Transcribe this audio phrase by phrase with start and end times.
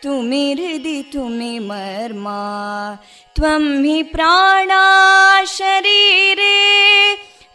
[0.04, 2.40] तुमि हृदि तुमि मर्मा
[3.36, 4.84] त्वं हि प्राणा
[5.56, 6.56] शरीरे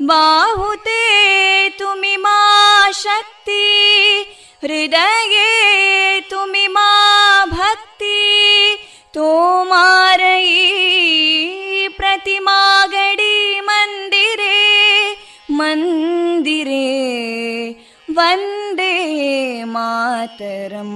[0.09, 1.01] बाहुते
[1.79, 2.37] तुमि मा
[3.01, 3.63] शक्ति
[4.63, 6.89] हृदये तुमि मा
[7.51, 8.21] भक्ति
[9.13, 10.57] तोमारयी
[11.97, 12.59] प्रतिमा
[12.93, 14.57] गडी मन्दिरे
[15.59, 16.83] मन्दिरे
[18.17, 18.93] वन्दे
[19.73, 20.95] मातरम्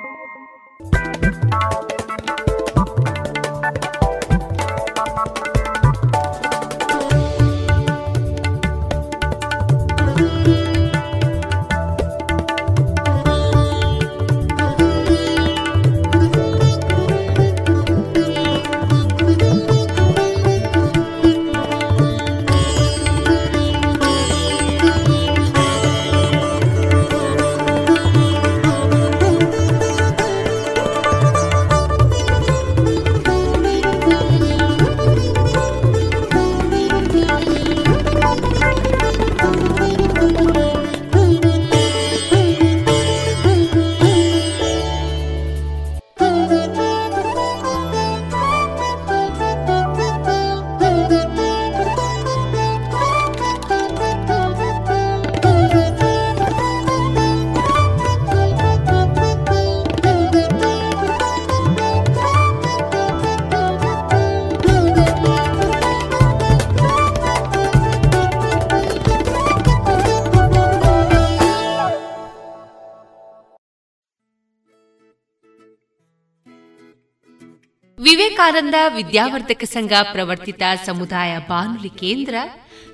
[78.21, 82.35] ವಿವೇಕಾನಂದ ವಿದ್ಯಾವರ್ಧಕ ಸಂಘ ಪ್ರವರ್ತಿತ ಸಮುದಾಯ ಬಾನುಲಿ ಕೇಂದ್ರ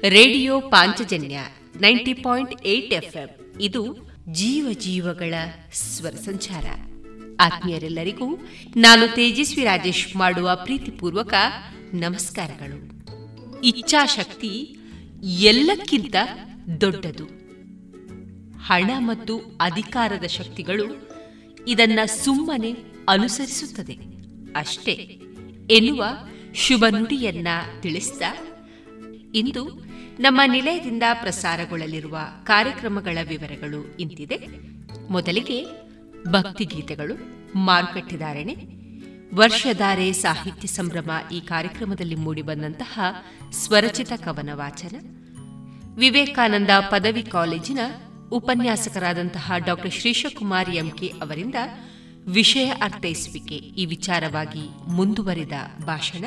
[0.02, 1.40] radio Panchajanya
[1.82, 3.56] ninety point eight FM.
[3.62, 5.34] ಇದು ಜೀವ ಜೀವಗಳ
[5.74, 6.66] ಸ್ವರ ಸಂಚಾರ.
[7.40, 8.36] ಆತ್ಮೀಯರೆಲ್ಲರಿಗೂ
[8.76, 11.34] ನಾನು ತೇಜಸ್ವಿ ರಾಜೇಶ್ ಮಾಡುವ ಪ್ರೀತಿಪೂರ್ವಕ
[11.94, 12.80] ನಮಸ್ಕಾರಗಳು.
[13.64, 14.78] ಇಚ್ಛಾಶಕ್ತಿ
[15.24, 16.16] ಎಲ್ಲಕ್ಕಿಂತ
[16.82, 17.26] ದೊಡ್ಡದು.
[18.60, 21.10] ಹಣ ಮತ್ತು ಅಧಿಕಾರದ ಶಕ್ತಿಗಳು
[21.68, 22.76] ಇದನ್ನ ಸುಮ್ಮನೆ
[23.10, 24.17] ಅನುಸರಿಸುತ್ತದೆ.
[24.56, 24.92] ಅಷ್ಟೇ.
[25.72, 26.06] ಎನ್ನುವ
[26.54, 27.48] ಶುಭ ನುಡಿಯನ್ನ
[27.82, 28.22] ತಿಳಿಸಿದ
[29.36, 29.86] ಇಂದು
[30.20, 34.48] ನಮ್ಮ ನಿಲಯದಿಂದ ಪ್ರಸಾರಗೊಳ್ಳಲಿರುವ ಕಾರ್ಯಕ್ರಮಗಳ ವಿವರಗಳು ಇಂತಿದೆ.
[35.10, 35.66] ಮೊದಲಿಗೆ
[36.28, 37.16] ಭಕ್ತಿಗೀತೆಗಳು
[37.58, 38.56] ಮಾರುಕಟ್ಟೆದಾರಣೆ.
[39.36, 43.00] ವರ್ಷಧಾರೆ ಸಾಹಿತ್ಯ ಸಂಭ್ರಮ ಈ ಕಾರ್ಯಕ್ರಮದಲ್ಲಿ ಮೂಡಿಬಂದಂತಹ
[43.52, 44.96] ಸ್ವರಚಿತ ಕವನ ವಾಚನ.
[45.96, 47.80] ವಿವೇಕಾನಂದ ಪದವಿ ಕಾಲೇಜಿನ
[48.32, 51.56] ಉಪನ್ಯಾಸಕರಾದಂತಹ ಡಾಕ್ಟರ್ ಶ್ರೀಶಕುಮಾರ್ ಎಂಕೆ ಅವರಿಂದ
[52.28, 55.52] ವಿಷಯ ಅರ್ಥೈಸುವಿಕೆ ಈ ವಿಚಾರವಾಗಿ ಮುಂದುವರಿದ
[55.86, 56.26] ಭಾಷಣ,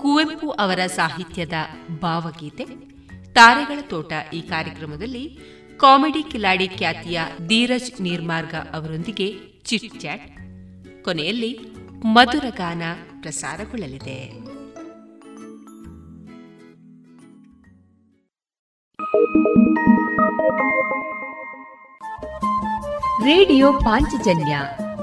[0.00, 1.52] ಕುವೆಂಪು ಅವರ ಸಾಹಿತ್ಯದ
[2.02, 2.64] ಭಾವಗೀತೆ,
[3.32, 5.38] ತಾರೆಗಳ ತೋಟ ಈ ಕಾರ್ಯಕ್ರಮದಲ್ಲಿ
[5.76, 10.38] ಕಾಮಿಡಿ ಕಿಲಾಡಿ ಖ್ಯಾತಿಯ ಧೀರಜ್ ನಿರ್ಮಾರ್ಗ ಅವರೊಂದಿಗೆ ಚಿಟ್ ಚಾಟ್
[11.04, 11.58] ಕೊನೆಯಲ್ಲಿ
[12.04, 12.82] ಮಧುರ ಗಾನ
[13.20, 14.52] ಪ್ರಸಾರಗೊಳ್ಳಲಿದೆ.
[23.24, 24.58] ರೇಡಿಯೋ ಪಾಂಚಜನ್ಯ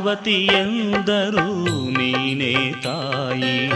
[0.00, 3.70] ಪಾರ್ವತಿಯೆಂದರು ನೀನೇ ತಾಯಿ.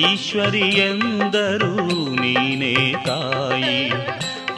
[0.00, 3.92] ಈಶ್ವರಿಯೆಂದರು ನೀನೇ ತಾಯಿ.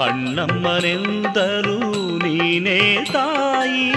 [0.02, 3.93] ಅಣ್ಣಮ್ಮನೆಂದರು, ನೀನೇ ತಾಯಿ.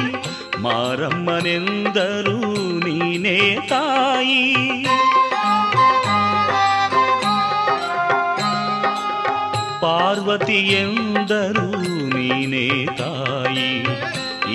[0.62, 4.56] ಮಾರಮ್ಮನೆಂದರು, ನೀನೇ ತಾಯಿ.
[9.82, 11.72] ಪಾರ್ವತಿಯೆಂದರು
[12.18, 13.86] ನೀನೇ ತಾಯಿ.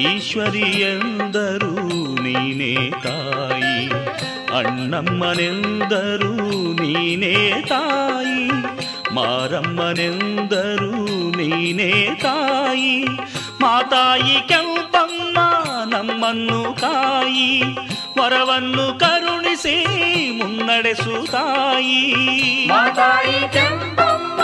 [0.00, 1.85] ಈಶ್ವರಿಯೆಂದರು
[2.26, 2.72] ನೀನೇ
[3.04, 3.74] ತಾಯಿ,
[4.58, 6.32] ಅಣ್ಣಮ್ಮನೆಂದರು
[6.80, 7.34] ನೀನೇ
[7.68, 8.40] ತಾಯಿ,
[9.16, 10.92] ಮಾರಮ್ಮನೆಂದರು
[11.38, 11.92] ನೀನೇ
[12.22, 12.94] ತಾಯಿ,
[13.60, 15.36] ಮಾತಾಯಿ ಕೆಂಪಮ್ಮ
[15.94, 17.50] ನಮ್ಮನ್ನು ಕಾಯಿ,
[18.18, 19.76] ವರವನ್ನು ಕರುಣಿಸಿ
[20.38, 22.02] ಮುನ್ನಡೆಸು ತಾಯಿ.
[22.66, 24.40] ಮಾತಾಯಿ ಕೆಂಪಮ್ಮ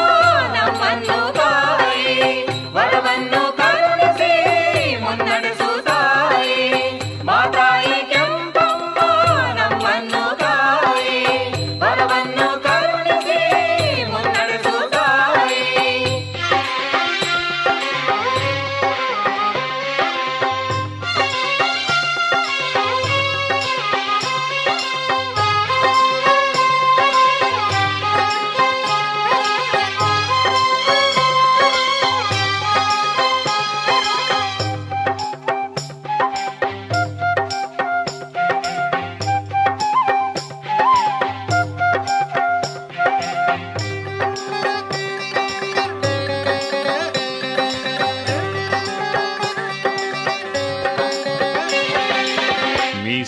[0.57, 2.09] ನಮ್ಮನ್ನು ಕಾಯಿ,
[2.77, 3.43] ವರವನ್ನು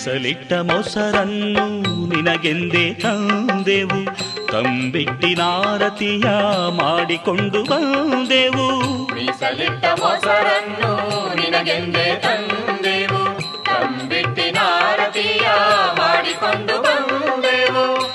[0.05, 1.67] ಮೀಸಲಿಟ್ಟ ಮೊಸರನ್ನು
[2.09, 4.05] ನಿನಗೆಂದೇ ತಂದೆವು.
[4.47, 6.25] ತಂಬಿಟ್ಟಿನಾರತಿಯ
[6.71, 8.67] ಮಾಡಿಕೊಂಡು ಬಂದೆವು.
[9.15, 13.41] ಮೀಸಲಿಟ್ಟ ಮೊಸರನ್ನು ನಿನಗೆಂದೇ ತಂದೆವು.
[13.65, 15.49] ತಂಬಿಟ್ಟಿನಾರತಿಯ
[15.95, 18.15] ಮಾಡಿಕೊಂಡು ಬಂದೆವು.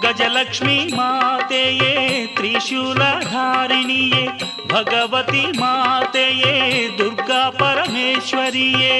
[0.00, 2.05] ಗಜಲಕ್ಷ್ಮಿ ಮಾತೆಯೇ
[2.36, 4.24] ತ್ರಿಶೂಲಧಾರಿಣಿಯೇ
[4.66, 6.54] ಭಗವತಿ ಮಾತೆಯೇ
[6.98, 8.96] ದುರ್ಗಾ ಪರಮೇಶ್ವರಿಯೇ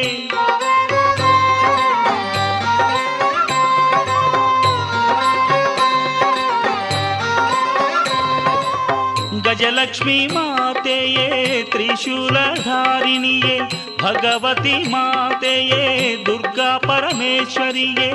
[9.41, 11.27] ಗಜಲಕ್ಷ್ಮಿ ಮಾತೆಯೇ
[11.71, 13.57] ತ್ರಿಶೂಲಧಾರಿಣಿಯೇ
[13.99, 15.83] ಭಗವತಿ ಮಾತೆಯೇ
[16.27, 18.11] ದುರ್ಗಾ ಪರಮೇಶ್ವರಿಯೇ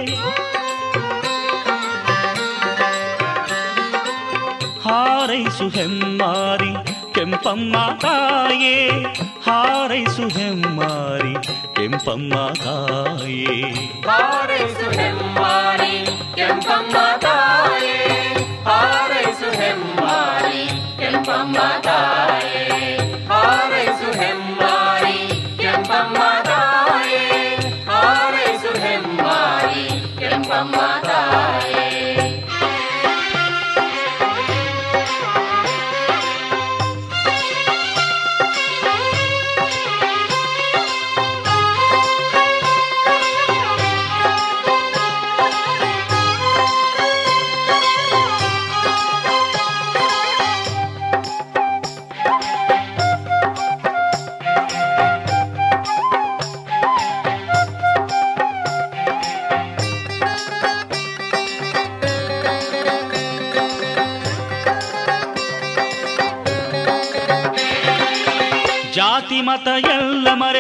[4.92, 6.72] ಹಾರೈಸು ಹೆಮ್ಮಾರಿ
[7.16, 8.76] ಕೆಂಪಮ್ಮ ತಾಯೇ
[9.48, 11.34] ಹಾರೈಸು ಹೆಮ್ಮಾರಿ
[11.78, 12.34] ಕೆಂಪಮ್ಮ
[12.64, 13.46] ತಾಯೇ
[14.10, 15.94] ಹಾರೈಸು ಹೆಮ್ಮಾರಿ
[16.36, 16.96] ಕೆಂಪಮ್ಮ
[17.26, 17.98] ತಾಯೇ
[18.70, 20.62] ಹಾರೈಸು ಹೆಮ್ಮಾರಿ
[21.00, 21.58] ಕೆಂಪಮ್ಮ
[21.88, 22.66] ತಾಯೇ
[23.32, 25.18] ಹಾರೈಸು ಹೆಮ್ಮಾರಿ
[25.58, 26.18] ಕೆಂಪಮ್ಮ
[26.50, 27.24] ತಾಯೇ
[27.92, 29.86] ಹಾರೈಸು ಹೆಮ್ಮಾರಿ
[30.20, 30.76] ಕೆಂಪಮ್ಮ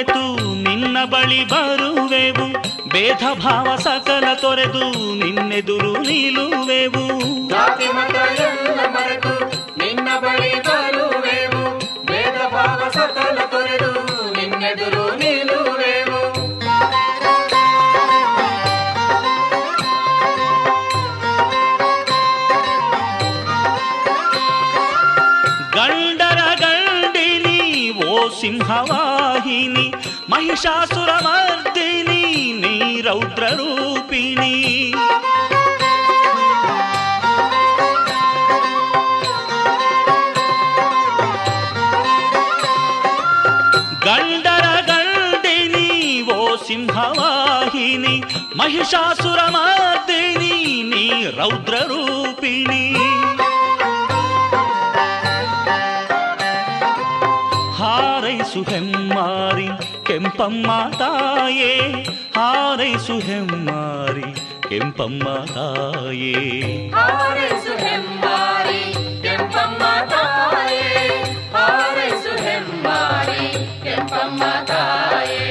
[0.03, 0.21] ಎಲ್ಲ ಮರೆತು
[0.63, 2.45] ನಿನ್ನ ಬಳಿ ಬರುವೆವು
[2.87, 4.81] ಭೇದ ಭಾವ ಸಕಲ ತೊರೆದು
[5.19, 7.03] ನಿನ್ನೆದುರು ನಿಲ್ಲುವೆವು
[7.51, 8.15] ಜಾತಿ ಮತ
[8.45, 9.33] ಎಲ್ಲ ಮರೆತು
[9.79, 11.61] ನಿನ್ನ ಬಳಿ ಬರುವೆವು
[12.05, 13.91] ಭೇದ ಭಾವ ಸಕಲ ತೊರೆದು
[14.33, 16.21] ನಿನ್ನೆದುರು ನಿಲ್ಲುವೆವು
[25.75, 27.59] ಗಂಡರ ಗಂಡಿನಿ
[28.07, 29.00] ಓ ಸಿಂಹವಾಹಿನಿ
[30.31, 32.23] మహిషాసురమర్దిని
[32.61, 34.55] నీ రౌద్రరూపిణి.
[44.07, 45.89] గండర గండిని
[46.33, 48.15] ఓ సింహవాహిని
[48.55, 49.45] మహిషాసురమర్దిని
[50.91, 51.05] నీ
[51.37, 52.00] రౌద్రరూ
[60.41, 61.73] ಕೆಂಪಮ್ಮ ತಾಯೇ
[62.35, 64.29] ಹಾರೈಸು ಹೆಮ್ಮಾರಿ
[64.69, 66.31] ಕೆಂಪಮ್ಮ ತಾಯೇ
[66.95, 68.81] ಹಾರೈಸು ಹೆಮ್ಮಾರಿ
[69.21, 69.83] ಕೆಂಪಮ್ಮ
[70.13, 70.87] ತಾಯೇ
[71.53, 73.45] ಹಾರೈಸು ಹೆಮ್ಮಾರಿ
[73.83, 75.50] ಕೆಂಪಮ್ಮ ತಾಯೇ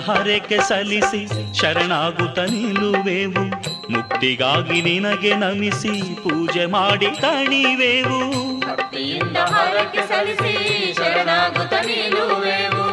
[0.00, 3.44] ಹರಕೆ ಸಲ್ಲಿಸಿ ಶರಣಾಗುತ್ತ ನಿಲ್ಲುವೆವು.
[3.92, 8.60] ಮುಕ್ತಿಗಾಗಿ ನಿನಗೆ ನಮಿಸಿ ಪೂಜೆ ಮಾಡಿ ತಣಿವೆವು.
[8.60, 12.84] ಭಕ್ತಿಯಿಂದ ಹರಕೆ ಸಲ್ಲಿಸಿ ಶರಣಾಗುತ್ತ ನಿಲ್ಲುವೆವು.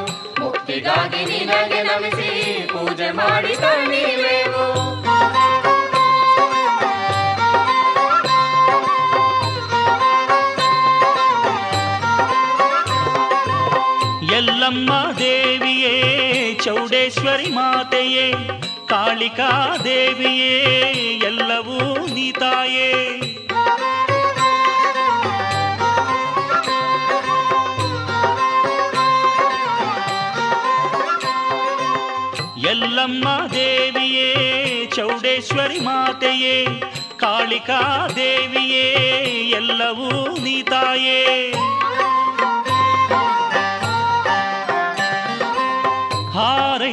[0.45, 2.29] ಮುಕ್ತಿಗಾಗಿ ನಿನಗೆ ನಮಿಸಿ
[2.67, 4.87] ಪೂಜೆ ಮಾಡಿ ತಣಿವೆವು.
[14.35, 14.93] ಎಲ್ಲಮ್ಮ
[16.67, 18.25] ಚೌಡೇಶ್ವರಿ ಮಾತೆಯೇ
[18.86, 19.50] ಕಾಳಿಕಾ
[19.83, 20.53] ದೇವಿಯೇ
[21.25, 21.77] ಎಲ್ಲವೂ
[22.13, 22.89] ನೀತಾಯೇ
[32.69, 34.29] ಎಲ್ಲಮ್ಮ ದೇವಿಯೇ
[34.95, 36.55] ಚೌಡೇಶ್ವರಿ ಮಾತೆಯೇ
[37.15, 37.79] ಕಾಳಿಕಾ
[38.15, 38.86] ದೇವಿಯೇ
[39.51, 40.09] ಎಲ್ಲವೂ
[40.43, 41.19] ನೀತಾಯೇ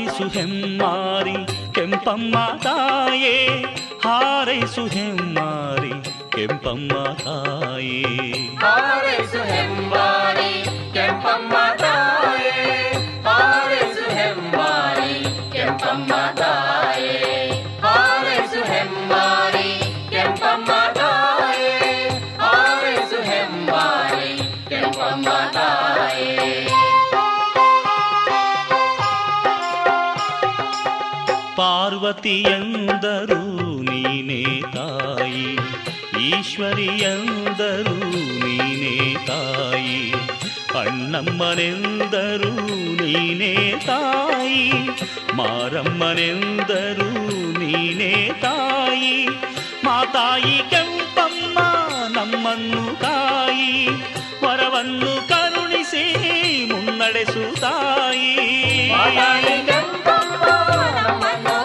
[0.04, 1.36] ಹಾರೈಸು ಹೆಮ್ಮಾರಿ
[1.74, 3.62] ಕೆಂಪಮ್ಮ ತಾಯೇ.
[4.04, 5.92] ಹಾರೈಸು ಹೆಮ್ಮಾರಿ
[6.30, 6.92] ಕೆಂಪಮ್ಮ
[7.24, 8.02] ತಾಯೇ.
[8.58, 10.63] ಹಾರೈಸು ಹೆಂಬಾರಿ
[32.04, 35.58] ಪಾರ್ವತಿಯಂದರು ನೀನೇ ತಾಯಿ.
[36.20, 37.96] ಈಶ್ವರಿಯಂದರು
[38.44, 40.12] ನೀನೇ ತಾಯಿ.
[40.80, 42.52] ಅಣ್ಣಮ್ಮನೆಂದರು,
[43.02, 44.72] ನೀನೇ ತಾಯಿ.
[45.34, 47.10] ಮಾರಮ್ಮನೆಂದರು,
[47.58, 49.26] ನೀನೇ ತಾಯಿ.
[49.84, 51.58] ಮಾತಾಯಿ ಕೆಂಪಮ್ಮ,
[52.08, 53.86] ನಮ್ಮನ್ನು ತಾಯಿ
[54.44, 56.04] ವರವನ್ನು ಕರುಣಿಸಿ
[56.72, 58.36] ಮುನ್ನಡೆಸು ತಾಯಿ.
[58.92, 60.44] ಮಾತಾಯಿ ಕೆಂಪಮ್ಮ,
[60.96, 61.63] ನಮ್ಮನ್ನು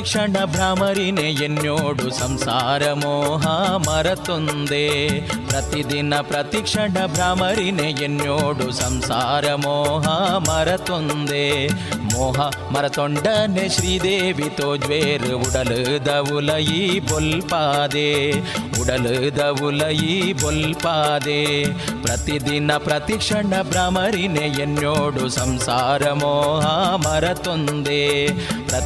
[0.00, 5.08] ಪ್ರತಿಕ್ಷಣ ಭ್ರಮರಿನೆ ಎನ್ನೋಡು ಸಂಸಾರ ಮೋಹ ಮರತೊಂದೆ.
[5.48, 11.68] ಪ್ರತಿದಿನ ಪ್ರತಿಕ್ಷಣ ಭ್ರಮರಿನೆ ಎನ್ನೋಡು ಸಂಸಾರ ಮೋಹ ಮರತೊಂದೆ.
[11.98, 12.40] ಮೋಹ
[12.72, 18.32] ಮರತೊಂಡನೆ ಶ್ರೀದೇವಿ ತೋಜ್ವೇರು ಉಡಲದ ಉಲಯಿ ಬೊಲ್ಪಾದೆ.
[18.80, 21.64] ಉಡಲದ ಉಲಯಿ ಬೊಲ್ಪಾದೆ.
[22.02, 28.28] ಪ್ರತಿದಿನ ಪ್ರತಿಕ್ಷಣ ಭ್ರಮರಿನೆ ಎನ್ನೋಡು ಸಂಸಾರ ಮೋಹ ಮರತೊಂದೆ.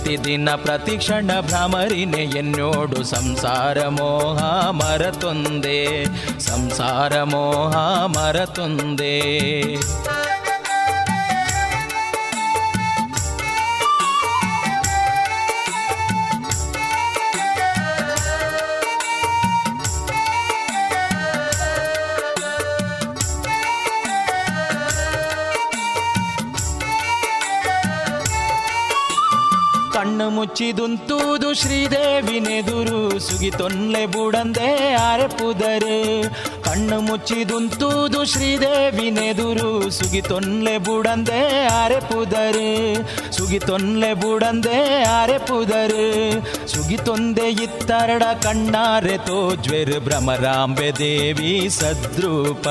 [0.04, 4.40] ಪ್ರತಿದಿನ ಪ್ರತಿಕ್ಷಣ ಭ್ರಮರಿನೆ ಎನ್ನೋಡು ಸಂಸಾರ ಮೋಹ
[4.70, 6.04] ಮರತೊಂದೆ
[6.38, 9.14] ಸಂಸಾರ ಮೋಹ ಮರತೊಂದೆ.
[30.64, 34.68] ಮುಚ್ಚಿದುಂತೂದು ಶ್ರೀದೇವಿನೆದುರು ಸುಗಿತೊನ್ಲೆ ಬುಡಂದೆ
[35.12, 35.96] ಅರೆಪುದರೆ
[36.62, 42.70] ಕಣ್ಣು ಮುಚ್ಚಿದುಂತೂದು ಶ್ರೀದೇವಿನೆದುರು ಸುಗಿತೊನ್ಲೆ ಬುಡಂದೆ ಸುಗಿ
[43.36, 44.78] ಸುಗಿತೊನ್ಲೆ ಬುಡಂದೆ
[45.20, 46.06] ಅರೆಪುದರೆ
[46.66, 52.66] ಸುಗಿತೊಂದೆ ಇತ್ತರಡ ಕಣ್ಣಾರೆ ತೋಜ್ವೆರ್ ಭ್ರಮರಾಂಬೆ ದೇವಿ ಸದ್ರೂಪ.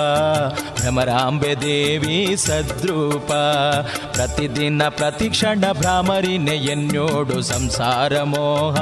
[0.84, 3.32] ಭ್ರಮರಾಂಬೆ ದೇವಿ ಸದ್ರೂಪ.
[4.12, 8.76] ಪ್ರತಿದಿನ ಪ್ರತಿಕ್ಷಣ ಭ್ರಾಮರಿನೆ ಎನ್ನೋಡು ಸಂಸಾರ ಮೋಹ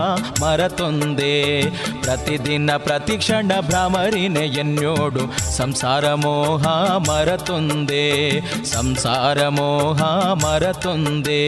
[0.44, 1.62] ಮರತೊಂದೆ.
[2.02, 8.40] ಪ್ರತಿದಿನ ಪ್ರತಿಕ್ಷಣ ಭ್ರಾಮರಿನೆ ಎನ್ನೋಡು ಸಂಸಾರ ಮೋಹ ಮರತೊಂದೆ.
[8.66, 10.02] ಸಂಸಾರ ಮೋಹ
[10.34, 11.42] ಮರತೊಂದೆ.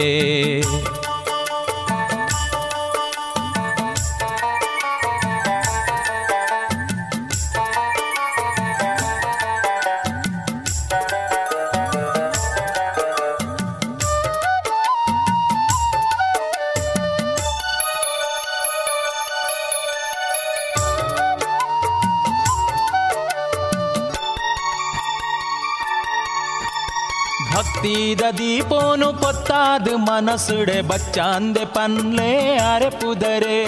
[29.84, 32.28] ಪೊತ್ತಾದ ಮನಸುಡೆ ಬಚ್ಚಾಂದೆ ಪನ್ಲೆ
[32.64, 33.58] ಅರೆ ಪುದರೆ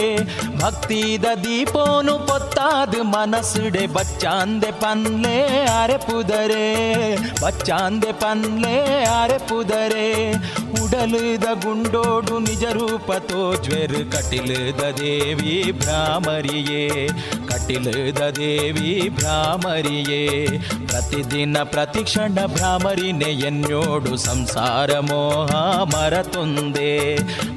[0.61, 5.37] ಭಕ್ತಿದ ದೀಪೋನು ಪೊತ್ತಾದ ಮನಸುಡೆ ಬಚ್ಚಾಂದೆ ಪನ್ಲೆ
[5.73, 6.65] ಅರೆ ಪುದರೆ
[7.43, 8.77] ಬಚ್ಚಾಂದೆ ಪನ್ಲೆ
[9.13, 10.07] ಅರೆ ಪುದರೆ
[10.81, 15.57] ಉಡಲುದ ಗುಂಡೋಡು ನಿಜ ರೂಪ ತೋಜ್ವೆರ್ ಕಟಿಲದ ದೇವಿ
[17.67, 20.47] ಕಟಿಲದ ದೇವಿ ಭ್ರಾಮರಿಯೇ,
[20.87, 25.51] ಪ್ರತಿದಿನ ಪ್ರತಿಕ್ಷಣ ಭ್ರಾಮರಿನೇ ಎನ್ನೋಡು ಸಂಸಾರ ಮೋಹ
[25.95, 26.93] ಮರತೊಂದೆ,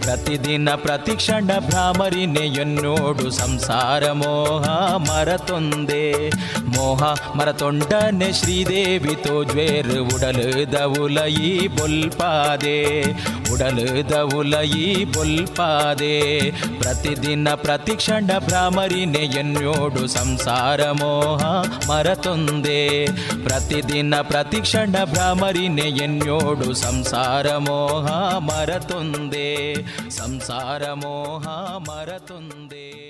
[0.01, 4.65] ಪ್ರತಿದಿನ ಪ್ರತಿಕ್ಷಣ ಭ್ರಾಮರಿನೇ ಎನ್ನೋಡು ಸಂಸಾರ ಮೋಹ
[5.09, 6.29] ಮರತೊಂದೆ.
[6.75, 7.03] ಮೋಹ
[7.35, 12.79] ಮರತೊಂಡನೆ ಶ್ರೀದೇವಿ ತೋಜ್ವೇರ್ ಉಡಲದ ಉಲಯಿ ಬೊಲ್ಪಾದೆ,
[13.53, 16.17] ಉಡಲದ ಉಲಯಿ ಬೊಲ್ಪಾದೆ,
[16.79, 21.43] ಪ್ರತಿದಿನ ಪ್ರತಿಕ್ಷಣ ಭ್ರಾಮರಿನೇ ಎನ್ನೋಡು ಸಂಸಾರ ಮೋಹ
[21.89, 23.05] ಮರತೊಂದೆ
[23.43, 28.07] ಪ್ರತಿದಿನ ಪ್ರತಿಕ್ಷಣ ಭ್ರಾಮರಿನೆ ಎನ್ನೋಡು ಸಂಸಾರ ಮೋಹ
[28.37, 29.75] ಮರತೊಂದೆ
[30.09, 31.47] ಸಂಸಾರ ಮೋಹ
[31.89, 33.08] ಮರತೊಂದೆ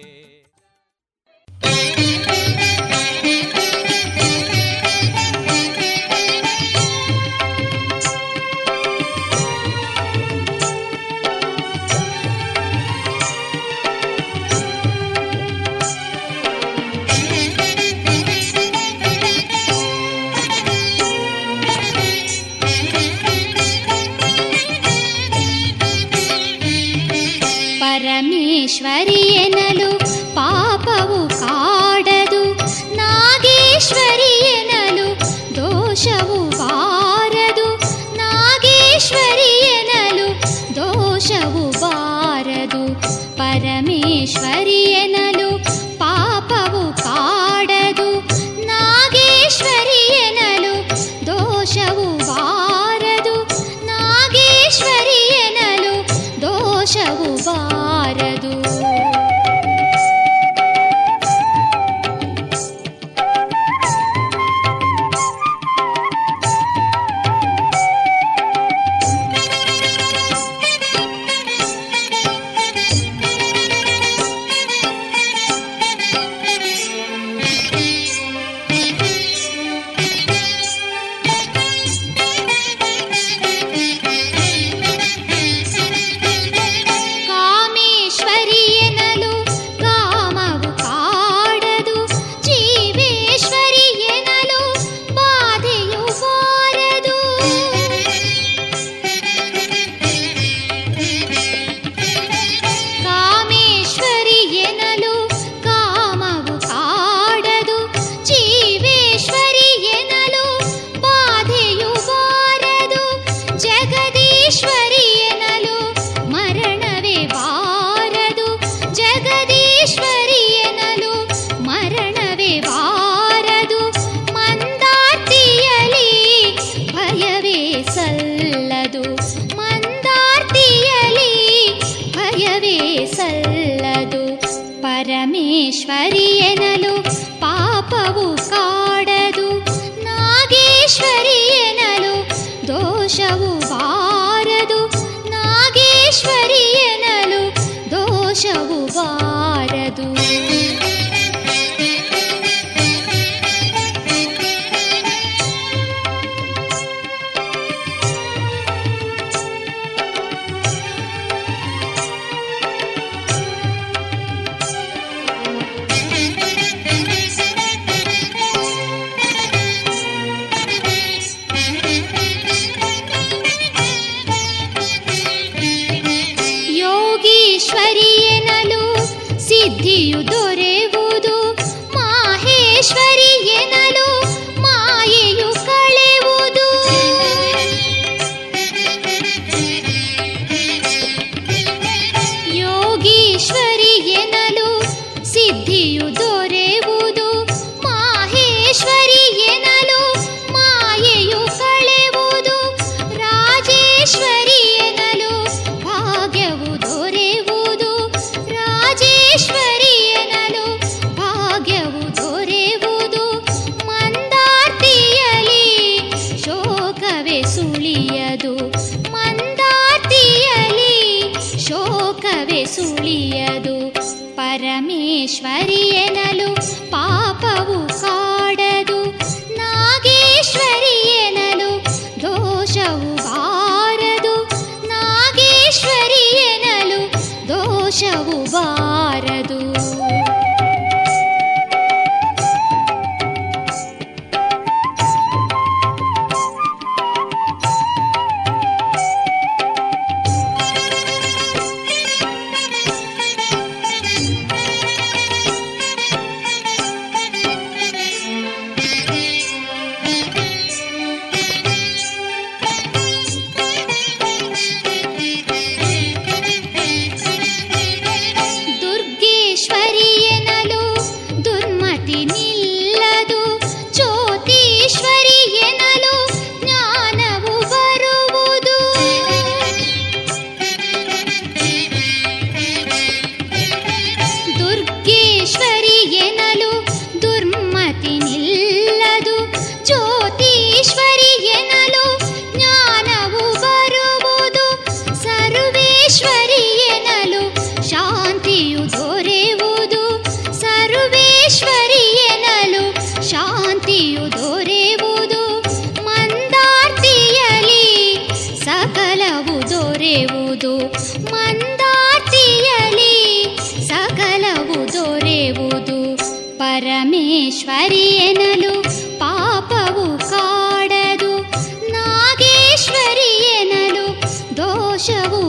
[324.99, 325.48] 谢幕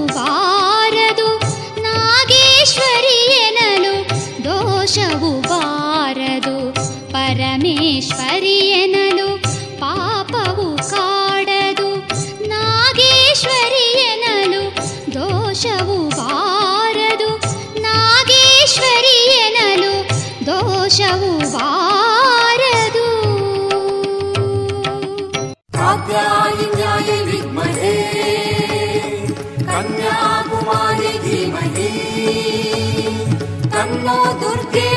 [34.10, 34.89] como Turquía.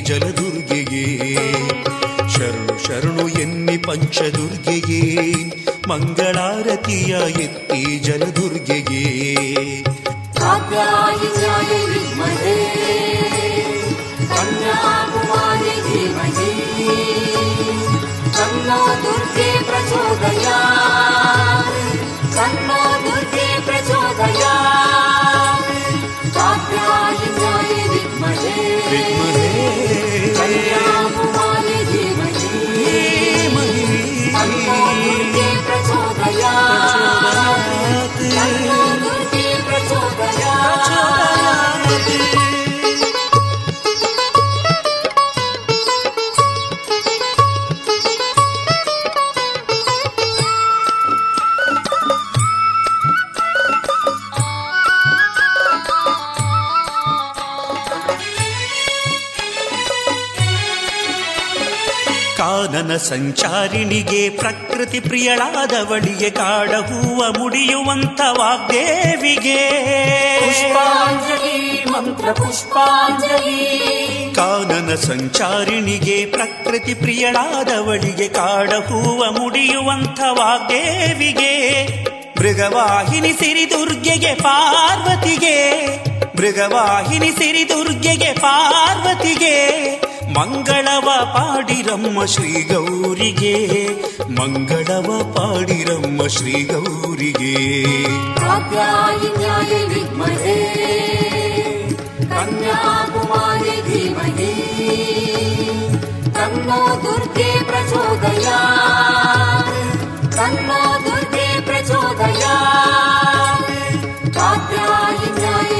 [0.00, 1.04] ಜಲದುರ್ಗೆಗೆ
[2.34, 5.00] ಶರಣು ಶರಣು ಎನ್ನಿ ಪಂಚದುರ್ಗೆಗೆ
[5.88, 6.31] ಮಂಗಳ
[75.12, 81.52] ಸಂಚಾರಿಣಿಗೆ ಪ್ರಕೃತಿ ಪ್ರಿಯಳಾದವಳಿಗೆ ಕಾಡ ಹೂವ ಮುಡಿಯುವಂಥ ವಾಗ್ದೇವಿಗೆ,
[82.40, 85.86] ಮೃಗವಾಹಿನಿ ಸಿರಿದುರ್ಗೆಗೆ ಪಾರ್ವತಿಗೆ,
[86.36, 89.56] ಮೃಗವಾಹಿನಿ ಸಿರಿದುರ್ಗೆಗೆ ಪಾರ್ವತಿಗೆ,
[90.32, 93.86] ಮಂಗಳವ ಪಾಡಿರಮ್ಮ ಶ್ರೀ ಗೌರಿಗೆ
[94.32, 97.82] ಮಂಗಳವ ಪಾಡಿರಮ್ಮ ಶ್ರೀ ಗೌರಿಗೆ
[102.42, 104.50] कन्याकुमारी धीमहि
[106.28, 108.58] तन्नो दुर्गे प्रचोदया।
[110.24, 112.38] तन्नो दुर्गे प्रचोदयाद्य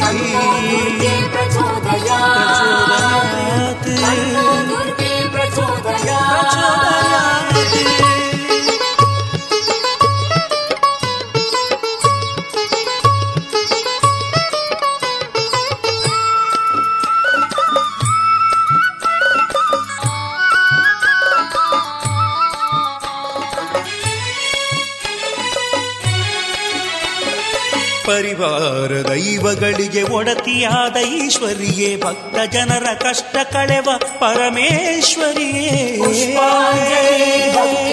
[0.00, 0.57] तन्नो
[28.18, 35.98] ಪರಿವಾರ ದೈವಗಳಿಗೆ ಒಡತಿಯಾದ ಈಶ್ವರಿಯೇ, ಭಕ್ತ ಜನರ ಕಷ್ಟ ಕಳೆವ ಪರಮೇಶ್ವರಿಯೇ.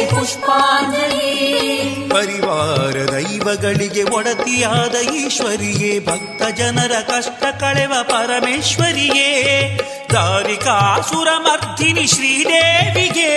[0.09, 9.79] ಪುಷ್ಪಾಂಜಲಿ ಪರಿವಾರ ದೈವಗಳಿಗೆ ಒಡತಿಯಾದ ಈಶ್ವರಿಯೇ, ಭಕ್ತ ಜನರ ಕಷ್ಟ ಕಳೆವ ಪರಮೇಶ್ವರಿಯೇ.
[10.13, 13.31] ದಾರಿಕಾಸುರಮರ್ಧಿನಿ ಶ್ರೀದೇವಿಗೆ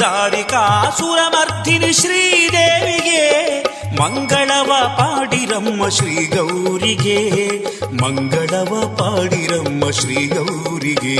[0.00, 3.53] ದಾರಿಕಾಸುರಮರ್ಧಿನಿ ಶ್ರೀದೇವಿಗೆ.
[4.00, 7.48] ಮಂಗಳವ ಪಾಡಿರಮ್ಮ ಶ್ರೀ ಗೌರಿಗೆ
[8.02, 11.16] ಮಂಗಳವ ಪಾಡಿರಮ್ಮ ಶ್ರೀ ಗೌರಿಗೆ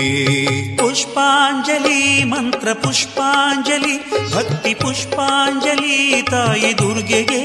[0.76, 7.44] ಪುಷ್ಪಾಂಜಲಿ, ಮಂತ್ರ ಪುಷ್ಪಾಂಜಲಿ, ಭಕ್ತಿ ಪುಷ್ಪಾಂಜಲಿ ತಾಯಿ ದುರ್ಗೆಗೆ.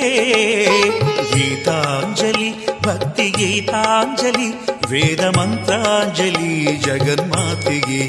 [1.34, 4.48] ಗೀತಾಂಜಲಿ भक्तिगीताञ्जलि
[4.92, 6.54] वेदमन्त्राञ्जलि
[6.86, 8.04] जगन्मातिगे।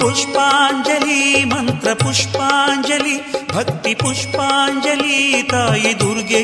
[0.00, 1.22] पुष्पाञ्जलि
[1.52, 3.16] मन्त्रपुष्पाञ्जलि
[3.54, 5.18] भक्तिपुष्पाञ्जलि
[5.52, 6.42] तायि दुर्गे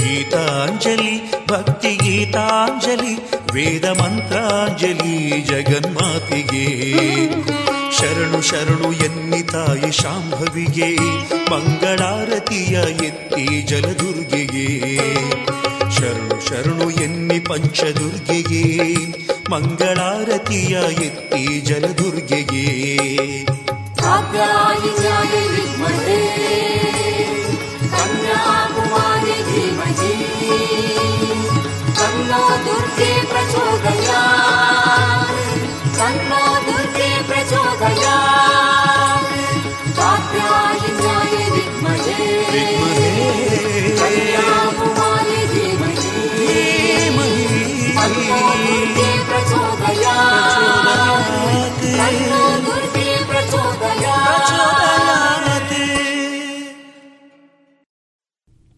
[0.00, 1.14] गीताञ्जलि
[1.50, 3.14] भक्तिगीताञ्जलि
[3.54, 5.18] वेदमन्त्राञ्जलि
[5.50, 6.66] जगन्मातिगे।
[8.00, 10.96] ಶರಣು ಶರಣು ಎನ್ನಿ ತಾಯಿ ಶಾಂಭವಿಗೆ,
[11.50, 14.96] ಮಂಗಳಾರತಿಯ ಎತ್ತಿ ಜಲದುರ್ಗೆಗೆ.
[15.90, 18.94] ಶರಣು ಶರಣು ಎನ್ನಿ ಪಂಚದುರ್ಗೆಗೆ,
[19.50, 22.64] ಮಂಗಳಾರತಿಯ ಎತ್ತಿ ಜಲದುರ್ಗೆಗೆ.
[32.66, 34.43] ದುರ್ಗೆ ಪ್ರಚೋದಯಾ.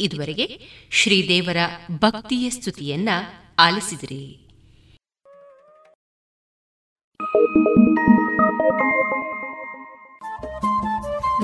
[0.01, 1.57] ಇದುವರೆಗೆ ಶ್ರೀದೇವರ
[1.99, 3.09] ಭಕ್ತಿಯ ಸ್ತುತಿಯನ್ನ
[3.59, 4.43] ಆಲಿಸಿದಿರಿ.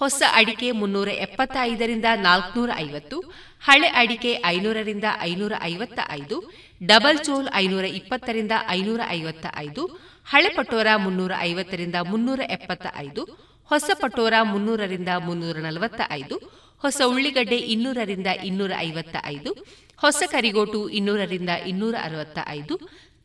[0.00, 3.16] ಹೊಸ ಅಡಿಕೆ ಮುನ್ನೂರ ಎಪ್ಪತ್ತೈದರಿಂದ ನಾಲ್ಕುನೂರ ಐವತ್ತು,
[3.62, 6.36] ಹಳೆ ಅಡಿಕೆ ಐನೂರರಿಂದ ಐನೂರ ಐವತ್ತ ಐದು
[6.82, 9.82] ಡಬಲ್ ಚೋಲ್ ಐನೂರ ಇಪ್ಪತ್ತರಿಂದ ಐನೂರ ಐವತ್ತ ಐದು
[10.26, 13.22] ಹಳೆ ಪಟೋರ ಮುನ್ನೂರ ಐವತ್ತರಿಂದ ಮುನ್ನೂರ ಎಪ್ಪತ್ತ ಐದು
[13.70, 16.36] ಹೊಸ ಪಟೋರ ಮುನ್ನೂರರಿಂದ ಮುನ್ನೂರ ನಲವತ್ತ ಐದು
[16.82, 19.50] ಹೊಸ ಉಳ್ಳಿಗಡ್ಡೆ ಇನ್ನೂರರಿಂದ ಇನ್ನೂರ ಐವತ್ತ ಐದು
[19.98, 22.74] ಹೊಸ ಕರಿಗೋಟು ಇನ್ನೂರರಿಂದ ಇನ್ನೂರ ಅರವತ್ತ ಐದು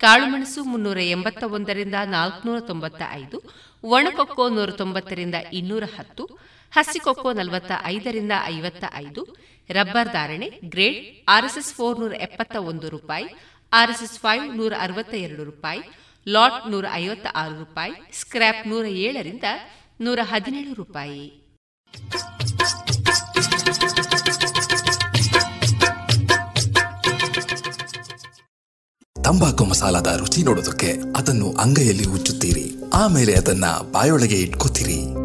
[0.02, 3.38] ಕಾಳುಮೆಣಸು ಮುನ್ನೂರ ಎಂಬತ್ತ ಒಂದರಿಂದ ನಾಲ್ಕುನೂರ ತೊಂಬತ್ತ ಐದು
[3.90, 6.26] ಒಣಕೊಕ್ಕೋ ನೂರ ತೊಂಬತ್ತರಿಂದ ಇನ್ನೂರ ಹತ್ತು
[6.72, 9.38] ಹಸಿಕೊಕ್ಕೋ ನಲವತ್ತ ಐದರಿಂದ ಐವತ್ತ ಐದು
[9.70, 13.26] ರಬ್ಬರ್ ಧಾರಣೆ, ಗ್ರೇಡ್, ಆರ್ಎಸ್ಎಸ್ ಫೋರ್ ನೂರ ಎಪ್ಪತ್ತ ಒಂದು ರೂಪಾಯಿ,
[13.74, 15.80] ಆರ್ಎಸ್ಎಸ್ ಫೈವ್ ನೂರ ಅರವತ್ತ ಎರಡು ರೂಪಾಯಿ,
[16.28, 19.44] ಲಾಟ್ ನೂರ ಐವತ್ತ ಆರು ರೂಪಾಯಿ, ಸ್ಕ್ರ್ಯಾಪ್ ನೂರ ಏಳರಿಂದ
[20.02, 21.46] ನೂರ ಹದಿನೇಳು ರೂಪಾಯಿ.
[29.24, 35.25] ತಂಬಾಕು ಮಸಾಲದ ರುಚಿ ನೋಡೋದಕ್ಕೆ ಅದನ್ನು ಅಂಗೈಯಲ್ಲಿ ಉಚ್ಚುತ್ತೀರಿ ಆಮೇಲೆ ಅದನ್ನ ಬಾಯೊಳಗೆ ಇಟ್ಕೋತೀರಿ.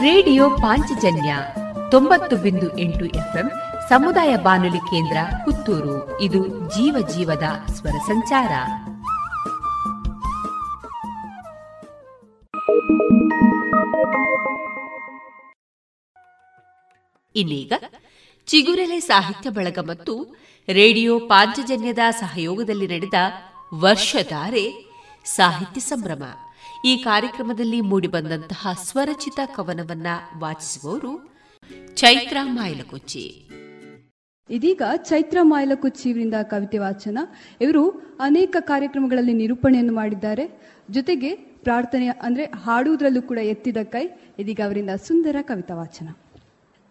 [0.00, 1.36] ರೇಡಿಯೋ ಪಾಂಚಜನ್ಯ
[1.90, 3.50] ತೊಂಬತ್ತು ಬಿಂದು ಎಂಟು ಎಫ್ಎಂ
[3.88, 6.20] ಸಮುದಾಯ ಬಾನುಲಿ ಕೇಂದ್ರ ಪುತ್ತೂರು.
[6.20, 7.42] ಇದು ಜೀವ ಜೀವದ
[7.72, 8.52] ಸ್ವರ ಸಂಚಾರ.
[17.36, 17.72] ಇನ್ನೀಗ
[18.46, 20.36] ಚಿಗುರೆಲೆ ಸಾಹಿತ್ಯ ಬಳಗ ಮತ್ತು
[20.68, 23.14] ರೇಡಿಯೋ ಪಾಂಚಜನ್ಯದ ಸಹಯೋಗದಲ್ಲಿ ನಡೆದ
[23.74, 24.84] ವರ್ಷಧಾರೆ
[25.24, 26.24] ಸಾಹಿತ್ಯ ಸಂಭ್ರಮ.
[26.84, 30.06] ಈ ಕಾರ್ಯಕ್ರಮದಲ್ಲಿ ಮೂಡಿಬಂದಂತಹ ಸ್ವರಚಿತ ಕವನವನ್ನ
[30.38, 31.28] ವಾಚಿಸುವವರು
[31.94, 33.48] ಚೈತ್ರ ಮಾಯಲಕುಚ್ಚಿ.
[34.50, 37.18] ಇದೀಗ ಚೈತ್ರ ಮಾಯಲಕುಚ್ಚಿ ಇವರಿಂದ ಕವಿತೆ ವಾಚನ.
[37.60, 40.74] ಇವರು ಅನೇಕ ಕಾರ್ಯಕ್ರಮಗಳಲ್ಲಿ ನಿರೂಪಣೆಯನ್ನು ಮಾಡಿದ್ದಾರೆ.
[40.90, 44.08] ಜೊತೆಗೆ ಪ್ರಾರ್ಥನೆ ಅಂದ್ರೆ ಹಾಡುವುದರಲ್ಲೂ ಕೂಡ ಎತ್ತಿದ ಕೈ.
[44.38, 46.08] ಇದೀಗ ಅವರಿಂದ ಸುಂದರ ಕವಿತಾ ವಾಚನ.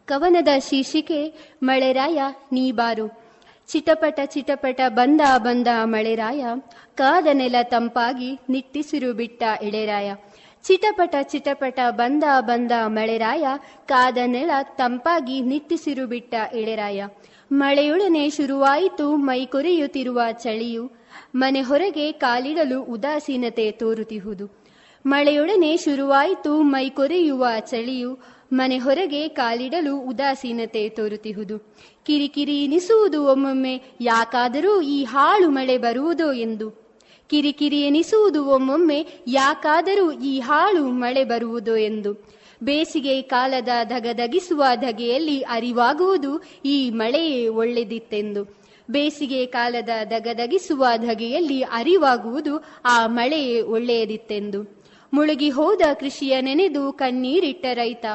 [0.05, 2.21] ಕವನದ ಶೀರ್ಷಿಕೆ ಮಳೆರಾಯ
[2.51, 3.28] ನೀ ಬಾರು.
[3.71, 6.45] ಚಿಟಪಟ ಚಿಟಪಟ ಬಂದ ಬಂದ ಮಳೆರಾಯ,
[6.95, 10.15] ಕಾದ ನೆಲ ತಂಪಾಗಿ ನಿಟ್ಟಿಸಿರು ಬಿಟ್ಟ ಎಳೆರಾಯ.
[10.63, 13.45] ಚಿಟಪಟ ಚಿಟಪಟ ಬಂದ ಬಂದ ಮಳೆರಾಯ,
[13.85, 17.03] ಕಾದ ನೆಲ ತಂಪಾಗಿ ನಿಟ್ಟಿಸಿರು ಬಿಟ್ಟ ಎಳೆರಾಯ.
[17.51, 20.91] ಮಳೆಯೊಡನೆ ಶುರುವಾಯಿತು, ಮೈ ಕೊರೆಯುತ್ತಿರುವ ಚಳಿಯು.
[21.35, 24.65] ಮನೆ ಹೊರಗೆ ಕಾಲಿಡಲು ಉದಾಸೀನತೆ ತೋರುತ್ತಿಹುದು.
[25.05, 28.39] ಮಳೆಯೊಡನೆ ಶುರುವಾಯಿತು, ಮೈ ಕೊರೆಯುವ ಚಳಿಯು.
[28.53, 31.75] ಮನೆ ಹೊರಗೆ ಕಾಲಿಡಲು ಉದಾಸೀನತೆ ತೋರುತ್ತಿಹುದು.
[32.09, 33.81] ಕಿರಿಕಿರಿ ಎನಿಸುವುದು ಒಮ್ಮೊಮ್ಮೆ.
[34.01, 36.69] ಯಾಕಾದರೂ ಈ ಹಾಳು ಮಳೆ ಬರುವುದೋ ಎಂದು.
[37.29, 42.27] ಕಿರಿಕಿರಿ ಎನಿಸುವುದು ಒಮ್ಮೊಮ್ಮೆ, ಯಾಕಾದರೂ ಈ ಹಾಳು ಮಳೆ ಬರುವುದೋ ಎಂದು.
[42.63, 48.57] ಬೇಸಿಗೆ ಕಾಲದ ಧಗಧಗಿಸುವ ಧಗೆಯಲ್ಲಿ ಅರಿವಾಗುವುದು ಈ ಮಳೆಯೇ ಒಳ್ಳೆದಿತ್ತೆಂದು.
[48.91, 54.79] ಬೇಸಿಗೆ ಕಾಲದ ದಗದಗಿಸುವ ಧಗೆಯಲ್ಲಿ ಅರಿವಾಗುವುದು ಆ ಮಳೆಯೇ ಒಳ್ಳೆಯದಿತ್ತೆಂದು.
[55.13, 58.05] ಮುಳುಗಿ ಹೋದ ಕೃಷಿಯ ನೆನೆದು ಕಣ್ಣೀರಿಟ್ಟ ರೈತ.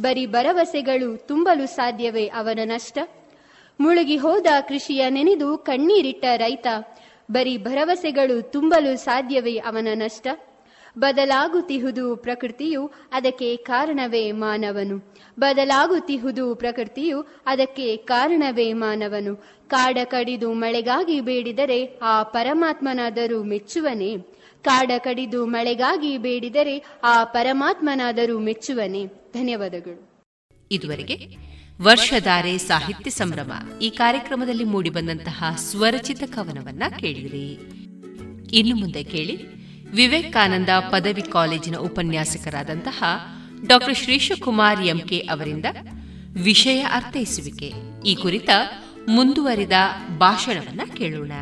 [0.00, 2.98] ಬರೀ ಭರವಸೆಗಳು ತುಂಬಲು ಸಾಧ್ಯವೇ ಅವನ ನಷ್ಟ?
[3.80, 6.66] ಮುಳುಗಿ ಹೋದ ಕೃಷಿಯ ನೆನೆದು ಕಣ್ಣೀರಿಟ್ಟ ರೈತ,
[7.30, 10.26] ಬರೀ ಭರವಸೆಗಳು ತುಂಬಲು ಸಾಧ್ಯವೇ ಅವನ ನಷ್ಟ?
[10.98, 15.14] ಬದಲಾಗುತ್ತಿಹುದು ಪ್ರಕೃತಿಯು ಅದಕ್ಕೆ ಕಾರಣವೇ ಮಾನವನು.
[15.40, 19.36] ಬದಲಾಗುತ್ತಿಹುದು ಪ್ರಕೃತಿಯು ಅದಕ್ಕೆ ಕಾರಣವೇ ಮಾನವನು.
[19.68, 24.16] ಕಾಡ ಕಡಿದು ಮಳೆಗಾಗಿ ಬೇಡಿದರೆ ಆ ಪರಮಾತ್ಮನಾದರೂ ಮೆಚ್ಚುವನೇ.
[24.62, 29.04] ಕಾಡ ಕಡಿದು ಮಳೆಗಾಗಿ ಬೇಡಿದರೆ ಆ ಪರಮಾತ್ಮನಾದರೂ ಮೆಚ್ಚುವನೇ.
[29.06, 30.24] ಧನ್ಯವಾದಗಳು.
[30.72, 31.49] ಇದುವರೆಗೆ
[31.82, 33.52] ವರ್ಷಧಾರೆ ಸಾಹಿತ್ಯ ಸಂಭ್ರಮ.
[33.80, 37.52] ಈ ಕಾರ್ಯಕ್ರಮದಲ್ಲಿ ಮೂಡಿಬಂದಂತಹ ಸ್ವರಚಿತ ಕವನವನ್ನ ಕೇಳಿದಿರಿ.
[38.58, 39.54] ಇನ್ನು ಮುಂದೆ ಕೇಳಿ,
[39.90, 43.04] ವಿವೇಕಾನಂದ ಪದವಿ ಕಾಲೇಜಿನ ಉಪನ್ಯಾಸಕರಾದಂತಹ
[43.66, 45.66] ಡಾಕ್ಟರ್ ಶ್ರೀಶಕುಮಾರ್ ಎಂಕೆ ಅವರಿಂದ
[46.42, 47.72] ವಿಷಯ ಅರ್ಥೈಸುವಿಕೆ.
[48.06, 48.50] ಈ ಕುರಿತ
[49.08, 49.72] ಮುಂದುವರಿದ
[50.18, 51.32] ಭಾಷಣವನ್ನ ಕೇಳೋಣ.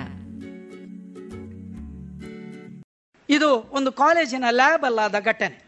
[3.28, 5.64] ಇದು ಒಂದು ಕಾಲೇಜಿನ ಲ್ಯಾಬ್ ಅಲ್ಲಾದ ಘಟನೆ.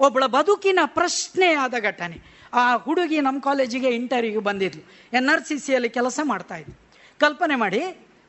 [0.00, 2.31] ಒಬ್ಬಳ ಬದುಕಿನ ಪ್ರಶ್ನೆಯಾದ ಘಟನೆ.
[2.52, 4.82] ಆ ಹುಡುಗಿ ನಮ್ಮ ಕಾಲೇಜಿಗೆ ಇಂಟರ್ವ್ಯೂಗೆ ಬಂದಿದ್ಲು.
[5.18, 6.74] ಎನ್ ಆರ್ ಸಿ ಸಿಯಲ್ಲಿ ಕೆಲಸ ಮಾಡ್ತಾ ಇದ್ಲು.
[7.18, 7.82] ಕಲ್ಪನೆ ಮಾಡಿ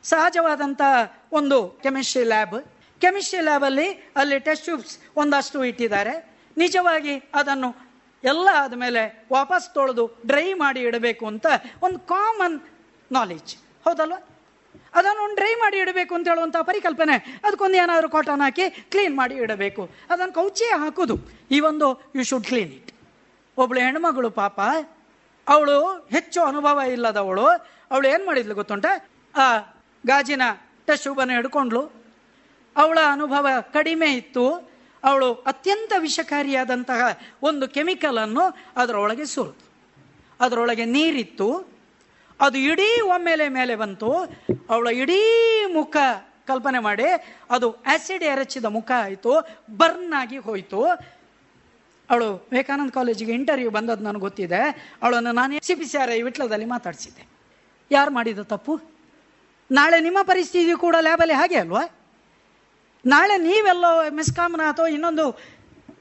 [0.03, 0.81] ಸಹಜವಾದಂಥ
[1.31, 2.57] ಒಂದು ಕೆಮಿಸ್ಟ್ರಿ ಲ್ಯಾಬ್
[3.01, 6.13] ಕೆಮಿಸ್ಟ್ರಿ ಲ್ಯಾಬಲ್ಲಿ ಅಲ್ಲಿ ಟೆಸ್ಟ್ ಟ್ಯೂಬ್ಸ್ ಒಂದಷ್ಟು ಇಟ್ಟಿದ್ದಾರೆ.
[6.57, 7.69] ನಿಜವಾಗಿ ಅದನ್ನು
[8.23, 11.45] ಎಲ್ಲ ಆದಮೇಲೆ ವಾಪಸ್ ತೊಳೆದು ಡ್ರೈ ಮಾಡಿ ಇಡಬೇಕು ಅಂತ
[11.81, 12.61] ಒಂದು ಕಾಮನ್
[13.11, 13.55] ನಾಲೆಜ್
[13.85, 14.19] ಹೌದಲ್ವ?
[14.93, 17.41] ಅದನ್ನು ಡ್ರೈ ಮಾಡಿ ಇಡಬೇಕು ಅಂತ ಹೇಳುವಂಥ ಪರಿಕಲ್ಪನೆ.
[17.43, 19.89] ಅದಕ್ಕೊಂದು ಏನಾದರೂ ಕಾಟನ್ ಹಾಕಿ ಕ್ಲೀನ್ ಮಾಡಿ ಇಡಬೇಕು.
[20.09, 21.15] ಅದನ್ನು ಕೌಚಿ ಹಾಕೋದು.
[21.51, 22.92] ಈ ಒಂದು ಯು ಶುಡ್ ಕ್ಲೀನ್ ಇಟ್
[23.57, 24.61] ಒಬ್ಳು ಹೆಣ್ಮಗಳು ಪಾಪ,
[25.47, 27.45] ಅವಳು ಹೆಚ್ಚು ಅನುಭವ ಇಲ್ಲದವಳು,
[27.91, 28.85] ಅವಳು ಏನು ಮಾಡಿದ್ಲು ಗೊತ್ತುಂಟ?
[29.35, 29.57] ಆ
[30.07, 30.41] ಗಾಜಿನ
[30.87, 31.91] ಟಶುಬನ ಹಿಡ್ಕೊಂಡ್ಲು.
[32.77, 34.73] ಅವಳ ಅನುಭವ ಕಡಿಮೆ ಇತ್ತು.
[35.03, 39.73] ಅವಳು ಅತ್ಯಂತ ವಿಷಕಾರಿಯಾದಂತಹ ಒಂದು ಕೆಮಿಕಲನ್ನು ಅದರೊಳಗೆ ಸುರಿದು
[40.41, 41.67] ಅದರೊಳಗೆ ನೀರಿತ್ತು.
[42.39, 44.11] ಅದು ಇಡೀ ಒಮ್ಮೆಲೆ ಮೇಲೆ ಬಂತು.
[44.69, 45.21] ಅವಳ ಇಡೀ
[45.73, 45.97] ಮುಖ
[46.47, 47.03] ಕಲ್ಪನೆ ಮಾಡಿ
[47.51, 49.31] ಅದು ಆಸಿಡ್ ಎರಚಿದ ಮುಖ ಆಯಿತು
[49.77, 50.85] ಬರ್ನ್ ಆಗಿ ಹೋಯಿತು.
[52.13, 54.61] ಅವಳು ವಿವೇಕಾನಂದ ಕಾಲೇಜಿಗೆ ಇಂಟರ್ವ್ಯೂ ಬಂದದ್ದು ನನಗೆ ಗೊತ್ತಿದೆ.
[55.03, 57.23] ಅವಳನ್ನು ನಾನು C P C R I ವಿಟ್ಲದಲ್ಲಿ ಮಾತಾಡಿಸಿದ್ದೆ.
[57.91, 58.73] ಯಾರು ಮಾಡಿದ ತಪ್ಪು?
[59.71, 61.83] ನಾಳೆ ನಿಮ್ಮ ಪರಿಸ್ಥಿತಿ ಕೂಡ ಲ್ಯಾಬಲ್ಲಿ ಹಾಗೆ ಅಲ್ವಾ?
[63.05, 65.25] ನಾಳೆ ನೀವೆಲ್ಲೋ ಮಿಸ್ಕಾಮ್ನ ಅಥವಾ ಇನ್ನೊಂದು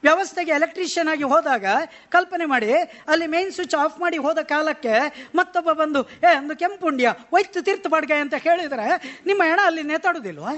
[0.05, 1.65] ವ್ಯವಸ್ಥೆಗೆ ಎಲೆಕ್ಟ್ರಿಷಿಯನ್ ಆಗಿ ಹೋದಾಗ
[2.13, 2.69] ಕಲ್ಪನೆ ಮಾಡಿ,
[3.11, 4.95] ಅಲ್ಲಿ ಮೇನ್ ಸ್ವಿಚ್ ಆಫ್ ಮಾಡಿ ಹೋದ ಕಾಲಕ್ಕೆ
[5.35, 8.87] ಮತ್ತೊಬ್ಬ ಬಂದು, ಏ ಒಂದು ಕೆಂಪುಂಡ್ಯ ವೈತ್ ತೀರ್ಥ ಪಾಡ್ಗೆ ಅಂತ ಹೇಳಿದರೆ
[9.29, 10.53] ನಿಮ್ಮ ಹೆಣ ಅಲ್ಲಿ ನೇತಾಡುದಿಲ್ವಾ?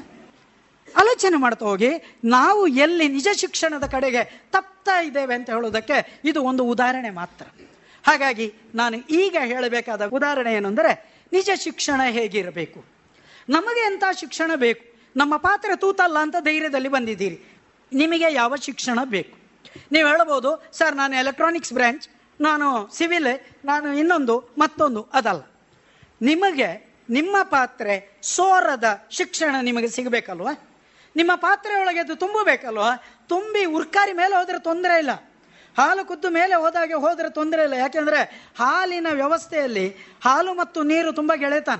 [0.95, 7.09] ಆಲೋಚನೆ ಮಾಡ್ತಾ ಹೋಗಿ, ನಾವು ಎಲ್ಲಿ ನಿಜ ಶಿಕ್ಷಣದ ಕಡೆಗೆ ತಪ್ತಾ ಇದ್ದೇವೆ ಅಂತ ಹೇಳೋದಕ್ಕೆ ಇದು ಒಂದು ಉದಾಹರಣೆ
[7.09, 7.45] ಮಾತ್ರ.
[8.03, 12.85] ಹಾಗಾಗಿ ನಾನು ಈಗ ಹೇಳಬೇಕಾದ ಉದಾಹರಣೆ ಏನು ಅಂದರೆ, ನಿಜ ಶಿಕ್ಷಣ ಹೇಗಿರಬೇಕು?
[13.49, 14.95] ನಮಗೆ ಎಂಥ ಶಿಕ್ಷಣ ಬೇಕು?
[15.17, 17.61] ನಮ್ಮ ಪಾತ್ರ ತೂತಲ್ಲ ಅಂತ ಧೈರ್ಯದಲ್ಲಿ ಬಂದಿದ್ದೀರಿ.
[17.93, 19.37] ನಿಮಗೆ ಯಾವ ಶಿಕ್ಷಣ ಬೇಕು?
[19.91, 22.07] ನೀವು ಹೇಳ್ಬೋದು, ಸರ್, ನಾನು ಎಲೆಕ್ಟ್ರಾನಿಕ್ಸ್ ಬ್ರ್ಯಾಂಚ್
[22.41, 23.27] ನಾನು ಸಿವಿಲ್
[23.65, 25.41] ನಾನು ಇನ್ನೊಂದು, ಮತ್ತೊಂದು, ಅದಲ್ಲ.
[26.21, 30.64] ನಿಮಗೆ ನಿಮ್ಮ ಪಾತ್ರೆ ಸೋರದ ಶಿಕ್ಷಣ ನಿಮಗೆ ಸಿಗಬೇಕಲ್ವಾ?
[31.15, 32.95] ನಿಮ್ಮ ಪಾತ್ರೆ ಒಳಗೆ ಅದು ತುಂಬಬೇಕಲ್ವಾ?
[33.27, 35.11] ತುಂಬಿ ಉರ್ಕಾರಿ ಮೇಲೆ ಹೋದರೆ ತೊಂದರೆ ಇಲ್ಲ.
[35.77, 37.73] ಹಾಲು ಕುದ್ದು ಮೇಲೆ ಹೋದಾಗೆ ಹೋದರೆ ತೊಂದರೆ ಇಲ್ಲ.
[37.73, 41.79] ಯಾಕೆಂದರೆ ಹಾಲಿನ ವ್ಯವಸ್ಥೆಯಲ್ಲಿ ಹಾಲು ಮತ್ತು ನೀರು ತುಂಬ ಗೆಳೆತಾನ.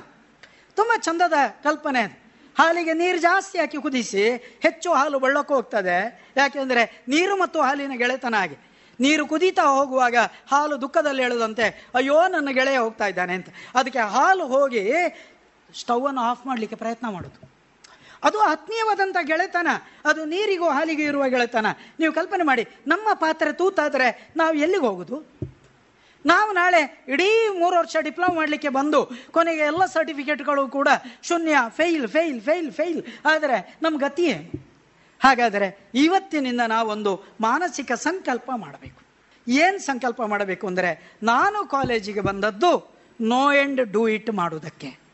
[0.75, 1.33] ತುಂಬ ಚಂದದ
[1.63, 2.25] ಕಲ್ಪನೆ ಅದು.
[2.57, 4.27] ಹಾಲಿಗೆ ನೀರು ಜಾಸ್ತಿ ಹಾಕಿ ಕುದಿಸಿ
[4.61, 6.31] ಹೆಚ್ಚು ಹಾಲು ಬಳ್ಳಕ್ಕೆ ಹೋಗ್ತದೆ.
[6.37, 8.57] ಯಾಕೆಂದರೆ ನೀರು ಮತ್ತು ಹಾಲಿನ ಗೆಳೆತನ ಹಾಗೆ.
[8.99, 10.15] ನೀರು ಕುದೀತಾ ಹೋಗುವಾಗ
[10.51, 13.47] ಹಾಲು ದುಃಖದಲ್ಲಿ ಹೇಳದಂತೆ ಅಯ್ಯೋ, ನನ್ನ ಗೆಳೆಯ ಹೋಗ್ತಾ ಇದ್ದಾನೆ ಅಂತ.
[13.75, 14.89] ಅದಕ್ಕೆ ಹಾಲು ಹೋಗಿ
[15.79, 17.54] ಸ್ಟವನ್ನು ಆಫ್ ಮಾಡಲಿಕ್ಕೆ ಪ್ರಯತ್ನ ಮಾಡೋದು.
[18.25, 19.67] ಅದು ಆತ್ಮೀಯವಾದಂಥ ಗೆಳೆತನ.
[20.05, 21.65] ಅದು ನೀರಿಗೂ ಹಾಲಿಗೂ ಇರುವ ಗೆಳೆತನ.
[21.99, 25.17] ನೀವು ಕಲ್ಪನೆ ಮಾಡಿ, ನಮ್ಮ ಪಾತ್ರೆ ತೂತಾದರೆ ನಾವು ಎಲ್ಲಿಗೆ ಹೋಗೋದು?
[26.25, 30.87] ನಾವು ನಾಳೆ ಇಡೀ ಮೂರು ವರ್ಷ ಡಿಪ್ಲೊಮಾ ಮಾಡಲಿಕ್ಕೆ ಬಂದು, ಕೊನೆಗೆ ಎಲ್ಲ ಸರ್ಟಿಫಿಕೇಟ್ಗಳು ಕೂಡ
[31.23, 33.03] ಶೂನ್ಯ, ಫೇಲ್ ಫೇಲ್ ಫೇಲ್ ಫೇಲ್.
[33.25, 34.51] ಆದರೆ ನಮ್ಮ ಗತಿಯೇ?
[35.19, 39.01] ಹಾಗಾದರೆ ಇವತ್ತಿನಿಂದ ನಾವೊಂದು ಮಾನಸಿಕ ಸಂಕಲ್ಪ ಮಾಡಬೇಕು.
[39.47, 45.04] ಏನು ಸಂಕಲ್ಪ ಮಾಡಬೇಕು ಅಂದರೆ, ನಾನು ಕಾಲೇಜಿಗೆ ಬಂದದ್ದು ನೋ ಎಂಡ್ ಡೂ ಇಟ್ ಮಾಡುವುದಕ್ಕೆ.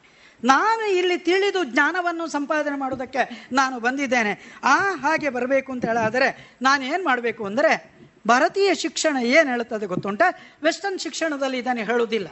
[0.43, 4.59] ನಾನು ಇಲ್ಲಿ ತಿಳಿದು ಜ್ಞಾನವನ್ನು ಸಂಪಾದನೆ ಮಾಡೋದಕ್ಕೆ ನಾನು ಬಂದಿದ್ದೇನೆ.
[4.63, 10.21] ಆ ಹಾಗೆ ಬರಬೇಕು ಅಂತ ಹೇಳಾದರೆ ನಾನು ಏನು ಮಾಡಬೇಕು ಅಂದರೆ ಭಾರತೀಯ ಶಿಕ್ಷಣ ಏನು ಹೇಳುತ್ತದೆ ಗೊತ್ತುಂಟ?
[10.63, 12.27] ವೆಸ್ಟರ್ನ್ ಶಿಕ್ಷಣದಲ್ಲಿ ಇದನ್ನು ಹೇಳುವುದಿಲ್ಲ.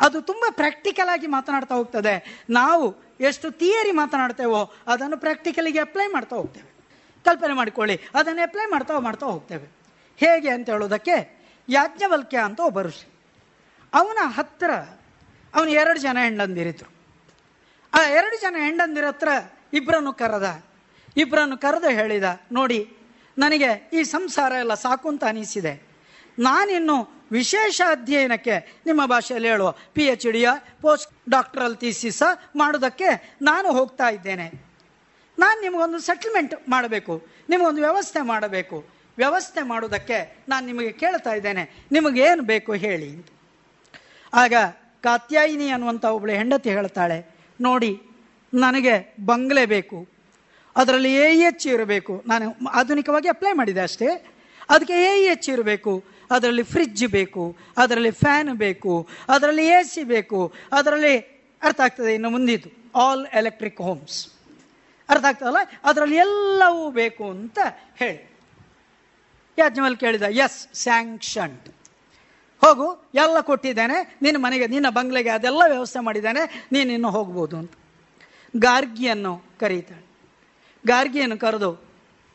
[0.00, 2.44] ಅದು ತುಂಬ ಪ್ರಾಕ್ಟಿಕಲ್ ಆಗಿ ಮಾತನಾಡ್ತಾ ಹೋಗ್ತದೆ.
[2.50, 6.68] ನಾವು ಎಷ್ಟು ಥಿಯರಿ ಮಾತನಾಡ್ತೇವೋ ಅದನ್ನು ಪ್ರಾಕ್ಟಿಕಲಿಗೆ ಅಪ್ಲೈ ಮಾಡ್ತಾ ಹೋಗ್ತೇವೆ.
[7.24, 9.72] ಕಲ್ಪನೆ ಮಾಡಿಕೊಳ್ಳಿ, ಅದನ್ನು ಅಪ್ಲೈ ಮಾಡ್ತಾ ಮಾಡ್ತಾ ಹೋಗ್ತೇವೆ.
[10.16, 11.16] ಹೇಗೆ ಅಂತ ಹೇಳೋದಕ್ಕೆ
[11.68, 13.08] ಯಾಜ್ಞವಲ್ಕ್ಯ ಅಂತ ಒಬ್ಬ ಋಷಿ.
[13.94, 14.70] ಅವನ ಹತ್ತಿರ
[15.54, 16.95] ಅವನು ಎರಡು ಜನ ಹೆಂಡಂದಿರಿದ್ರು
[17.92, 19.28] ಆ ಎರಡು ಜನ ಹೆಂಡಂದಿರ ಹತ್ರ
[19.72, 20.48] ಇಬ್ಬರನ್ನು ಕರೆದ.
[21.16, 22.80] ಇಬ್ಬರನ್ನು ಕರೆದು ಹೇಳಿದ, ನೋಡಿ,
[23.38, 25.74] ನನಗೆ ಈ ಸಂಸಾರ ಎಲ್ಲ ಸಾಕು ಅಂತ ಅನಿಸಿದೆ.
[26.38, 26.96] ನಾನಿನ್ನು
[27.32, 28.56] ವಿಶೇಷ ಅಧ್ಯಯನಕ್ಕೆ
[28.86, 30.48] ನಿಮ್ಮ ಭಾಷೆಯಲ್ಲಿ ಹೇಳುವ ಪಿ ಎಚ್ ಡಿಯ
[30.82, 32.22] ಪೋಸ್ಟ್ ಡಾಕ್ಟರಲ್ ಥೀಸಿಸ
[32.56, 33.08] ಮಾಡೋದಕ್ಕೆ
[33.42, 34.46] ನಾನು ಹೋಗ್ತಾ ಇದ್ದೇನೆ.
[35.38, 37.14] ನಾನು ನಿಮಗೊಂದು ಸೆಟ್ಲ್ಮೆಂಟ್ ಮಾಡಬೇಕು,
[37.48, 38.78] ನಿಮಗೊಂದು ವ್ಯವಸ್ಥೆ ಮಾಡಬೇಕು.
[39.18, 40.18] ವ್ಯವಸ್ಥೆ ಮಾಡೋದಕ್ಕೆ
[40.48, 43.10] ನಾನು ನಿಮಗೆ ಕೇಳ್ತಾ ಇದ್ದೇನೆ, ನಿಮಗೇನು ಬೇಕು ಹೇಳಿ
[44.32, 44.54] ಆಗ
[45.02, 47.18] ಕಾತ್ಯಾಯಿನಿ ಅನ್ನುವಂಥ ಒಬ್ಬಳು ಹೆಂಡತಿ ಹೇಳ್ತಾಳೆ
[47.60, 48.02] ನೋಡಿ,
[48.54, 50.08] ನನಗೆ ಬಂಗ್ಲೆ ಬೇಕು.
[50.76, 52.22] ಅದರಲ್ಲಿ ಎ ಎಚ್ ಇರಬೇಕು.
[52.26, 54.26] ನಾನು ಆಧುನಿಕವಾಗಿ ಅಪ್ಲೈ ಮಾಡಿದೆ ಅಷ್ಟೇ.
[54.70, 56.04] ಅದಕ್ಕೆ ಎ ಎಚ್ ಇರಬೇಕು.
[56.30, 57.56] ಅದರಲ್ಲಿ ಫ್ರಿಜ್ ಬೇಕು.
[57.76, 59.08] ಅದರಲ್ಲಿ ಫ್ಯಾನ್ ಬೇಕು.
[59.28, 60.54] ಅದರಲ್ಲಿ ಎ ಸಿ ಬೇಕು.
[60.72, 61.18] ಅದರಲ್ಲಿ
[61.62, 62.70] ಅರ್ಥ ಆಗ್ತದೆ ಇನ್ನು ಮುಂದಿದ್ದು.
[62.96, 64.28] ಆಲ್ ಎಲೆಕ್ಟ್ರಿಕ್ ಹೋಮ್ಸ್
[65.08, 65.56] ಅರ್ಥ ಆಗ್ತದಲ್ಲ?
[65.84, 67.58] ಅದರಲ್ಲಿ ಎಲ್ಲವೂ ಬೇಕು ಅಂತ
[67.96, 68.30] ಹೇಳಿ.
[69.58, 71.75] ಯಾಜ್ಮಲ್ ಕೇಳಿದ ಎಸ್ ಸ್ಯಾಂಕ್ಷನ್ಡ್
[72.60, 74.18] ಹೋಗು, ಎಲ್ಲ ಕೊಟ್ಟಿದ್ದೇನೆ.
[74.22, 76.66] ನಿನ್ನ ಮನೆಗೆ, ನಿನ್ನ ಬಂಗ್ಲೆಗೆ ಅದೆಲ್ಲ ವ್ಯವಸ್ಥೆ ಮಾಡಿದ್ದೇನೆ.
[76.72, 77.72] ನೀನು ಇನ್ನು ಹೋಗ್ಬೋದು ಅಂತ.
[78.56, 80.06] ಗಾರ್ಗಿಯನ್ನು ಕರೀತಾಳೆ.
[80.86, 81.76] ಗಾರ್ಗಿಯನ್ನು ಕರೆದು,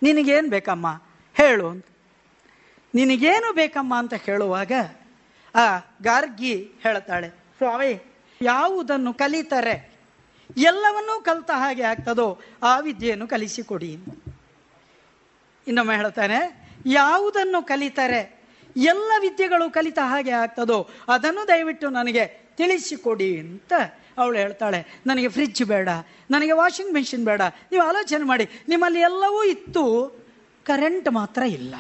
[0.04, 1.02] ನಿನಗೇನು ಬೇಕಮ್ಮ?
[1.34, 1.86] ಹೇಳು ಅಂತ.
[2.96, 4.72] ನಿನಗೇನು ಬೇಕಮ್ಮ ಅಂತ ಹೇಳುವಾಗ,
[5.56, 8.04] ಆ ಗಾರ್ಗಿ ಹೇಳ್ತಾಳೆ, ಸ್ವಾಮಿ,
[8.42, 9.92] ಯಾವುದನ್ನು ಕಲಿತಾರೆ,
[10.58, 13.92] ಎಲ್ಲವನ್ನೂ ಕಲಿತ ಹಾಗೆ ಆಗ್ತದೋ, ಆ ವಿದ್ಯೆಯನ್ನು ಕಲಿಸಿಕೊಡಿ
[15.68, 18.41] ಇನ್ನೊಮ್ಮೆ ಹೇಳ್ತಾನೆ, ಯಾವುದನ್ನು ಕಲಿತರೆ
[18.78, 22.26] ಎಲ್ಲ ವಿದ್ಯೆಗಳು ಕಲಿತ ಹಾಗೆ ಆಗ್ತದೋ ಅದನ್ನು ದಯವಿಟ್ಟು ನನಗೆ
[22.58, 23.74] ತಿಳಿಸಿಕೊಡಿ ಅಂತ
[24.18, 25.02] ಅವಳು ಹೇಳ್ತಾಳೆ.
[25.08, 25.90] ನನಗೆ ಫ್ರಿಜ್ ಬೇಡ,
[26.32, 28.50] ನನಗೆ ವಾಷಿಂಗ್ ಮೆಷಿನ್ ಬೇಡ, ನೀವು ಆಲೋಚನೆ ಮಾಡಿ.
[28.70, 29.84] ನಿಮ್ಮಲ್ಲಿ ಎಲ್ಲವೂ ಇತ್ತು
[30.66, 31.76] ಕರೆಂಟ್ ಮಾತ್ರ ಇಲ್ಲ.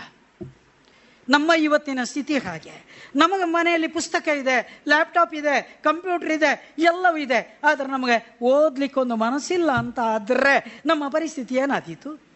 [1.29, 2.85] ನಮ್ಮ ಇವತ್ತಿನ ಸ್ಥಿತಿ ಹಾಗೆ.
[3.15, 7.59] ನಮಗೆ ಮನೆಯಲ್ಲಿ ಪುಸ್ತಕ ಇದೆ ಲ್ಯಾಪ್ಟಾಪ್ ಇದೆ ಕಂಪ್ಯೂಟರ್ ಇದೆ, ಎಲ್ಲವೂ ಇದೆ.
[7.63, 12.31] ಆದರೆ ನಮಗೆ ಓದ್ಲಿಕ್ಕೊಂದು ಮನಸ್ಸಿಲ್ಲ ಅಂತ ಆದರೆ ನಮ್ಮ ಪರಿಸ್ಥಿತಿ ಏನಾದೀತು?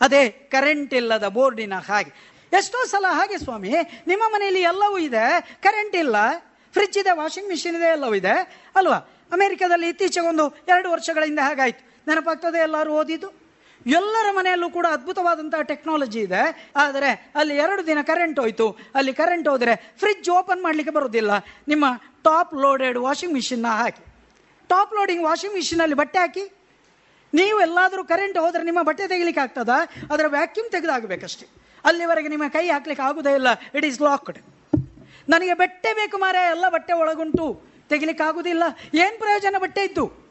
[0.00, 2.33] ಅದೇ ಕರೆಂಟ್ ಇಲ್ಲದ ಬೋರ್ಡಿನ ಹಾಗೆ.
[2.58, 3.72] ಎಷ್ಟೋ ಸಲ ಹಾಗೆ ಸ್ವಾಮಿ,
[4.06, 6.16] ನಿಮ್ಮ ಮನೆಯಲ್ಲಿ ಎಲ್ಲವೂ ಇದೆ ಕರೆಂಟ್ ಇಲ್ಲ
[6.72, 8.96] ಫ್ರಿಜ್ ಇದೆ ವಾಷಿಂಗ್ ಮಿಷಿನ್ ಇದೆ, ಎಲ್ಲವೂ ಇದೆ, ಅಲ್ವಾ?
[9.32, 12.02] ಅಮೆರಿಕದಲ್ಲಿ ಇತ್ತೀಚೆಗೆ ಒಂದು ಎರಡು ವರ್ಷಗಳಿಂದ ಹಾಗಾಯಿತು.
[12.08, 13.44] ನೆನಪಾಗ್ತದೆ ಎಲ್ಲರೂ ಓದಿದ್ದು?
[13.86, 16.72] ಎಲ್ಲರ ಮನೆಯಲ್ಲೂ ಕೂಡ ಅದ್ಭುತವಾದಂತಹ ಟೆಕ್ನಾಲಜಿ ಇದೆ.
[16.76, 18.78] ಆದರೆ ಅಲ್ಲಿ ಎರಡು ದಿನ ಕರೆಂಟ್ ಹೋಯ್ತು.
[18.94, 21.30] ಅಲ್ಲಿ ಕರೆಂಟ್ ಹೋದರೆ ಫ್ರಿಜ್ ಓಪನ್ ಮಾಡಲಿಕ್ಕೆ ಬರೋದಿಲ್ಲ.
[21.68, 21.84] ನಿಮ್ಮ
[22.24, 24.04] ಟಾಪ್ ಲೋಡೆಡ್ ವಾಷಿಂಗ್ ಮಿಷಿನ್ನ ಹಾಕಿ.
[24.68, 26.52] ಟಾಪ್ ಲೋಡಿಂಗ್ ವಾಷಿಂಗ್ ಮಿಷಿನಲ್ಲಿ ಬಟ್ಟೆ ಹಾಕಿ.
[27.34, 29.78] ನೀವು ಎಲ್ಲಾದರೂ ಕರೆಂಟ್ ಹೋದರೆ ನಿಮ್ಮ ಬಟ್ಟೆ ತೆಗಿಲಿಕ್ಕೆ ಆಗ್ತದಾ?
[30.12, 31.63] ಅದರ ವ್ಯಾಕ್ಯೂಮ್ ತೆಗೆದಾಗಬೇಕಷ್ಟೇ.
[31.84, 33.48] ಅಲ್ಲಿವರೆಗೆ ನಿಮ್ಮ ಕೈ ಹಾಕ್ಲಿಕ್ಕೆ ಆಗುದೇ ಇಲ್ಲ.
[33.74, 34.38] ಇಟ್ ಈಸ್ ಲಾಕ್ಡ್
[35.28, 37.62] ನನಗೆ ಬಟ್ಟೆ ಬೇಕು ಮಾರೆ, ಎಲ್ಲ ಬಟ್ಟೆ ಒಳಗುಂಟು.
[37.88, 38.62] ತೆಗಿಲಿಕ್ಕೆ ಆಗುದಿಲ್ಲ
[38.94, 40.24] ಏನು ಪ್ರಯೋಜನ ಬಟ್ಟೆ ಇದ್ದು?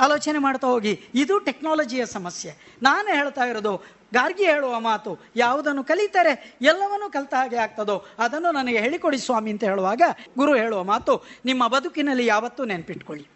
[0.00, 1.00] ಆಲೋಚನೆ ಮಾಡ್ತಾ ಹೋಗಿ.
[1.14, 2.54] ಇದು ಟೆಕ್ನಾಲಜಿಯ ಸಮಸ್ಯೆ.
[2.82, 3.76] ನಾನು ಹೇಳ್ತಾ ಇರೋದು,
[4.14, 10.02] ಗಾರ್ಗಿ ಹೇಳುವ ಮಾತು, ಯಾವುದನ್ನು ಕಲಿತಾರೆ ಎಲ್ಲವನ್ನೂ ಕಲಿತ ಹಾಗೆ ಆಗ್ತದೋ, ಅದನ್ನು ನನಗೆ ಹೇಳಿಕೊಡಿ ಸ್ವಾಮಿ ಅಂತ ಹೇಳುವಾಗ
[10.38, 13.26] ಗುರು ಹೇಳುವ ಮಾತು, ನಿಮ್ಮ ಬದುಕಿನಲ್ಲಿ ಯಾವತ್ತೂ ನೆನಪಿಟ್ಕೊಳ್ಳಿ.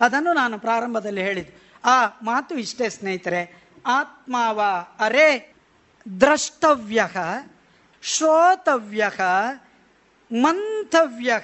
[0.00, 1.80] ಅದನ್ನು ನಾನು ಪ್ರಾರಂಭದಲ್ಲಿ ಹೇಳಿದ್ದು.
[1.84, 3.62] ಆ ಮಾತು ಇಷ್ಟೇ ಸ್ನೇಹಿತರೆ.
[3.86, 4.60] ಆತ್ಮಾವ
[5.00, 5.55] ಅರೆ
[6.20, 7.08] ದ್ರಷ್ಟವ್ಯ
[8.02, 9.10] ಶ್ರೋತವ್ಯ
[10.32, 11.40] ಮಂಥವ್ಯ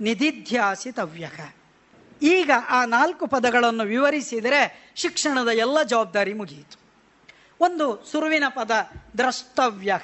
[0.00, 1.30] ನಿಧಿಧ್ಯಾಸಿತವ್ಯ
[2.22, 6.80] ಈಗ ಆ ನಾಲ್ಕು ಪದಗಳನ್ನು ವಿವರಿಸಿದರೆ ಶಿಕ್ಷಣದ ಎಲ್ಲ ಜವಾಬ್ದಾರಿ ಮುಗಿಯಿತು.
[7.60, 8.70] ಒಂದು ಸುರುವಿನ ಪದ
[9.18, 9.98] ದ್ರಷ್ಟವ್ಯ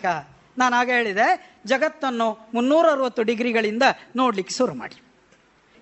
[0.58, 3.82] ನಾನು ಆಗ ಹೇಳಿದೆ, ಜಗತ್ತನ್ನು ಮುನ್ನೂರ ಅರವತ್ತು ಡಿಗ್ರಿಗಳಿಂದ
[4.16, 5.02] ನೋಡಲಿಕ್ಕೆ ಶುರು ಮಾಡಿ.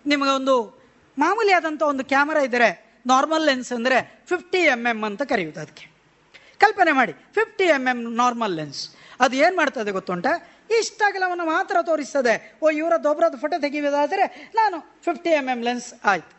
[0.07, 0.85] ನಿಮಗೆ ಒಂದು
[1.19, 5.94] ಮಾಮೂಲಿ ಒಂದು ಕ್ಯಾಮರಾ ಇದ್ದರೆ, ನಾರ್ಮಲ್ ಲೆನ್ಸ್ ಅಂದರೆ ಫಿಫ್ಟಿ ಎಂ ಎಂ ಅಂತ ಕರೆಯುವುದು ಅದಕ್ಕೆ.
[6.61, 7.13] ಕಲ್ಪನೆ ಮಾಡಿ.
[7.13, 8.91] Fifty M M normal lens
[9.21, 10.27] ಅದು ಏನು ಮಾಡ್ತದೆ ಗೊತ್ತುಂಟ?
[10.79, 12.59] ಇಷ್ಟಾಗಲವನ್ನು ಮಾತ್ರ ತೋರಿಸ್ತದೆ.
[12.63, 16.33] ಓ ಇವರ ಒಬ್ಬರದ್ದು ಫೋಟೋ ತೆಗೆಯುವುದಾದರೆ ನಾನು ಫಿಫ್ಟಿ ಎಂ ಎಂ ಲೆನ್ಸ್ ಆಯ್ತು.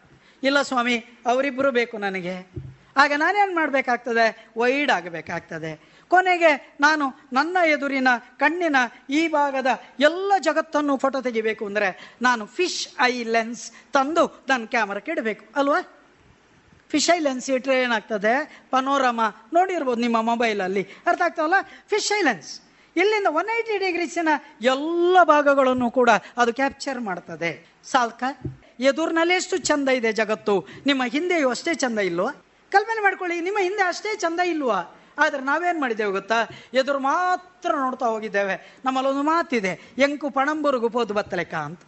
[0.43, 0.95] ಇಲ್ಲ ಸ್ವಾಮಿ
[1.25, 2.35] ಅವರಿಬ್ಬರು ಬೇಕು ನನಗೆ.
[2.97, 4.51] ಆಗ ನಾನೇನು ಮಾಡಬೇಕಾಗ್ತದೆ?
[4.57, 5.95] ವೈಡ್ ಆಗಬೇಕಾಗ್ತದೆ.
[6.07, 8.07] ಕೊನೆಗೆ ನಾನು ನನ್ನ ಎದುರಿನ,
[8.37, 8.75] ಕಣ್ಣಿನ
[9.09, 9.67] ಈ ಭಾಗದ
[9.99, 15.45] ಎಲ್ಲ ಜಗತ್ತನ್ನು ಫೋಟೋ ತೆಗಿಬೇಕು ಅಂದರೆ ನಾನು ಫಿಶ್ ಐ ಲೆನ್ಸ್ ತಂದು ನನ್ನ ಕ್ಯಾಮರಕ್ಕೆ ಇಡಬೇಕು.
[15.55, 15.79] ಅಲ್ವಾ?
[16.95, 18.33] ಫಿಶ್ ಲೆನ್ಸ್ ಇಟ್ಟರೆ ಏನಾಗ್ತದೆ?
[18.71, 19.21] ಪನೋರಮ
[19.53, 21.57] ನೋಡಿರ್ಬೋದು ನಿಮ್ಮ ಮೊಬೈಲಲ್ಲಿ ಅರ್ಥ ಆಗ್ತಾವಲ್ಲ
[21.91, 22.51] ಫಿಶೈ ಲೆನ್ಸ್
[22.95, 24.29] ಇಲ್ಲಿಂದ ಒನ್ ಏಯ್ಟಿ ಡಿಗ್ರೀಸಿನ
[24.73, 26.09] ಎಲ್ಲ ಭಾಗಗಳನ್ನು ಕೂಡ
[26.41, 27.49] ಅದು ಕ್ಯಾಪ್ಚರ್ ಮಾಡ್ತದೆ.
[27.91, 28.23] ಸಾಲ್ಕ,
[28.79, 30.55] ಎದುರ್ನಲ್ಲಿ ಎಷ್ಟು ಚಂದ ಇದೆ ಜಗತ್ತು.
[30.85, 32.31] ನಿಮ್ಮ ಹಿಂದೆಯೂ ಅಷ್ಟೇ ಚಂದ ಇಲ್ವಾ?
[32.71, 34.79] ಕಲ್ಪನೆ ಮಾಡ್ಕೊಳ್ಳಿ, ನಿಮ್ಮ ಹಿಂದೆ ಅಷ್ಟೇ ಚಂದ ಇಲ್ವಾ?
[35.23, 36.39] ಆದರೆ ನಾವೇನು ಮಾಡಿದ್ದೇವೆ ಗೊತ್ತಾ?
[36.73, 38.55] ಎದುರು ಮಾತ್ರ ನೋಡ್ತಾ ಹೋಗಿದ್ದೇವೆ.
[38.85, 41.81] ನಮ್ಮಲ್ಲೊಂದು ಮಾತಿದೆ, ಎಂಕು ಪಣಂಬುರುಗು ಪೋದು ಬತ್ತಲೆಕ್ಕ ಅಂತ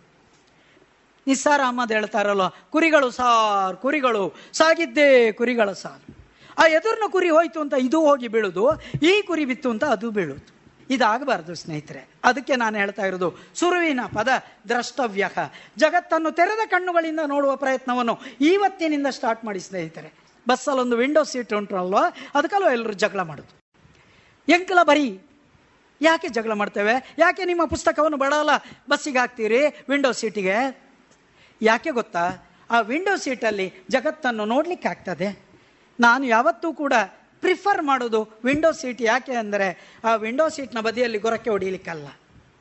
[1.27, 4.23] ನಿಸ್ಸಾರ ಅಹಮದ್ ಹೇಳ್ತಾರಲ್ವ ಕುರಿಗಳು ಸಾರ್, ಕುರಿಗಳು.
[4.53, 6.17] ಸಾಗಿದ್ದೇ ಕುರಿಗಳ ಸಾರು
[6.59, 8.63] ಆ ಎದುರಿನ ಕುರಿ ಹೋಯ್ತು ಅಂತ ಇದು ಹೋಗಿ ಬೀಳುದು,
[9.09, 10.45] ಈ ಕುರಿ ಬಿತ್ತು ಅಂತ ಅದು ಬೀಳುದು.
[10.89, 12.07] ಇದಾಗಬಾರ್ದು ಸ್ನೇಹಿತರೆ.
[12.23, 14.29] ಅದಕ್ಕೆ ನಾನು ಹೇಳ್ತಾ ಇರೋದು, ಸುರುವಿನ ಪದ
[14.67, 15.29] ದ್ರಷ್ಟವ್ಯ
[15.77, 20.09] ಜಗತ್ತನ್ನು ತೆರೆದ ಕಣ್ಣುಗಳಿಂದ ನೋಡುವ ಪ್ರಯತ್ನವನ್ನು ಇವತ್ತಿನಿಂದ ಸ್ಟಾರ್ಟ್ ಮಾಡಿ ಸ್ನೇಹಿತರೆ.
[20.47, 21.97] ಬಸ್ಸಲ್ಲೊಂದು ವಿಂಡೋ ಸೀಟ್ ಉಂಟಲ್ವ
[22.35, 23.53] ಅದಕ್ಕಲ್ಲೋ ಎಲ್ಲರೂ ಜಗಳ ಮಾಡೋದು.
[24.47, 25.07] ಎಂಕಲ ಬರೀ,
[26.01, 27.15] ಯಾಕೆ ಜಗಳ ಮಾಡ್ತೇವೆ?
[27.19, 28.51] ಯಾಕೆ ನಿಮ್ಮ ಪುಸ್ತಕವನ್ನು ಬಡಲ್ಲ
[28.89, 30.86] ಬಸ್ಸಿಗೆ ಹಾಕ್ತೀರಿ ವಿಂಡೋ ಸೀಟಿಗೆ
[31.61, 32.25] ಯಾಕೆ ಗೊತ್ತಾ?
[32.69, 35.29] ಆ ವಿಂಡೋ ಸೀಟಲ್ಲಿ ಜಗತ್ತನ್ನು ನೋಡಲಿಕ್ಕೆ ಆಗ್ತದೆ.
[35.99, 36.93] ನಾನು ಯಾವತ್ತೂ ಕೂಡ
[37.41, 39.67] ಪ್ರಿಫರ್ ಮಾಡೋದು ವಿಂಡೋ ಸೀಟ್ ಯಾಕೆ ಅಂದರೆ
[40.03, 42.07] ಆ ವಿಂಡೋ ಸೀಟ್ನ ಬದಿಯಲ್ಲಿ ಗೊರಕ್ಕೆ ಹೊಡಿಲಿಕ್ಕಲ್ಲ.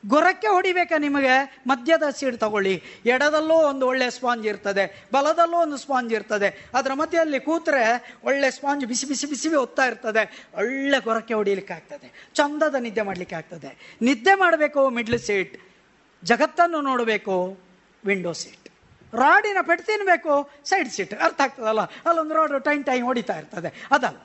[0.05, 1.61] ಗೊರಕ್ಕೆ ಹೊಡಿಬೇಕಾ ನಿಮಗೆ?
[1.67, 2.83] ಮಧ್ಯದ ಸೀಟ್ ತಗೊಳ್ಳಿ.
[3.05, 6.69] ಎಡದಲ್ಲೂ ಒಂದು ಒಳ್ಳೆ ಸ್ಪಾಂಜ್ ಇರ್ತದೆ, ಬಲದಲ್ಲೂ ಒಂದು ಸ್ಪಾಂಜ್ ಇರ್ತದೆ.
[6.73, 7.81] ಅದರ ಮಧ್ಯದಲ್ಲಿ ಕೂತ್ರೆ
[8.23, 10.23] ಒಳ್ಳೆ ಸ್ಪಾಂಜ್ ಬಿಸಿ ಬಿಸಿ ಬಿಸಿ ಒತ್ತಾ ಇರ್ತದೆ.
[10.57, 12.29] ಒಳ್ಳೆ ಗೊರಕ್ಕೆ ಹೊಡಿಲಿಕ್ಕೆ ಆಗ್ತದೆ.
[12.33, 13.97] ಚಂದದ ನಿದ್ದೆ ಮಾಡಲಿಕ್ಕೆ ಆಗ್ತದೆ.
[14.01, 15.57] ನಿದ್ದೆ ಮಾಡಬೇಕು ಮಿಡ್ಲ್ ಸೀಟ್
[16.23, 17.59] ಜಗತ್ತನ್ನು ನೋಡಬೇಕು
[18.05, 18.66] ವಿಂಡೋ ಸೀಟ್
[19.13, 21.13] ರಾಡಿನ ಪೆಟ್ಟು ತಿನ್ನಬೇಕು ಸೈಡ್ ಸೀಟ್.
[21.13, 21.81] ಅರ್ಥ ಆಗ್ತದಲ್ಲ?
[21.81, 23.87] ಅಲ್ಲೊಂದು ರಾಡ್ ಟೈಮ್ ಟೈಮ್ ಹೊಡಿತಾ ಇರ್ತದೆ.
[23.91, 24.17] ಅದಲ್ಲ.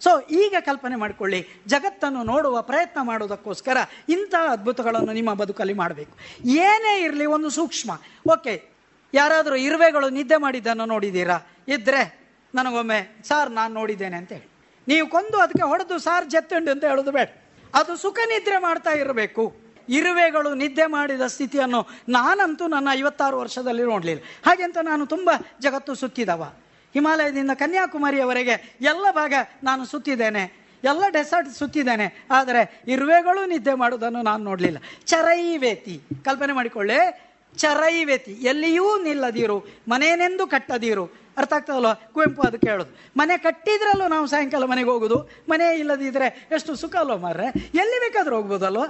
[0.00, 1.48] ಸೊ ಈಗ ಕಲ್ಪನೆ ಮಾಡಿಕೊಳ್ಳಿ.
[1.66, 3.76] ಜಗತ್ತನ್ನು ನೋಡುವ ಪ್ರಯತ್ನ ಮಾಡೋದಕ್ಕೋಸ್ಕರ
[4.08, 6.44] ಇಂಥ ಅದ್ಭುತಗಳನ್ನು ನಿಮ್ಮ ಬದುಕಲ್ಲಿ ಮಾಡಬೇಕು.
[6.48, 8.00] ಏನೇ ಇರಲಿ, ಒಂದು ಸೂಕ್ಷ್ಮ.
[8.32, 8.70] ಓಕೆ
[9.14, 11.38] ಯಾರಾದರೂ ಇರುವೆಗಳು ನಿದ್ದೆ ಮಾಡಿದ್ದನ್ನು ನೋಡಿದ್ದೀರಾ?
[11.68, 12.20] ಇದ್ರೆ
[12.54, 14.50] ನನಗೊಮ್ಮೆ, ಸಾರ್, ನಾನು ನೋಡಿದ್ದೇನೆ ಅಂತ ಹೇಳಿ.
[14.88, 17.28] ನೀವು ಕೊಂದು ಅದಕ್ಕೆ ಹೊಡೆದು, ಸಾರ್, ಜತ್ತುಂಡು ಅಂತ ಹೇಳೋದು ಬೇಡ.
[17.74, 19.59] ಅದು ಸುಖ ನಿದ್ರೆ ಮಾಡ್ತಾ ಇರಬೇಕು.
[19.90, 24.22] ಇರುವೆಗಳು ನಿದ್ದೆ ಮಾಡಿದ ಸ್ಥಿತಿಯನ್ನು ನಾನಂತೂ ನನ್ನ ಐವತ್ತಾರು ವರ್ಷದಲ್ಲಿ ನೋಡಲಿಲ್ಲ.
[24.46, 25.30] ಹಾಗೆಂತ ನಾನು ತುಂಬ
[25.60, 26.52] ಜಗತ್ತು ಸುತ್ತಿದವ.
[26.94, 30.60] ಹಿಮಾಲಯದಿಂದ ಕನ್ಯಾಕುಮಾರಿಯವರೆಗೆ ಎಲ್ಲ ಭಾಗ ನಾನು ಸುತ್ತಿದ್ದೇನೆ.
[30.84, 32.26] ಎಲ್ಲ ಡೆಸರ್ಟ್ ಸುತ್ತಿದ್ದೇನೆ.
[32.30, 34.78] ಆದರೆ ಇರುವೆಗಳು ನಿದ್ದೆ ಮಾಡುವುದನ್ನು ನಾನು ನೋಡಲಿಲ್ಲ.
[35.04, 36.00] ಚರೈವೇತಿ.
[36.24, 37.30] ಕಲ್ಪನೆ ಮಾಡಿಕೊಳ್ಳಿ.
[37.56, 38.32] ಚರೈವೇತಿ.
[38.32, 39.58] ಎಲ್ಲಿಯೂ ನಿಲ್ಲದಿರು.
[39.88, 41.04] ಮನೇನೆಂದು ಕಟ್ಟದಿರು.
[41.38, 45.30] ಅರ್ಥ ಆಗ್ತದಲ್ವ ಕುವೆಂಪು ಅದು ಹೇಳೋದು ಮನೆ ಕಟ್ಟಿದ್ರಲ್ಲೂ ನಾವು ಸಾಯಂಕಾಲ ಮನೆಗೆ ಹೋಗೋದು.
[45.48, 47.46] ಮನೆ ಇಲ್ಲದಿದ್ರೆ ಎಷ್ಟು ಸುಖ ಅಲ್ವ ಮಾರ್ರೆ?
[47.74, 48.84] ಎಲ್ಲಿ ಬೇಕಾದ್ರೂ ಹೋಗ್ಬೋದಲ್ವ?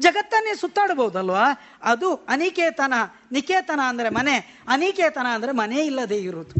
[0.00, 1.44] ಜಗತ್ತನ್ನೇ ಸುತ್ತಾಡಬಹುದಲ್ವಾ?
[1.82, 2.94] ಅದು ಅನಿಕೇತನ,
[3.32, 4.36] ನಿಕೇತನ ಅಂದರೆ ಮನೆ,
[4.68, 6.54] ಅನಿಕೇತನ ಅಂದರೆ ಮನೆ ಇಲ್ಲದೆ ಇರುವುದು.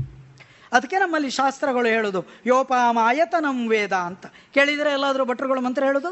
[0.72, 4.26] ಅದಕ್ಕೆ ನಮ್ಮಲ್ಲಿ ಶಾಸ್ತ್ರಗಳು ಹೇಳೋದು, ಯೋಪಾಮ ಆಯತನಂ ವೇದ ಅಂತ.
[4.54, 6.10] ಕೇಳಿದರೆ ಎಲ್ಲಾದರೂ ಭಟ್ರುಗಳು ಮಂತ್ರ ಹೇಳೋದು?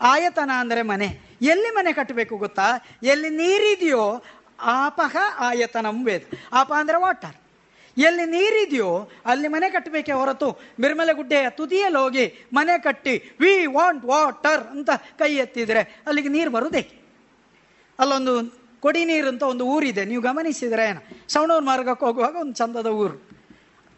[0.00, 1.08] ಆಯತನ ಅಂದರೆ ಮನೆ.
[1.42, 2.68] ಎಲ್ಲಿ ಮನೆ ಕಟ್ಟಬೇಕು ಗೊತ್ತಾ?
[3.02, 4.22] ಎಲ್ಲಿ ನೀರಿದೆಯೋ
[4.58, 6.22] ಆಪಹ ಆಯತನಂ ವೇದ.
[6.52, 7.36] ಆಪ ಅಂದರೆ ವಾಟರ್.
[7.96, 10.60] ಎಲ್ಲಿ ನೀರಿದೆಯೋ ಅಲ್ಲಿ ಮನೆ ಕಟ್ಟಬೇಕೆ ಹೊರತು.
[10.80, 16.82] ಬಿರ್ಮಲೆ ಗುಡ್ಡೆಯ ತುದಿಯಲ್ಲಿ ಹೋಗಿ ಮನೆ ಕಟ್ಟಿ ವಿ ವಾಂಟ್ ವಾಟರ್ ಅಂತ ಕೈ ಎತ್ತಿದ್ರೆ ಅಲ್ಲಿಗೆ ನೀರು ಬರುದೇ
[17.98, 20.04] ಅಲ್ಲೊಂದು ಕೊಡಿ ನೀರು ಅಂತ ಒಂದು ಊರಿದೆ.
[20.04, 21.00] ನೀವು ಗಮನಿಸಿದ್ರೆ ಏನು?
[21.28, 23.32] ಸವಣೂರು ಮಾರ್ಗಕ್ಕೆ ಹೋಗುವಾಗ ಒಂದು ಚಂದದ ಊರು.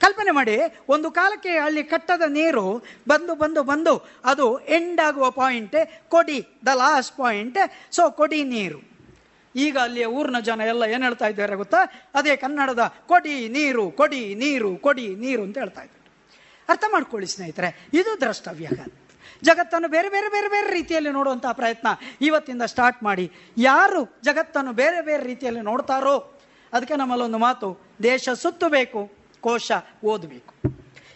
[0.00, 0.56] ಕಲ್ಪನೆ ಮಾಡಿ,
[0.88, 5.76] ಒಂದು ಕಾಲಕ್ಕೆ ಅಲ್ಲಿ ಕಟ್ಟದ ನೀರು ಬಂದು ಬಂದು ಬಂದು ಅದು ಎಂಡ್ ಆಗುವ ಪಾಯಿಂಟ್
[6.08, 7.58] ಕೊಡಿ ದ ಲಾಸ್ಟ್ ಪಾಯಿಂಟ್
[7.92, 8.93] ಸೊ ಕೊಡಿ ನೀರು.
[9.56, 11.80] ಈಗ ಅಲ್ಲಿಯ ಊರಿನ ಜನ ಎಲ್ಲ ಏನು ಹೇಳ್ತಾ ಇದ್ದಾರೆ ಗೊತ್ತಾ?
[12.14, 16.02] ಅದೇ ಕನ್ನಡದ ಕೊಡಿ ನೀರು ಕೊಡಿ ನೀರು ಕೊಡಿ ನೀರು ಅಂತ ಹೇಳ್ತಾ ಇದ್ದಾರೆ.
[16.68, 18.68] ಅರ್ಥ ಮಾಡ್ಕೊಳ್ಳಿ ಸ್ನೇಹಿತರೆ, ಇದು ದ್ರಷ್ಟವ್ಯ.
[19.42, 21.88] ಜಗತ್ತನ್ನು ಬೇರೆ ಬೇರೆ ಬೇರೆ ಬೇರೆ ರೀತಿಯಲ್ಲಿ ನೋಡುವಂತಹ ಪ್ರಯತ್ನ
[22.20, 23.32] ಇವತ್ತಿಂದ ಸ್ಟಾರ್ಟ್ ಮಾಡಿ.
[23.58, 26.14] ಯಾರು ಜಗತ್ತನ್ನು ಬೇರೆ ಬೇರೆ ರೀತಿಯಲ್ಲಿ ನೋಡ್ತಾರೋ
[26.72, 27.68] ಅದಕ್ಕೆ ನಮ್ಮಲ್ಲೊಂದು ಮಾತು,
[28.02, 29.00] ದೇಶ ಸುತ್ತಬೇಕು,
[29.40, 29.72] ಕೋಶ
[30.04, 30.54] ಓದಬೇಕು.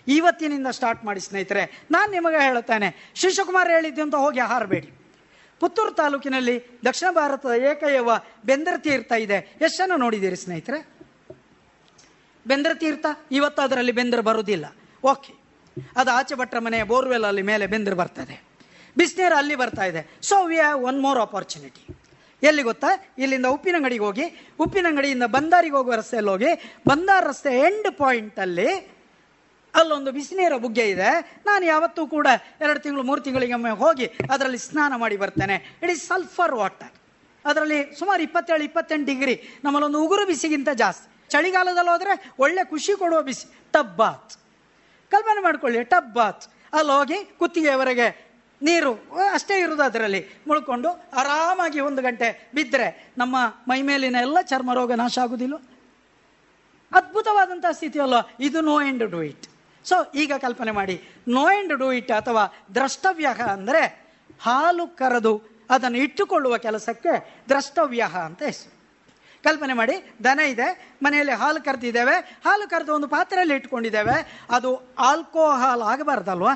[0.09, 4.98] ಇವತ್ತಿನಿಂದ ಸ್ಟಾರ್ಟ್ ಮಾಡಿ ಸ್ನೇಹಿತರೆ, ನಾನು ನಿಮಗೆ ಹೇಳುತ್ತೇನೆ ಶಿವಕುಮಾರ್ ಹೇಳಿದ್ದು ಅಂತ ಹೋಗಿ ಹಾರಬೇಡಿ
[5.61, 8.11] ಪುತ್ತೂರು ತಾಲೂಕಿನಲ್ಲಿ ದಕ್ಷಿಣ ಭಾರತದ ಏಕಯವ
[8.45, 9.59] ಬೆಂದರ ತೀರ್ಥ ಇದೆ.
[9.61, 10.89] ಎಷ್ಟನ್ನು ನೋಡಿದ್ದೀರಿ ಸ್ನೇಹಿತರೆ?
[12.47, 13.07] ಬೆಂದರ ತೀರ್ಥ?
[13.33, 14.67] ಇವತ್ತು ಅದರಲ್ಲಿ ಬೆಂದರು ಬರುವುದಿಲ್ಲ.
[15.05, 15.35] ಓಕೆ.
[15.97, 18.45] ಅದು ಆಚೆ ಭಟ್ರ ಮನೆಯ ಬೋರ್ವೆಲ್ ಅಲ್ಲಿ ಮೇಲೆ ಬೆಂದರು ಬರ್ತದೆ.
[18.97, 20.19] ಬಿಸಿನೀರು ಅಲ್ಲಿ ಬರ್ತಾ ಇದೆ.
[20.23, 21.97] So we have one more opportunity
[22.43, 22.87] ಎಲ್ಲಿ ಗೊತ್ತಾ?
[23.19, 28.98] ಇಲ್ಲಿಂದ ಉಪ್ಪಿನಂಗಡಿಗೆ ಹೋಗಿ, ಉಪ್ಪಿನಂಗಡಿಯಿಂದ ಬಂದಾರಿಗೆ ಹೋಗುವ ರಸ್ತೆಯಲ್ಲಿ ಹೋಗಿ, ಬಂದಾರ ರಸ್ತೆ ಎಂಡ್ ಪಾಯಿಂಟಲ್ಲಿ
[29.75, 31.11] ಅಲ್ಲೊಂದು ಬಿಸಿನೀರ ಬುಗ್ಗೆ ಇದೆ.
[31.47, 32.27] ನಾನು ಯಾವತ್ತೂ ಕೂಡ
[32.61, 35.79] ಎರಡು ತಿಂಗಳು, ಮೂರು ತಿಂಗಳಿಗೊಮ್ಮೆ ಹೋಗಿ ಅದರಲ್ಲಿ ಸ್ನಾನ ಮಾಡಿ ಬರ್ತೇನೆ.
[35.83, 36.95] ಇಟ್ ಇಸ್ ಸಲ್ಫರ್ ವಾಟರ್
[37.47, 41.29] ಅದರಲ್ಲಿ ಸುಮಾರು ಇಪ್ಪತ್ತೇಳು, ಇಪ್ಪತ್ತೆಂಟು ಡಿಗ್ರಿ ನಮ್ಮಲ್ಲೊಂದು ಉಗುರು ಬಿಸಿಗಿಂತ ಜಾಸ್ತಿ.
[41.31, 43.47] ಚಳಿಗಾಲದಲ್ಲಿ ಹೋದರೆ ಒಳ್ಳೆ ಖುಷಿ ಕೊಡುವ ಬಿಸಿ.
[43.73, 44.33] ಟಬ್ ಬಾತ್.
[45.11, 46.45] ಕಲ್ಪನೆ ಮಾಡ್ಕೊಳ್ಳಿ, ಟಬ್ ಬಾತ್.
[46.73, 48.29] ಅಲ್ಲಿ ಹೋಗಿ ಕುತ್ತಿಗೆಯವರೆಗೆ
[48.63, 48.93] ನೀರು,
[49.33, 50.43] ಅಷ್ಟೇ ಇರೋದು ಅದರಲ್ಲಿ.
[50.47, 53.37] ಮುಳ್ಕೊಂಡು ಆರಾಮಾಗಿ ಒಂದು ಗಂಟೆ ಬಿದ್ದರೆ ನಮ್ಮ
[53.69, 55.55] ಮೈ ಮೇಲಿನ ಎಲ್ಲ ಚರ್ಮ ರೋಗ ನಾಶ ಆಗುವುದಿಲ್ಲ
[57.73, 59.58] ಸ್ಥಿತಿ ಅಲ್ಲ ಇದು no end do it
[59.89, 61.03] so, ಈಗ ಕಲ್ಪನೆ ಮಾಡಿ.
[61.29, 64.09] ನೋ ಎಂಡ್ ಡೂ ಇಟ್ ಅಥವಾ ದ್ರಷ್ಟವ್ಯ ಅಂದರೆ
[64.41, 68.79] ಹಾಲು ಕರೆದು ಅದನ್ನು ಇಟ್ಟುಕೊಳ್ಳುವ ಕೆಲಸಕ್ಕೆ ದ್ರಷ್ಟವ್ಯ ಅಂತ ಹೆಸರು.
[69.45, 76.55] ಕಲ್ಪನೆ ಮಾಡಿ, ದನ ಇದೆ, ಮನೆಯಲ್ಲಿ ಹಾಲು ಕರೆದಿದ್ದೇವೆ, ಹಾಲು ಕರೆದು ಒಂದು ಪಾತ್ರೆಯಲ್ಲಿ ಇಟ್ಕೊಂಡಿದ್ದೇವೆ, ಅದು ಆಲ್ಕೋಹಾಲ್ ಆಗಬಾರ್ದಲ್ವಾ?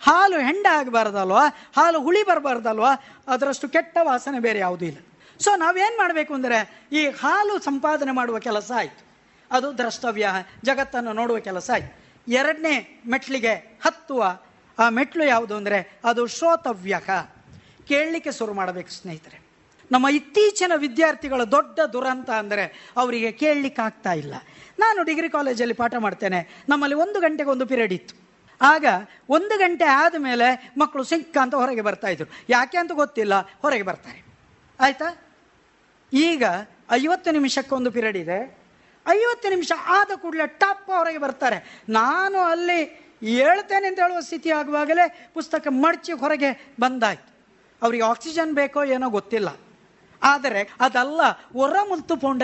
[0.00, 1.46] ಹಾಲು ಹೆಂಡ ಆಗಬಾರ್ದಲ್ವಾ?
[1.76, 2.94] ಹಾಲು ಹುಳಿ ಬರಬಾರ್ದಲ್ವಾ?
[3.28, 4.98] ಅದರಷ್ಟು ಕೆಟ್ಟ ವಾಸನೆ ಬೇರೆ ಯಾವುದೂ ಇಲ್ಲ.
[5.40, 9.06] ಸೊ, ನಾವೇನು ಮಾಡಬೇಕು ಅಂದರೆ, ಈ ಹಾಲು ಸಂಪಾದನೆ ಮಾಡುವ ಕೆಲಸ ಆಯಿತು.
[9.50, 10.28] ಅದು ದ್ರಷ್ಟವ್ಯ
[10.64, 11.97] ಜಗತ್ತನ್ನು ನೋಡುವ ಕೆಲಸ ಆಯ್ತು.
[12.28, 13.54] ಎರಡನೇ ಮೆಟ್ಲಿಗೆ
[13.84, 14.40] ಹತ್ತುವ
[14.78, 17.00] ಆ ಮೆಟ್ಲು ಯಾವುದು ಅಂದರೆ ಅದು ಶ್ರೋತವ್ಯ
[17.88, 19.40] ಕೇಳಲಿಕ್ಕೆ ಶುರು ಮಾಡಬೇಕು ಸ್ನೇಹಿತರೆ.
[19.92, 24.34] ನಮ್ಮ ಇತ್ತೀಚಿನ ವಿದ್ಯಾರ್ಥಿಗಳ ದೊಡ್ಡ ದುರಂತ ಅಂದರೆ ಅವರಿಗೆ ಕೇಳಲಿಕ್ಕೆ ಆಗ್ತಾ ಇಲ್ಲ.
[24.78, 26.64] ನಾನು ಡಿಗ್ರಿ ಕಾಲೇಜಲ್ಲಿ ಪಾಠ ಮಾಡ್ತೇನೆ.
[26.68, 28.14] ನಮ್ಮಲ್ಲಿ ಒಂದು ಗಂಟೆಗೆ ಒಂದು ಪಿರಿಯಡ್ ಇತ್ತು.
[28.62, 28.84] ಆಗ
[29.28, 32.28] ಒಂದು ಗಂಟೆ ಆದ ಮೇಲೆ ಮಕ್ಕಳು ಸಿಂಕ್ ಅಂತ ಹೊರಗೆ ಬರ್ತಾ ಇದ್ರು.
[32.48, 34.24] ಯಾಕೆ ಅಂತ ಗೊತ್ತಿಲ್ಲ, ಹೊರಗೆ ಬರ್ತಾರೆ.
[34.80, 35.18] ಆಯ್ತಾ?
[36.12, 36.44] ಈಗ
[36.90, 38.57] ಐವತ್ತು ನಿಮಿಷಕ್ಕೊಂದು ಪಿರಿಯಡ್ ಇದೆ.
[39.08, 41.82] ಐವತ್ತು ನಿಮಿಷ ಆದ ಕೂಡಲೇ ಟಪ್ ಅವರಿಗೆ ಬರ್ತಾರೆ.
[41.88, 42.80] ನಾನು ಅಲ್ಲಿ
[43.20, 47.28] ಹೇಳ್ತೇನೆ ಅಂತ ಹೇಳುವ ಸ್ಥಿತಿ ಆಗುವಾಗಲೇ ಪುಸ್ತಕ ಮಡಚಿ ಹೊರಗೆ ಬಂದಾಯ್ತು.
[47.82, 49.48] ಅವರಿಗೆ ಆಕ್ಸಿಜನ್ ಬೇಕೋ ಏನೋ ಗೊತ್ತಿಲ್ಲ.
[50.22, 51.20] ಆದರೆ ಅದಲ್ಲ
[51.52, 52.42] ಹೊರ ಮುಲ್ತು ಪೋಂಡ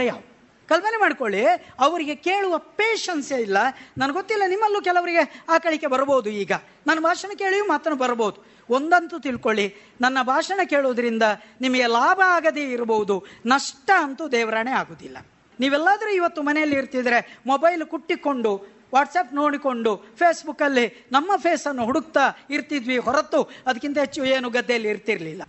[0.69, 1.45] ಕಲ್ಪನೆ ಮಾಡ್ಕೊಳ್ಳಿ,
[1.79, 3.57] ಅವರಿಗೆ ಕೇಳುವ ಪೇಷನ್ಸೇ ಇಲ್ಲ.
[3.99, 6.53] ನನಗೆ ಗೊತ್ತಿಲ್ಲ, ನಿಮ್ಮಲ್ಲೂ ಕೆಲವರಿಗೆ ಆ ಕಳಿಕೆ ಬರ್ಬೋದು ಈಗ.
[6.87, 8.55] ನನ್ನ ಭಾಷಣ ಕೇಳಿಯೂ ಮಾತ್ರ ಬರ್ಬೋದು.
[8.71, 11.23] ಒಂದಂತೂ ತಿಳ್ಕೊಳ್ಳಿ, ನನ್ನ ಭಾಷಣ ಕೇಳೋದ್ರಿಂದ
[11.61, 13.27] ನಿಮಗೆ ಲಾಭ ಆಗದೇ ಇರಬಹುದು.
[13.47, 15.19] ನಷ್ಟ ಅಂತೂ ದೇವರಾಣೆ ಆಗುದಿಲ್ಲ.
[15.61, 23.99] ನೀವೆಲ್ಲಾದರೂ ಇವತ್ತು ಮನೆಯಲ್ಲಿ ಇರ್ತಿದ್ರೆ ಮೊಬೈಲ್ ಕುಟ್ಟಿಕೊಂಡು ವಾಟ್ಸಪ್ ನೋಡಿಕೊಂಡು ಫೇಸ್ಬುಕ್ಕಲ್ಲಿ ನಮ್ಮ ಫೇಸನ್ನು ಹುಡುಕ್ತಾ ಇರ್ತಿದ್ವಿ ಹೊರತು ಅದಕ್ಕಿಂತ
[23.99, 25.43] ಹೆಚ್ಚು ಏನು ಗದ್ದೆಯಲ್ಲಿ ಇರ್ತಿರಲಿಲ್ಲ.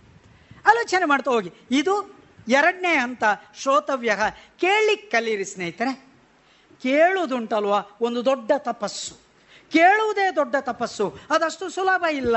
[0.66, 1.52] ಆಲೋಚನೆ ಮಾಡ್ತಾ ಹೋಗಿ.
[1.70, 2.16] ಇದು
[2.48, 3.24] ಎರಡನೇ ಹಂತ
[3.62, 4.18] ಶ್ರೋತವ್ಯ
[4.60, 6.04] ಕೇಳಿ ಕಲೀರಿ ಸ್ನೇಹಿತರೆ.
[6.82, 7.74] ಕೇಳುವುದುಂಟಲ್ವ?
[8.00, 9.14] ಒಂದು ದೊಡ್ಡ ತಪಸ್ಸು.
[9.72, 11.18] ಕೇಳುವುದೇ ದೊಡ್ಡ ತಪಸ್ಸು.
[11.30, 12.36] ಅದಷ್ಟು ಸುಲಭ ಇಲ್ಲ.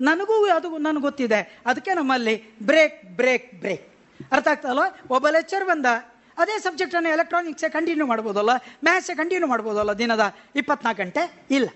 [0.00, 1.60] ನನಗೂ ಅದು, ನನಗೆ ಗೊತ್ತಿದೆ.
[1.66, 3.94] ಅದಕ್ಕೆ ನಮ್ಮಲ್ಲಿ ಬ್ರೇಕ್ ಬ್ರೇಕ್ ಬ್ರೇಕ್
[4.32, 5.86] ಅರ್ಥ ಆಗ್ತಲ್ವ ಒಬ್ಬ ಲೆಕ್ಚರ್ ಬಂದ.
[6.42, 8.50] ಅದೇ ಸಬ್ಜೆಕ್ಟನ್ನು ಎಲೆಕ್ಟ್ರಾನಿಕ್ಸೆ ಕಂಟಿನ್ಯೂ ಮಾಡ್ಬೋದಲ್ಲ
[8.84, 11.46] ಮ್ಯಾಥ್ಸೇ ಕಂಟಿನ್ಯೂ ಮಾಡ್ಬೋದಲ್ಲ ದಿನದ ಇಪ್ಪತ್ನಾಲ್ಕು ಗಂಟೆ?
[11.50, 11.68] ಇಲ್ಲ.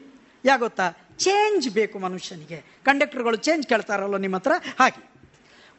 [0.45, 0.93] ಯಾ ಗೊತ್ತಾ?
[1.19, 2.59] ಚೇಂಜ್ ಬೇಕು ಮನುಷ್ಯನಿಗೆ.
[2.85, 4.53] ಕಂಡಕ್ಟರ್ಗಳು ಚೇಂಜ್ ಕೇಳ್ತಾರಲ್ಲ ನಿಮ್ಮ ಹತ್ರ?
[4.81, 5.17] ಹಾಗೆ.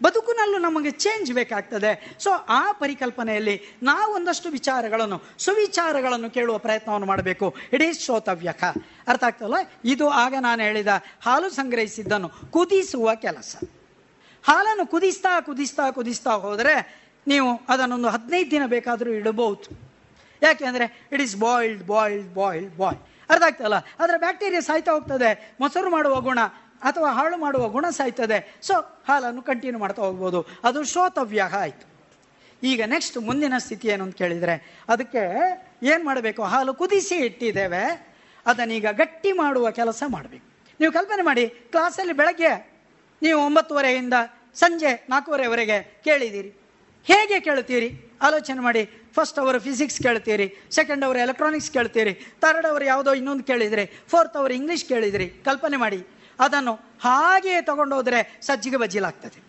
[0.03, 2.15] ಬದುಕಿನಲ್ಲೂ ನಮಗೆ ಚೇಂಜ್ ಬೇಕಾಗ್ತದೆ.
[2.19, 7.55] ಸೊ ಆ ಪರಿಕಲ್ಪನೆಯಲ್ಲಿ ನಾವು ಒಂದಷ್ಟು ವಿಚಾರಗಳನ್ನು, ಸುವಿಚಾರಗಳನ್ನು ಕೇಳುವ ಪ್ರಯತ್ನವನ್ನು ಮಾಡಬೇಕು.
[7.73, 8.63] ಇಡೀ ಶ್ರೋತವ್ಯಕ
[9.07, 9.53] ಅರ್ಥ ಆಗ್ತಲ್ಲ
[9.85, 10.87] ಇದು ಆಗ ನಾನು ಹೇಳಿದ
[11.21, 13.55] ಹಾಲು ಸಂಗ್ರಹಿಸಿದ್ದನ್ನು ಕುದಿಸುವ ಕೆಲಸ.
[14.43, 19.69] ಹಾಲನ್ನು ಕುದಿಸ್ತಾ ಕುದಿಸ್ತಾ ಕುದಿಸ್ತಾ ಹೋದರೆ ನೀವು ಅದನ್ನೊಂದು ಹದಿನೈದು ದಿನ ಬೇಕಾದರೂ ಇಡಬಹುದು.
[20.41, 26.21] ಯಾಕೆಂದರೆ it is boiled boiled boiled boil ಅರ್ಥ ಆಗ್ತಲ್ಲ ಅದರ ಬ್ಯಾಕ್ಟೀರಿಯಾ ಸಾಯ್ತಾ ಹೋಗ್ತದೆ, ಮೊಸರು ಮಾಡುವ
[26.21, 26.39] ಗುಣ
[26.81, 28.59] ಅಥವಾ ಹಾಳು ಮಾಡುವ ಗುಣ ಸಾಯ್ತದೆ.
[28.61, 30.45] ಸೊ ಹಾಲನ್ನು ಕಂಟಿನ್ಯೂ ಮಾಡ್ತಾ ಹೋಗ್ಬೋದು.
[30.63, 31.85] ಅದು ಶೋತವ್ಯ ಆಯಿತು.
[32.63, 35.23] ಈಗ ನೆಕ್ಸ್ಟ್ ಮುಂದಿನ ಸ್ಥಿತಿ ಏನು ಅಂತ ಕೇಳಿದರೆ, ಅದಕ್ಕೆ
[35.83, 36.43] ಏನು ಮಾಡಬೇಕು?
[36.43, 38.15] ಹಾಲು ಕುದಿಸಿ ಇಟ್ಟಿದ್ದೇವೆ.
[38.45, 40.45] ಅದನ್ನೀಗ ಗಟ್ಟಿ ಮಾಡುವ ಕೆಲಸ ಮಾಡಬೇಕು.
[40.79, 42.77] ನೀವು ಕಲ್ಪನೆ ಮಾಡಿ ಕ್ಲಾಸಲ್ಲಿ ಬೆಳಗ್ಗೆ
[43.21, 44.13] ನೀವು ಒಂಬತ್ತುವರೆಯಿಂದ
[44.55, 46.66] ಸಂಜೆ ನಾಲ್ಕೂವರೆವರೆಗೆ ಕೇಳಿದ್ದೀರಿ.
[47.11, 47.89] ಹೇಗೆ ಕೇಳ್ತೀರಿ
[48.21, 48.83] ಆಲೋಚನೆ ಮಾಡಿ.
[49.15, 54.53] ಫಸ್ಟ್ ಅವರು ಫಿಸಿಕ್ಸ್ ಕೇಳ್ತೀರಿ ಸೆಕೆಂಡ್ ಅವರು ಎಲೆಕ್ಟ್ರಾನಿಕ್ಸ್ ಕೇಳ್ತೀರಿ ಥರ್ಡ್ ಅವರು ಯಾವುದೋ ಇನ್ನೊಂದು ಕೇಳಿದ್ರಿ ಫೋರ್ತ್ ಅವರು
[54.53, 56.07] ಇಂಗ್ಲೀಷ್ ಕೇಳಿದ್ರಿ ಕಲ್ಪನೆ ಮಾಡಿ.
[56.39, 59.39] ಅದನ್ನು ಹಾಗೆಯೇ ತಗೊಂಡೋದ್ರೆ ಸಜ್ಜಿಗೆ ಬಜ್ಜಿಲಾಗ್ತದೆ.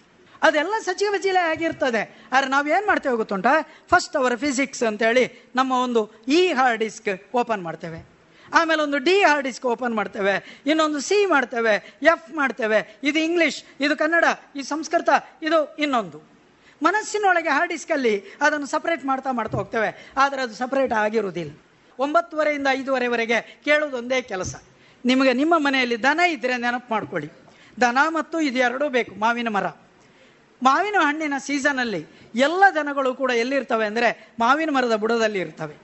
[0.43, 2.03] ಅದೆಲ್ಲ ಸಜ್ಜಿಗೆ ಬಜ್ಜಿಲೆ ಆಗಿರ್ತದೆ.
[2.33, 3.47] ಆದರೆ ಏನು ಮಾಡ್ತೇವೆ ಗೊತ್ತುಂಟ?
[3.89, 8.07] ಫಸ್ಟ್ ಅವರ ಫಿಸಿಕ್ಸ್ ಅಂತೇಳಿ ನಮ್ಮ ಒಂದು ಇ ಹಾರ್ಡ್ ಡಿಸ್ಕ್ ಓಪನ್ ಮಾಡ್ತೇವೆ.
[8.55, 10.63] ಆಮೇಲೆ ಒಂದು ಡಿ ಹಾರ್ಡ್ ಡಿಸ್ಕ್ ಓಪನ್ ಮಾಡ್ತೇವೆ.
[10.67, 11.99] ಇನ್ನೊಂದು ಸಿ ಮಾಡ್ತೇವೆ.
[12.03, 12.99] ಎಫ್ ಮಾಡ್ತೇವೆ.
[13.03, 14.25] ಇದು ಇಂಗ್ಲೀಷ್ ಇದು ಕನ್ನಡ
[14.57, 15.09] ಇದು ಸಂಸ್ಕೃತ,
[15.43, 16.38] ಇದು ಇನ್ನೊಂದು.
[16.83, 20.13] ಮನಸ್ಸಿನೊಳಗೆ ಹಾರ್ಡ್ ಡಿಸ್ಕಲ್ಲಿ ಅದನ್ನು ಸಪರೇಟ್ ಮಾಡ್ತಾ ಮಾಡ್ತಾ ಹೋಗ್ತೇವೆ.
[20.17, 21.53] ಆದರೆ ಅದು ಸಪರೇಟ್ ಆಗಿರುವುದಿಲ್ಲ.
[21.99, 24.63] ಒಂಬತ್ತುವರೆಯಿಂದ ಐದುವರೆವರೆಗೆ ಕೇಳುವುದೊಂದೇ ಕೆಲಸ.
[25.05, 27.31] ನಿಮಗೆ ನಿಮ್ಮ ಮನೆಯಲ್ಲಿ ದನ ಇದ್ದರೆ ನೆನಪು ಮಾಡ್ಕೊಳ್ಳಿ.
[27.81, 29.67] ದನ ಮತ್ತು ಇದು ಎರಡೂ ಬೇಕು, ಮಾವಿನ ಮರ.
[30.63, 35.77] ಮಾವಿನ ಹಣ್ಣಿನ ಸೀಸನಲ್ಲಿ ಎಲ್ಲ ದನಗಳು ಕೂಡ ಎಲ್ಲಿರ್ತವೆ ಅಂದರೆ ಮಾವಿನ ಮರದ ಬುಡದಲ್ಲಿ ಇರ್ತವೆ.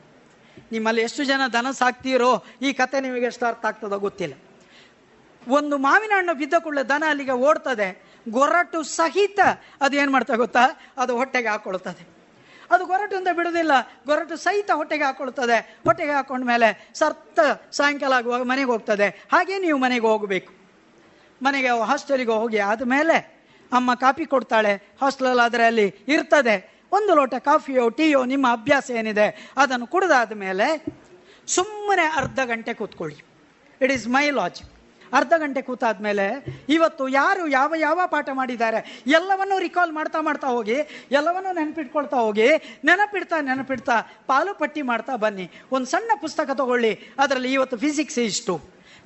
[0.72, 4.34] ನಿಮ್ಮಲ್ಲಿ ಎಷ್ಟು ಜನ ದನ ಸಾಕ್ತೀರೋ ಈ ಕತೆ ನಿಮಗೆ ಎಷ್ಟು ಅರ್ಥ ಆಗ್ತದೋ ಗೊತ್ತಿಲ್ಲ.
[5.48, 8.13] ಒಂದು ಮಾವಿನ ಹಣ್ಣು ಬಿದ್ದ ಕೂಡಲೇ ದನ ಅಲ್ಲಿಗೆ ಓಡ್ತದೆ.
[8.30, 9.40] ಗೊರಟು ಸಹಿತ
[9.80, 10.60] ಅದು ಏನು ಮಾಡ್ತಾ ಗೊತ್ತಾ?
[10.98, 12.08] ಅದು ಹೊಟ್ಟೆಗೆ ಹಾಕೊಳ್ತದೆ.
[12.70, 13.72] ಅದು ಗೊರಟು ಅಂತ ಬಿಡೋದಿಲ್ಲ
[14.06, 15.78] ಗೊರಟು ಸಹಿತ ಹೊಟ್ಟೆಗೆ ಹಾಕೊಳ್ತದೆ.
[15.84, 17.40] ಹೊಟ್ಟೆಗೆ ಹಾಕೊಂಡ್ಮೇಲೆ ಸರ್ತ
[17.72, 19.28] ಸಾಯಂಕಾಲ ಆಗುವಾಗ ಮನೆಗೆ ಹೋಗ್ತದೆ.
[19.32, 20.52] ಹಾಗೆ ನೀವು ಮನೆಗೆ ಹೋಗಬೇಕು.
[21.42, 24.96] ಮನೆಗೆ ಹಾಸ್ಟೆಲಿಗೆ ಹೋಗಿ ಆದಮೇಲೆ ಅಮ್ಮ ಕಾಫಿ ಕೊಡ್ತಾಳೆ.
[25.00, 26.82] ಹಾಸ್ಟೆಲಲ್ಲಿ ಆದರೆ ಅಲ್ಲಿ ಇರ್ತದೆ.
[26.92, 30.84] ಒಂದು ಲೋಟ ಕಾಫಿಯೋ, ಟೀಯೋ, ನಿಮ್ಮ ಅಭ್ಯಾಸ ಏನಿದೆ ಅದನ್ನು ಕುಡಿದಾದ ಮೇಲೆ
[31.46, 33.24] ಸುಮ್ಮನೆ ಅರ್ಧ ಗಂಟೆ ಕೂತ್ಕೊಳ್ಳಿ.
[33.80, 34.73] ಇಟ್ ಈಸ್ ಮೈ ಲಾಜಿಕ್
[35.18, 36.26] ಅರ್ಧ ಗಂಟೆ ಕೂತಾದ್ಮೇಲೆ
[36.76, 38.80] ಇವತ್ತು ಯಾರು ಯಾವ ಯಾವ ಪಾಠ ಮಾಡಿದ್ದಾರೆ,
[39.18, 40.78] ಎಲ್ಲವನ್ನೂ ರಿಕಾಲ್ ಮಾಡ್ತಾ ಮಾಡ್ತಾ ಹೋಗಿ,
[41.18, 42.48] ಎಲ್ಲವನ್ನೂ ನೆನಪಿಟ್ಕೊಳ್ತಾ ಹೋಗಿ,
[42.90, 43.96] ನೆನಪಿಡ್ತಾ ನೆನಪಿಡ್ತಾ
[44.30, 45.46] ಪಾಲು ಪಟ್ಟಿ ಮಾಡ್ತಾ ಬನ್ನಿ.
[45.76, 46.92] ಒಂದು ಸಣ್ಣ ಪುಸ್ತಕ ತಗೊಳ್ಳಿ,
[47.24, 48.56] ಅದರಲ್ಲಿ ಇವತ್ತು ಫಿಸಿಕ್ಸ್ ಇಷ್ಟು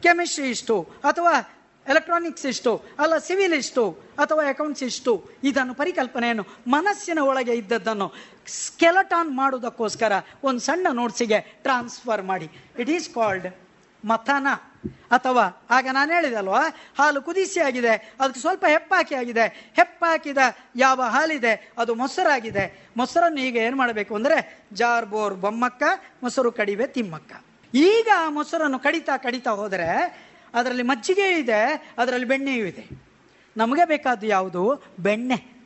[0.02, 0.76] ಕೆಮಿಸ್ಟ್ರಿ ಇಷ್ಟು,
[1.10, 1.34] ಅಥವಾ
[1.86, 3.84] ಎಲೆಕ್ಟ್ರಾನಿಕ್ಸ್ ಇಷ್ಟು, ಅಲ್ಲ ಸಿವಿಲ್ ಇಷ್ಟು,
[4.22, 5.12] ಅಥವಾ ಅಕೌಂಟ್ಸ್ ಇಷ್ಟು,
[5.50, 6.44] ಇದನ್ನು ಪರಿಕಲ್ಪನೆಯನ್ನು
[6.76, 8.08] ಮನಸ್ಸಿನ ಒಳಗೆ ಇದ್ದದ್ದನ್ನು
[8.56, 10.12] ಸ್ಕೆಲಟಾನ್ ಮಾಡುವುದಕ್ಕೋಸ್ಕರ
[10.48, 12.48] ಒಂದು ಸಣ್ಣ ನೋಟ್ಸಿಗೆ ಟ್ರಾನ್ಸ್ಫರ್ ಮಾಡಿ.
[12.82, 13.48] ಇಟ್ ಈಸ್ ಕಾಲ್ಡ್
[14.04, 14.46] ಮಥನ
[15.12, 16.62] ಅಥವಾ ಆಗ ನಾನು ಹೇಳಿದೆ ಅಲ್ವಾ
[16.98, 19.72] ಹಾಲು ಕುದಿಸಿ ಆಗಿದೆ, ಅದಕ್ಕೆ ಸ್ವಲ್ಪ ಹೆಪ್ಪಾಕಿ ಆಗಿದೆ.
[19.76, 20.38] ಹೆಪ್ಪಾಕಿದ
[20.76, 22.90] ಯಾವ ಹಾಲಿದೆ, ಅದು ಮೊಸರಾಗಿದೆ.
[22.96, 25.82] ಮೊಸರನ್ನು ಈಗ ಏನು ಮಾಡಬೇಕು ಅಂದರೆ ಜಾರ್ ಬೋರ್ ಬೊಮ್ಮಕ್ಕ,
[26.22, 27.32] ಮೊಸರು ಕಡಿವೆ ತಿಮ್ಮಕ್ಕ.
[27.74, 29.88] ಈಗ ಆ ಮೊಸರನ್ನು ಕಡಿತಾ ಕಡಿತಾ ಹೋದರೆ,
[30.54, 32.88] ಅದರಲ್ಲಿ ಮಜ್ಜಿಗೆ ಇದೆ, ಅದರಲ್ಲಿ ಬೆಣ್ಣೆಯೂ ಇದೆ.
[33.56, 34.84] ನಮಗೆ ಬೇಕಾದ್ದು ಯಾವುದು?
[35.00, 35.58] ಬೆಣ್ಣೆ.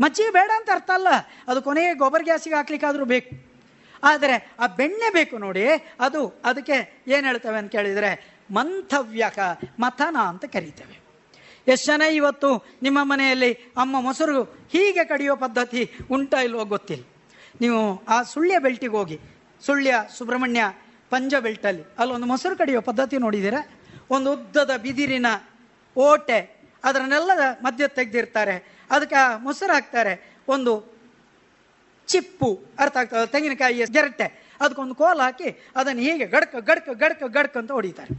[0.00, 1.08] ಮಜ್ಜಿಗೆ ಬೇಡ ಅಂತ ಅರ್ಥ ಅಲ್ಲ.
[1.48, 3.49] ಅದು ಕೊನೆಗೆ ಗೊಬ್ಬರ ಗ್ಯಾಸಿಗೆ ಹಾಕ್ಲಿಕ್ಕಾದ್ರೂ ಬೇಕು.
[4.04, 5.64] ಆದರೆ ಆ ಬೆಣ್ಣೆ ಬೇಕು ನೋಡಿ,
[6.00, 9.38] ಅದು ಅದಕ್ಕೆ ಏನು ಹೇಳ್ತೇವೆ ಅಂತ ಕೇಳಿದರೆ, ಮಂಥವ್ಯಕ,
[9.78, 11.00] ಮಥನ ಅಂತ ಕರೀತೇವೆ.
[11.68, 17.04] ಎಷ್ಟು ಇವತ್ತು ನಿಮ್ಮ ಮನೆಯಲ್ಲಿ ಅಮ್ಮ ಮೊಸರು ಹೀಗೆ ಕಡಿಯೋ ಪದ್ಧತಿ ಉಂಟಾ ಇಲ್ವೋ ಗೊತ್ತಿಲ್ಲ.
[17.60, 19.20] ನೀವು ಆ ಸುಳ್ಯ ಬೆಲ್ಟಿಗೆ ಹೋಗಿ,
[19.66, 20.62] ಸುಳ್ಯ ಸುಬ್ರಹ್ಮಣ್ಯ
[21.10, 23.68] ಪಂಜ ಬೆಲ್ಟಲ್ಲಿ ಅಲ್ಲೊಂದು ಮೊಸರು ಕಡಿಯೋ ಪದ್ಧತಿ ನೋಡಿದ್ದೀರಾ?
[24.10, 25.26] ಒಂದು ಉದ್ದದ ಬಿದಿರಿನ
[25.96, 27.30] ಓಟೆ, ಅದರನ್ನೆಲ್ಲ
[27.62, 28.86] ಮಧ್ಯ ತೆಗೆದಿರ್ತಾರೆ.
[28.90, 30.34] ಅದಕ್ಕೆ ಆ ಮೊಸರು ಹಾಕ್ತಾರೆ.
[30.48, 30.99] ಒಂದು
[32.12, 32.48] ಚಿಪ್ಪು
[32.82, 34.28] ಅರ್ಥ ಆಗ್ತದೆ ತೆಂಗಿನಕಾಯಿಯ ಗೆರಟೆ.
[34.62, 35.48] ಅದಕ್ಕೊಂದು ಕೋಲ ಹಾಕಿ
[35.80, 38.12] ಅದನ್ನು ಹೀಗೆ ಗಡ್ಕ ಗಡ್ಕ ಗಡ್ಕ ಗಡ್ಕ ಅಂತ ಹೊಡಿತಾರೆ.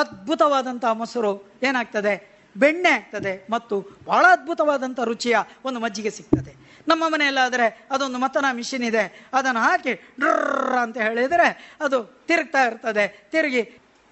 [0.00, 1.32] ಅದ್ಭುತವಾದಂಥ ಮೊಸರು
[1.68, 2.14] ಏನಾಗ್ತದೆ?
[2.56, 3.74] ಬೆಣ್ಣೆ ಆಗ್ತದೆ ಮತ್ತು
[4.10, 5.36] ಬಹಳ ಅದ್ಭುತವಾದಂಥ ರುಚಿಯ
[5.68, 6.52] ಒಂದು ಮಜ್ಜಿಗೆ ಸಿಗ್ತದೆ.
[6.90, 9.04] ನಮ್ಮ ಮನೆಯಲ್ಲಾದರೆ ಅದೊಂದು ಮತನ ಮಿಷಿನ್ ಇದೆ.
[9.38, 11.48] ಅದನ್ನು ಹಾಕಿ ಡ್ರ ಅಂತ ಹೇಳಿದರೆ
[11.84, 11.98] ಅದು
[12.28, 13.04] ತಿರುಗ್ತಾ ಇರ್ತದೆ.
[13.32, 13.62] ತಿರುಗಿ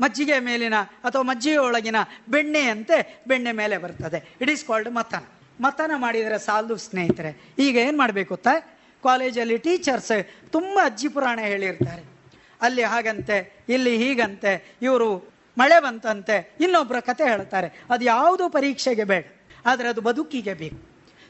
[0.01, 1.99] ಮಜ್ಜಿಗೆ ಮೇಲಿನ ಅಥವಾ ಮಜ್ಜಿಗೆಯೊಳಗಿನ
[2.33, 2.97] ಬೆಣ್ಣೆಯಂತೆ
[3.29, 4.19] ಬೆಣ್ಣೆ ಮೇಲೆ ಬರ್ತದೆ.
[4.41, 5.25] ಇಟ್ ಈಸ್ ಕಾಲ್ಡ್ ಮತನ.
[5.65, 7.31] ಮತನ ಮಾಡಿದರೆ ಸಾಲದು ಸ್ನೇಹಿತರೆ,
[7.67, 8.55] ಈಗ ಏನು ಮಾಡಬೇಕು ಗೊತ್ತಾ?
[9.09, 10.17] ಕಾಲೇಜಲ್ಲಿ ಟೀಚರ್ಸ್
[10.55, 12.03] ತುಂಬ ಅಜ್ಜಿ ಪುರಾಣ ಹೇಳಿರ್ತಾರೆ.
[12.67, 13.37] ಅಲ್ಲಿ ಹಾಗಂತೆ,
[13.75, 14.53] ಇಲ್ಲಿ ಹೀಗಂತೆ,
[14.83, 15.09] ಇವರು
[15.57, 17.69] ಮಳೆ ಬಂತಂತೆ ಇನ್ನೊಬ್ಬರ ಕತೆ ಹೇಳ್ತಾರೆ.
[17.93, 19.25] ಅದು ಯಾವುದು ಪರೀಕ್ಷೆಗೆ ಬೇಡ,
[19.71, 20.79] ಆದರೆ ಅದು ಬದುಕಿಗೆ ಬೇಕು.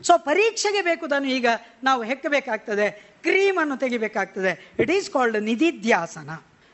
[0.07, 1.49] ಸೊ ಪರೀಕ್ಷೆಗೆ ಬೇಕು ಅದನ್ನು ಈಗ
[1.89, 2.87] ನಾವು ಹೆಕ್ಕಬೇಕಾಗ್ತದೆ,
[3.27, 4.53] ಕ್ರೀಮನ್ನು ತೆಗಿಬೇಕಾಗ್ತದೆ.
[4.83, 6.31] ಇಟ್ ಈಸ್ ಕಾಲ್ಡ್ ನಿಧಿಧ್ಯಾಸನ.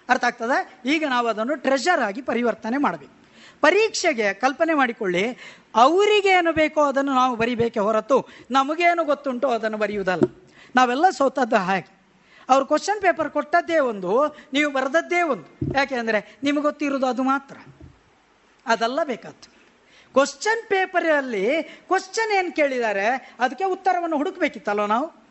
[0.09, 0.59] ಅರ್ಥ ಆಗ್ತದೆ?
[0.95, 3.15] ಈಗ ನಾವು ಅದನ್ನು ಟ್ರೆಷರ್ ಆಗಿ ಪರಿವರ್ತನೆ ಮಾಡಬೇಕು.
[3.65, 5.25] ಪರೀಕ್ಷೆಗೆ ಕಲ್ಪನೆ ಮಾಡಿಕೊಳ್ಳಿ,
[5.85, 8.17] ಅವರಿಗೇನು ಬೇಕೋ ಅದನ್ನು ನಾವು ಬರಿಬೇಕೆ ಹೊರತು
[8.57, 10.25] ನಮಗೇನು ಗೊತ್ತುಂಟೋ ಅದನ್ನು ಬರೆಯುವುದಲ್ಲ.
[10.77, 12.03] ನಾವೆಲ್ಲ ಸೋತದ್ದು ಹಾಗೆ.
[12.49, 15.75] ಅವ್ರು ಕ್ವಶನ್ ಪೇಪರ್ ಕೊಟ್ಟದ್ದೇ ಒಂದು, ನೀವು ಬರೆದದ್ದೇ ಒಂದು.
[15.75, 17.57] ಯಾಕೆ ಅಂದರೆ ನಿಮಗೆ ಗೊತ್ತಿರೋದು ಅದು ಮಾತ್ರ.
[18.67, 19.49] ಅದೆಲ್ಲ ಬೇಕಾದ್ದು.
[20.13, 25.23] ಕ್ವಶನ್ ಪೇಪರಲ್ಲಿ ಕ್ವಶನ್ ಏನು ಕೇಳಿದ್ದಾರೆ, ಅದಕ್ಕೆ ಉತ್ತರವನ್ನು ಹುಡುಕ್ಬೇಕಿತ್ತಲ್ಲೋ ನಾವು?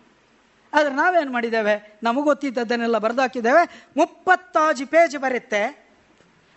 [0.74, 2.00] ಆದರೆ ನಾವೇನು ಮಾಡಿದ್ದೇವೆ?
[2.04, 3.92] ನಮಗೆ ಗೊತ್ತಿದ್ದದ್ದನ್ನೆಲ್ಲ ಬರೆದಾಕಿದ್ದೇವೆ.
[3.98, 5.92] ಮುಪ್ಪತ್ತಾಜು ಪೇಜ್ ಬರುತ್ತೆ.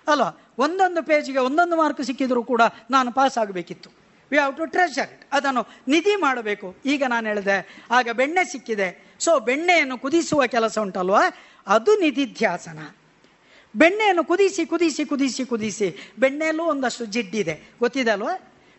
[0.08, 4.03] ಅಲ್ವಾ ಒಂದೊಂದು ಪೇಜಿಗೆ ಒಂದೊಂದು ಮಾರ್ಕ್ ಸಿಕ್ಕಿದರೂ ಕೂಡ ನಾನು ಪಾಸ್ ಆಗಬೇಕಿತ್ತು.
[4.30, 6.76] We have to treasure it ಅದನ್ನು ನಿಧಿ ಮಾಡಬೇಕು.
[6.86, 9.16] ಈಗ ನಾನು ಹೇಳಿದೆ, ಆಗ ಬೆಣ್ಣೆ ಸಿಕ್ಕಿದೆ.
[9.18, 11.22] ಸೊ ಬೆಣ್ಣೆಯನ್ನು ಕುದಿಸುವ ಕೆಲಸ ಉಂಟಲ್ವಾ?
[11.66, 12.78] ಅದು ನಿಧಿಧ್ಯಾಸನ.
[13.76, 17.70] ಬೆಣ್ಣೆಯನ್ನು ಕುದಿಸಿ ಕುದಿಸಿ ಕುದಿಸಿ ಕುದಿಸಿ ಬೆಣ್ಣೆಯಲ್ಲೂ ಒಂದಷ್ಟು ಜಿಡ್ಡಿದೆ.
[17.78, 18.34] ಗೊತ್ತಿದೆ ಅಲ್ವಾ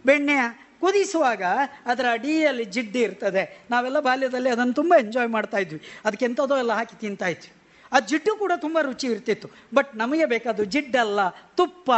[0.05, 0.39] ಬೆಣ್ಣೆಯ
[0.79, 1.43] ಕುದಿಸುವಾಗ
[1.85, 3.65] ಅದರ ಅಡಿಯಲ್ಲಿ ಜಿಡ್ಡಿ ಇರ್ತದೆ.
[3.71, 5.81] ನಾವೆಲ್ಲ ಬಾಲ್ಯದಲ್ಲಿ ಅದನ್ನು ತುಂಬ ಎಂಜಾಯ್ ಮಾಡ್ತಾ ಇದ್ವಿ.
[6.05, 7.51] ಅದಕ್ಕೆ ಎಂಥದೋ ಎಲ್ಲ ಹಾಕಿ ತಿಂತಾ ಇದ್ವಿ.
[7.91, 9.47] ಆ ಜಿಡ್ಡು ಕೂಡ ತುಂಬ ರುಚಿ ಇರ್ತಿತ್ತು.
[9.73, 11.91] ಬಟ್ ನಮಗೆ ಬೇಕಾದ ಜಿಡ್ಡಲ್ಲ, ತುಪ್ಪ.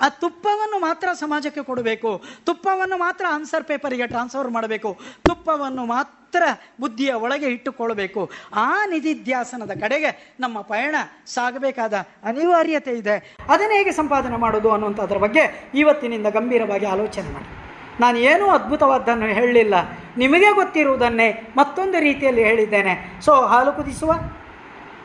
[0.00, 2.22] ಆ ತುಪ್ಪವನ್ನು ಮಾತ್ರ ಸಮಾಜಕ್ಕೆ ಕೊಡಬೇಕು.
[2.44, 4.98] ತುಪ್ಪವನ್ನು ಮಾತ್ರ ಆನ್ಸರ್ ಪೇಪರಿಗೆ ಟ್ರಾನ್ಸ್ಫರ್ ಮಾಡಬೇಕು.
[5.22, 6.42] ತುಪ್ಪವನ್ನು ಮಾತ್ರ
[6.80, 8.30] ಬುದ್ಧಿಯ ಒಳಗೆ ಇಟ್ಟುಕೊಳ್ಳಬೇಕು.
[8.54, 10.94] ಆ ನಿಧಿಧ್ಯಾಸನದ ಕಡೆಗೆ ನಮ್ಮ ಪಯಣ
[11.26, 11.94] ಸಾಗಬೇಕಾದ
[12.24, 13.36] ಅನಿವಾರ್ಯತೆ ಇದೆ.
[13.48, 17.60] ಅದನ್ನು ಹೇಗೆ ಸಂಪಾದನೆ ಮಾಡೋದು ಅನ್ನುವಂಥದ್ರ ಬಗ್ಗೆ ಇವತ್ತಿನಿಂದ ಗಂಭೀರವಾಗಿ ಆಲೋಚನೆ ಮಾಡಿ.
[18.00, 19.74] ನಾನು ಏನೂ ಅದ್ಭುತವಾದ್ದನ್ನು ಹೇಳಲಿಲ್ಲ.
[20.16, 23.20] ನಿಮಗೆ ಗೊತ್ತಿರುವುದನ್ನೇ ಮತ್ತೊಂದು ರೀತಿಯಲ್ಲಿ ಹೇಳಿದ್ದೇನೆ.
[23.20, 24.12] ಸೊ ಹಾಲು ಕುದಿಸುವ,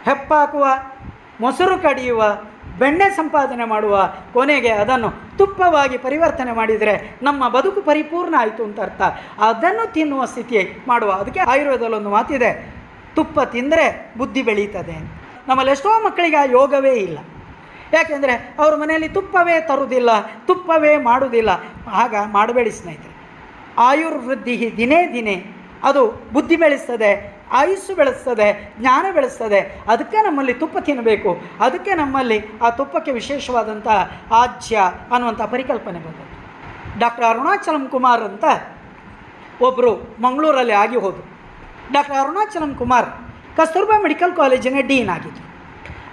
[0.03, 0.67] ಹೆಪ್ಪಾಕುವ,
[1.39, 2.23] ಮೊಸರು ಕಡಿಯುವ
[2.79, 9.01] ಬೆಣ್ಣೆ ಸಂಪಾದನೆ ಮಾಡುವ ಕೊನೆಗೆ ಅದನ್ನು ತುಪ್ಪವಾಗಿ ಪರಿವರ್ತನೆ ಮಾಡಿದರೆ ನಮ್ಮ ಬದುಕು ಪರಿಪೂರ್ಣ ಆಯಿತು ಅಂತ ಅರ್ಥ.
[9.39, 11.11] ಅದನ್ನು ತಿನ್ನುವ ಸ್ಥಿತಿ ಮಾಡುವ.
[11.11, 12.75] ಅದಕ್ಕೆ ಆಯುರ್ವೇದದಲ್ಲಿ ಒಂದು ಮಾತಿದೆ,
[13.15, 17.19] ತುಪ್ಪ ತಿಂದರೆ ಬುದ್ಧಿ ಬೆಳೀತದೆ ನಮ್ಮಲ್ಲಿ ಎಷ್ಟೋ ಮಕ್ಕಳಿಗೆ ಆ ಯೋಗವೇ ಇಲ್ಲ.
[17.93, 20.09] ಯಾಕೆಂದರೆ ಅವ್ರ ಮನೆಯಲ್ಲಿ ತುಪ್ಪವೇ ತರುವುದಿಲ್ಲ
[20.47, 21.49] ತುಪ್ಪವೇ ಮಾಡುವುದಿಲ್ಲ
[21.91, 23.15] ಆಗ ಮಾಡಬೇಡಿ ಸ್ನೇಹಿತರೆ.
[23.77, 25.45] ಆಯುರ್ವೃದ್ಧಿ ದಿನೇ ದಿನೇ
[25.83, 28.47] ಅದು ಬುದ್ಧಿ ಬೆಳೆಸ್ತದೆ ಆಯುಸ್ಸು ಬೆಳೆಸ್ತದೆ,
[28.79, 33.87] ಜ್ಞಾನ ಬೆಳೆಸ್ತದೆ, ಅದಕ್ಕೆ ನಮ್ಮಲ್ಲಿ ತುಪ್ಪ ತಿನ್ನಬೇಕು, ಅದಕ್ಕೆ ನಮ್ಮಲ್ಲಿ ಆ ತುಪ್ಪಕ್ಕೆ ವಿಶೇಷವಾದಂಥ
[34.31, 34.75] ಆಜ್ಯ
[35.11, 36.35] ಅನ್ನುವಂಥ ಪರಿಕಲ್ಪನೆ ಬಂದದ್ದು.
[36.99, 38.45] ಡಾಕ್ಟರ್ ಅರುಣಾಚಲಂ ಕುಮಾರ್ ಅಂತ
[39.61, 39.91] ಒಬ್ಬರು
[40.21, 41.25] ಮಂಗಳೂರಲ್ಲಿ ಆಗಿ ಹೋದರು.
[41.91, 43.09] ಡಾಕ್ಟರ್ ಅರುಣಾಚಲಂ ಕುಮಾರ್
[43.57, 45.45] ಕಸ್ತೂರ್ಬಾ ಮೆಡಿಕಲ್ ಕಾಲೇಜಿನ ಡೀನ್ ಆಗಿದ್ದರು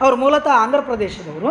[0.05, 1.51] ಅವರು ಮೂಲತಃ ಆಂಧ್ರ ಪ್ರದೇಶದವರು.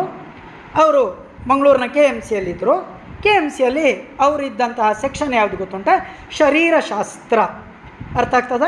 [0.83, 1.03] ಅವರು
[1.47, 2.75] ಮಂಗಳೂರಿನ ಕೆ ಎಂ ಸಿಯಲ್ಲಿದ್ದರು
[3.23, 3.87] ಕೆ ಎಂ ಸಿಯಲ್ಲಿ
[4.19, 5.87] ಅವರಿದ್ದಂತಹ ಸೆಕ್ಷನ್ ಯಾವುದು ಗೊತ್ತುಂಟ?
[6.31, 7.39] ಶರೀರಶಾಸ್ತ್ರ.
[8.19, 8.63] ಅರ್ಥ ಆಗ್ತದ?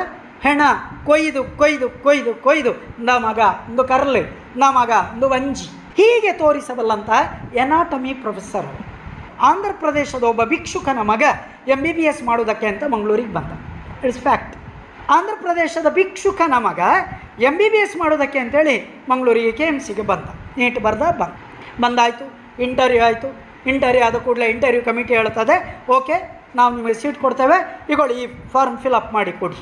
[0.45, 0.61] ಹೆಣ
[1.07, 2.71] ಕೊಯ್ದು ಕೊಯ್ದು ಕೊಯ್ದು ಕೊಯ್ದು
[3.07, 3.39] ನ ಮಗ
[3.69, 4.23] ಒಂದು ಕರ್ಲೆ
[4.77, 5.67] ಮಗ ಒಂದು ವಂಜಿ.
[5.99, 7.09] ಹೀಗೆ ತೋರಿಸಬಲ್ಲಂತ
[7.63, 8.67] ಎನಾಟಮಿ ಪ್ರೊಫೆಸರ್.
[9.49, 11.23] ಆಂಧ್ರ ಪ್ರದೇಶದ ಒಬ್ಬ ಭಿಕ್ಷುಕನ ಮಗ
[11.73, 13.51] ಎಂ ಬಿ ಬಿ ಎಸ್ ಮಾಡೋದಕ್ಕೆ ಅಂತ ಮಂಗಳೂರಿಗೆ ಬಂದ.
[14.07, 14.55] ಇಟ್ಸ್ ಫ್ಯಾಕ್ಟ್
[15.15, 16.79] ಆಂಧ್ರ ಪ್ರದೇಶದ ಭಿಕ್ಷುಕನ ಮಗ
[17.49, 18.75] ಎಂ ಬಿ ಬಿ ಎಸ್ ಮಾಡೋದಕ್ಕೆ ಅಂತೇಳಿ
[19.11, 20.27] ಮಂಗಳೂರಿಗೆ ಕೆ ಎಂ ಸಿಗೆ ಬಂದ.
[20.59, 21.33] ನೀಟ್ ಬರ್ದ, ಬಂದ.
[21.83, 22.25] ಬಂದಾಯಿತು
[22.65, 23.29] ಇಂಟರ್ವ್ಯೂ ಆಯಿತು.
[23.71, 25.55] ಇಂಟರ್ವ್ಯೂ ಆದ ಕೂಡಲೇ ಇಂಟರ್ವ್ಯೂ ಕಮಿಟಿ ಹೇಳ್ತದೆ
[25.97, 26.17] ಓಕೆ,
[26.59, 27.57] ನಾವು ನಿಮಗೆ ಸೀಟ್ ಕೊಡ್ತೇವೆ.
[27.93, 29.59] ಇಗೊಳ್ಳಿ, ಈ ಫಾರ್ಮ್ ಫಿಲಪ್ ಮಾಡಿ ಕೊಡಿ.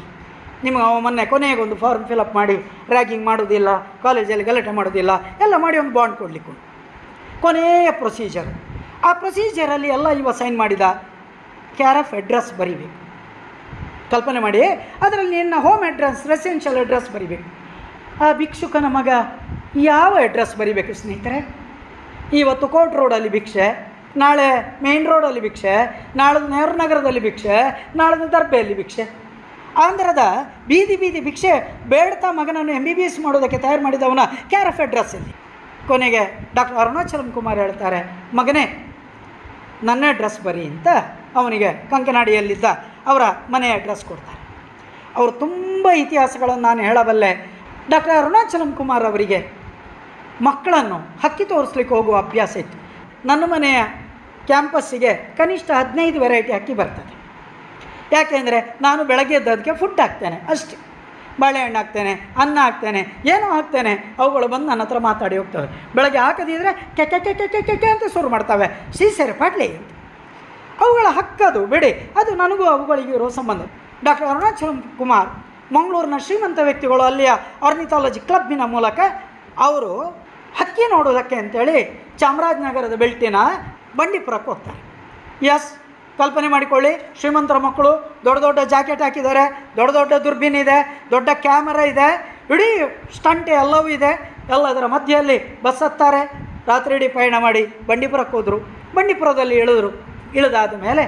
[0.64, 2.56] ನಿಮಗೆ ಮೊನ್ನೆ ಕೊನೆಗೆ ಒಂದು ಫಾರ್ಮ್ ಫಿಲಪ್ ಮಾಡಿ
[2.94, 3.70] ರ್ಯಾಗಿಂಗ್ ಮಾಡೋದಿಲ್ಲ
[4.04, 5.12] ಕಾಲೇಜಲ್ಲಿ ಗಲಾಟೆ ಮಾಡೋದಿಲ್ಲ,
[5.46, 6.54] ಎಲ್ಲ ಮಾಡಿ ಒಂದು ಬಾಂಡ್ ಕೊಡಲಿಕ್ಕೆ
[7.44, 8.50] ಕೊನೆಯ ಪ್ರೊಸೀಜರ್
[9.08, 10.88] ಆ ಪ್ರೊಸೀಜರಲ್ಲಿ ಎಲ್ಲ ಇವ ಸೈನ್ ಮಾಡಿದ.
[11.78, 12.96] ಕ್ಯಾರಫ್ ಅಡ್ರೆಸ್ ಬರೀಬೇಕು.
[14.12, 14.62] ಕಲ್ಪನೆ ಮಾಡಿ,
[15.06, 17.48] ಅದರಲ್ಲಿ ನಿನ್ನ ಹೋಮ್ ಅಡ್ರೆಸ್ ರೆಸಿಡೆನ್ಷಿಯಲ್ ಅಡ್ರೆಸ್ ಬರಿಬೇಕು.
[18.24, 19.10] ಆ ಭಿಕ್ಷುಕನ ಮಗ
[19.92, 21.40] ಯಾವ ಅಡ್ರೆಸ್ ಬರಿಬೇಕು ಸ್ನೇಹಿತರೆ?
[22.42, 23.68] ಇವತ್ತು ಕೋರ್ಟ್ ರೋಡಲ್ಲಿ ಭಿಕ್ಷೆ,
[24.24, 24.48] ನಾಳೆ
[24.84, 25.74] ಮೇನ್ ರೋಡಲ್ಲಿ ಭಿಕ್ಷೆ,
[26.16, 27.58] ನಾಳೆ ನೆಹರು ನಗರದಲ್ಲಿ ಭಿಕ್ಷೆ,
[28.00, 29.06] ನಾಳೆ ದರ್ಬೆಯಲ್ಲಿ ಭಿಕ್ಷೆ.
[29.86, 30.24] ಆಂಧ್ರದ
[30.70, 31.54] ಬೀದಿ ಬೀದಿ ಭಿಕ್ಷೆ
[31.92, 35.34] ಬೇಡ್ತಾ ಮಗನನ್ನು ಎಂ ಬಿ ಬಿ ಎಸ್ ಮಾಡೋದಕ್ಕೆ ತಯಾರು ಮಾಡಿದವನ ಕ್ಯಾರಫ್ ಅಡ್ರೆಸ್ಸಲ್ಲಿ
[35.88, 36.22] ಕೊನೆಗೆ
[36.58, 38.00] ಡಾಕ್ಟರ್ ಅರುಣಾಚಲಂ ಕುಮಾರ್ ಹೇಳ್ತಾರೆ,
[38.40, 38.66] ಮಗನೇ,
[39.84, 40.88] ನನ್ನ ಅಡ್ರೆಸ್ ಬರಿ ಅಂತ
[41.40, 42.66] ಅವನಿಗೆ ಕಂಕನಾಡಿಯಲ್ಲಿದ್ದ
[43.08, 44.40] ಅವರ ಮನೆಯ ಅಡ್ರೆಸ್ ಕೊಡ್ತಾರೆ.
[45.16, 47.32] ಅವರು ತುಂಬ ಇತಿಹಾಸಗಳನ್ನು ನಾನು ಹೇಳಬಲ್ಲೆ.
[47.94, 49.40] ಡಾಕ್ಟರ್ ಅರುಣಾಚಲಂ ಕುಮಾರ್ ಅವರಿಗೆ
[50.48, 52.78] ಮಕ್ಕಳನ್ನು ಹಕ್ಕಿ ತೋರಿಸ್ಲಿಕ್ಕೆ ಹೋಗುವ ಅಭ್ಯಾಸ ಇತ್ತು.
[53.30, 53.80] ನನ್ನ ಮನೆಯ
[54.48, 57.14] ಕ್ಯಾಂಪಸ್ಸಿಗೆ ಕನಿಷ್ಠ ಹದಿನೈದು ವೆರೈಟಿ ಹಕ್ಕಿ ಬರ್ತದೆ.
[58.12, 60.78] ಯಾಕೆಂದರೆ ನಾನು ಬೆಳಗ್ಗೆ ಎದ್ದದಕ್ಕೆ ಫುಡ್ ಹಾಕ್ತೇನೆ, ಅಷ್ಟೆ.
[61.42, 63.02] ಬಾಳೆಹಣ್ಣು ಹಾಕ್ತೇನೆ, ಅನ್ನ ಹಾಕ್ತೇನೆ,
[63.34, 65.68] ಏನೋ ಹಾಕ್ತೇನೆ, ಅವುಗಳು ಬಂದು ನನ್ನ ಹತ್ರ ಮಾತಾಡಿ ಹೋಗ್ತವೆ.
[65.96, 68.68] ಬೆಳಗ್ಗೆ ಹಾಕದಿದ್ರೆ ಕೆಕೆ ಕೆಕೆ ಕೆ ಕೆ ಅಂತ ಶುರು ಮಾಡ್ತವೆ.
[68.98, 69.70] ಸೀಸೆರೆ ಪಾಡ್ಲಿ
[70.84, 71.92] ಅವುಗಳ ಹಕ್ಕದು, ಬಿಡಿ.
[72.20, 73.64] ಅದು ನನಗೂ ಅವುಗಳಿಗೆ ಇರೋ ಸಂಬಂಧ.
[74.08, 75.30] ಡಾಕ್ಟರ್ ಅರುಣಾಚಲಂ ಕುಮಾರ್,
[75.76, 77.32] ಮಂಗಳೂರಿನ ಶ್ರೀಮಂತ ವ್ಯಕ್ತಿಗಳು ಅಲ್ಲಿಯ
[77.68, 79.00] ಆರ್ನಿಥಾಲಜಿ ಕ್ಲಬ್ಬಿನ ಮೂಲಕ
[79.68, 79.92] ಅವರು
[80.60, 81.78] ಹಕ್ಕಿ ನೋಡೋದಕ್ಕೆ ಅಂತೇಳಿ
[82.22, 83.38] ಚಾಮರಾಜನಗರದ ಬೆಲ್ಟಿನ
[84.00, 84.80] ಬಂಡೀಪುರಕ್ಕೆ ಹೋಗ್ತಾರೆ.
[85.54, 85.70] ಎಸ್
[86.22, 86.92] ಕಲ್ಪನೆ ಮಾಡಿಕೊಳ್ಳಿ.
[87.20, 87.92] ಶ್ರೀಮಂತರ ಮಕ್ಕಳು
[88.26, 89.44] ದೊಡ್ಡ ದೊಡ್ಡ ಜಾಕೆಟ್ ಹಾಕಿದ್ದಾರೆ.
[89.78, 90.78] ದೊಡ್ಡ ದೊಡ್ಡ ದುರ್ಬೀನ್ ಇದೆ.
[91.12, 92.08] ದೊಡ್ಡ ಕ್ಯಾಮರಾ ಇದೆ.
[92.50, 92.70] ಇಡೀ
[93.16, 94.12] ಸ್ಟಂಟ್ ಎಲ್ಲವೂ ಇದೆ.
[94.50, 96.22] ಎಲ್ಲದರ ಮಧ್ಯೆಯಲ್ಲಿ ಬಸ್ ಹತ್ತಾರೆ.
[96.68, 98.60] ರಾತ್ರಿ ಇಡೀ ಪಯಣ ಮಾಡಿ ಬಂಡೀಪುರಕ್ಕೆ ಹೋದರು.
[98.96, 99.90] ಬಂಡೀಪುರದಲ್ಲಿ ಇಳಿದ್ರು.
[100.36, 101.04] ಇಳಿದಾದ ಮೇಲೆ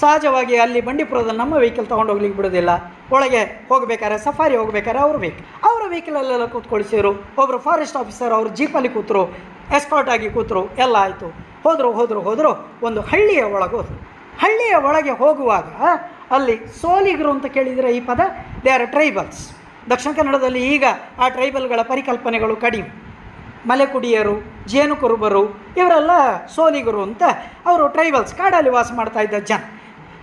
[0.00, 2.70] ಸಹಜವಾಗಿ ಅಲ್ಲಿ ಬಂಡೀಪುರದಲ್ಲಿ ನಮ್ಮ ವೆಹಿಕಲ್ ತೊಗೊಂಡು ಹೋಗ್ಲಿಕ್ಕೆ ಬಿಡೋದಿಲ್ಲ.
[3.12, 7.10] ಒಳಗೆ ಹೋಗಬೇಕಾದ್ರೆ ಸಫಾರಿ ಹೋಗ್ಬೇಕಾದ್ರೆ ಅವರು ವೆಹಿಕಲ್ ಅವರ ವೆಹಿಕಲಲ್ಲೆಲ್ಲ ಕೂತ್ಕೊಳಿಸಿದ್ರು.
[7.38, 9.22] ಒಬ್ಬರು ಫಾರೆಸ್ಟ್ ಆಫೀಸರ್ ಅವರು ಜೀಪಲ್ಲಿ ಕೂತರು.
[9.76, 10.62] ಎಸ್ಕಾರ್ಟ್ ಆಗಿ ಕೂತರು.
[10.84, 11.28] ಎಲ್ಲ ಆಯಿತು.
[11.64, 14.19] ಹೋದರು ಹೋದರು ಹೋದರು ಒಂದು ಹಳ್ಳಿಯ ಒಳಗೆ ಹೋದರು.
[14.42, 15.70] ಹಳ್ಳಿಯ ಒಳಗೆ ಹೋಗುವಾಗ
[16.36, 18.20] ಅಲ್ಲಿ ಸೋಲಿಗರು ಅಂತ ಕೇಳಿದರೆ ಈ ಪದ
[18.64, 19.40] ದೇ ಆರ್ ಟ್ರೈಬಲ್ಸ್
[19.90, 20.84] ದಕ್ಷಿಣ ಕನ್ನಡದಲ್ಲಿ ಈಗ
[21.22, 22.88] ಆ ಟ್ರೈಬಲ್ಗಳ ಪರಿಕಲ್ಪನೆಗಳು ಕಡಿಮೆ.
[23.70, 24.34] ಮಲೆಕುಡಿಯರು
[24.72, 25.42] ಜೇನು ಕುರುಬರು
[25.80, 26.12] ಇವರೆಲ್ಲ
[26.54, 27.22] ಸೋಲಿಗರು ಅಂತ
[27.70, 29.62] ಅವರು ಟ್ರೈಬಲ್ಸ್ ಕಾಡಲ್ಲಿ ವಾಸ ಮಾಡ್ತಾ ಇದ್ದ ಜನ.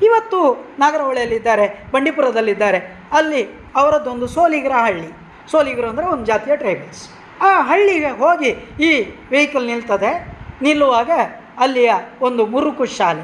[0.08, 0.40] ಇವತ್ತು
[0.82, 2.80] ನಾಗರಹೊಳೆಯಲ್ಲಿದ್ದಾರೆ, ಬಂಡೀಪುರದಲ್ಲಿದ್ದಾರೆ,
[3.20, 3.42] ಅಲ್ಲಿ
[3.80, 5.10] ಅವರದ್ದೊಂದು ಸೋಲಿಗರ ಹಳ್ಳಿ.
[5.52, 7.04] ಸೋಲಿಗರು ಅಂದರೆ ಒಂದು ಜಾತಿಯ ಟ್ರೈಬಲ್ಸ್
[7.48, 8.52] ಆ ಹಳ್ಳಿಗೆ ಹೋಗಿ
[8.88, 8.92] ಈ
[9.34, 10.12] ವೆಹಿಕಲ್ ನಿಲ್ತದೆ,
[10.66, 11.12] ನಿಲ್ಲುವಾಗ
[11.66, 11.92] ಅಲ್ಲಿಯ
[12.28, 13.24] ಒಂದು ಮುರುಕು ಶಾಲೆ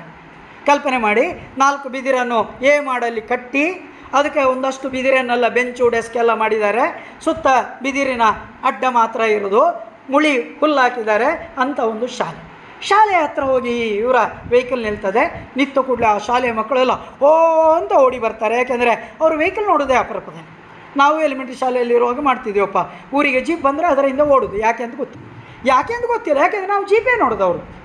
[0.65, 1.25] ಕಲ್ಪನೆ ಮಾಡಿ
[1.57, 3.65] ನಾಲ್ಕು ಬಿದಿರನ್ನು ಎ ಮಾಡಲ್ಲಿ ಕಟ್ಟಿ
[4.13, 6.83] ಅದಕ್ಕೆ ಒಂದಷ್ಟು ಬಿದಿರನ್ನೆಲ್ಲ ಬೆಂಚು ಡೆಸ್ಕ್ ಎಲ್ಲ ಮಾಡಿದ್ದಾರೆ.
[7.23, 7.47] ಸುತ್ತ
[7.83, 8.21] ಬಿದಿರಿನ
[8.63, 9.63] ಅಡ್ಡ ಮಾತ್ರ ಇರೋದು.
[10.09, 11.53] ಮುಳಿ ಹುಲ್ಲು ಹಾಕಿದ್ದಾರೆ.
[11.57, 12.41] ಅಂತ ಒಂದು ಶಾಲೆ.
[12.81, 14.15] ಶಾಲೆ ಹತ್ರ ಹೋಗಿ ಇವರ
[14.49, 15.51] ವೆಹಿಕಲ್ ನಿಲ್ತದೆ.
[15.57, 16.91] ನಿತ್ತು ಕೂಡಲೇ ಆ ಶಾಲೆಯ ಮಕ್ಕಳೆಲ್ಲ
[17.23, 17.29] ಓ
[17.71, 18.57] ಅಂತ ಓಡಿ ಬರ್ತಾರೆ.
[18.57, 20.49] ಯಾಕೆಂದರೆ ಅವರು ವೆಹಿಕಲ್ ನೋಡೋದೇ ಅಪರೂಪದಲ್ಲಿ.
[20.97, 24.57] ನಾವು ಎಲಿಮೆಂಟ್ರಿ ಇರುವಾಗ ಮಾಡ್ತಿದ್ದೀವಪ್ಪ ಊರಿಗೆ ಜೀಪ್ ಬಂದರೆ ಅದರಿಂದ ಓಡೋದು.
[24.57, 25.19] ಯಾಕೆ ಅಂತ ಗೊತ್ತು
[25.65, 26.41] ಯಾಕೆ ಅಂತ ಗೊತ್ತಿಲ್ಲ.
[26.41, 27.82] ಯಾಕೆಂದರೆ ನಾವು ಜೀಪೇ ನೋಡೋದು ಅವರು.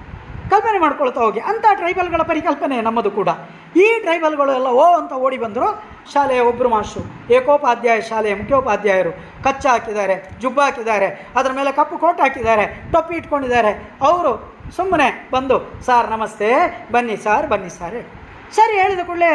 [0.53, 1.41] ಕಲ್ಪನೆ ಮಾಡ್ಕೊಳ್ತಾ ಹೋಗಿ.
[1.51, 3.31] ಅಂಥ ಟ್ರೈಬಲ್ಗಳ ಪರಿಕಲ್ಪನೆ ನಮ್ಮದು ಕೂಡ.
[3.85, 5.69] ಈ ಟ್ರೈಬಲ್ಗಳು ಎಲ್ಲ ಓ ಅಂತ ಓಡಿ ಬಂದರು.
[6.13, 7.03] ಶಾಲೆಯ ಒಬ್ಬರು ಮಾಸ್ಟ್ರು,
[7.37, 9.13] ಏಕೋಪಾಧ್ಯಾಯ ಶಾಲೆಯ ಮುಖ್ಯೋಪಾಧ್ಯಾಯರು
[9.47, 13.73] ಕಚ್ಚ ಹಾಕಿದ್ದಾರೆ, ಜುಬ್ಬ ಹಾಕಿದ್ದಾರೆ, ಅದರ ಮೇಲೆ ಕಪ್ಪು ಕೋಟ್ ಹಾಕಿದ್ದಾರೆ, ಟೊಪ್ಪಿ ಇಟ್ಕೊಂಡಿದ್ದಾರೆ.
[14.09, 14.33] ಅವರು
[14.77, 16.49] ಸುಮ್ಮನೆ ಬಂದು, ಸಾರ್ ನಮಸ್ತೆ,
[16.95, 18.01] ಬನ್ನಿ ಸಾರ್ ಬನ್ನಿ ಸಾರ್
[18.57, 19.31] ಸರಿ, ಹೇಳಿದ ಕೂಡಲೇ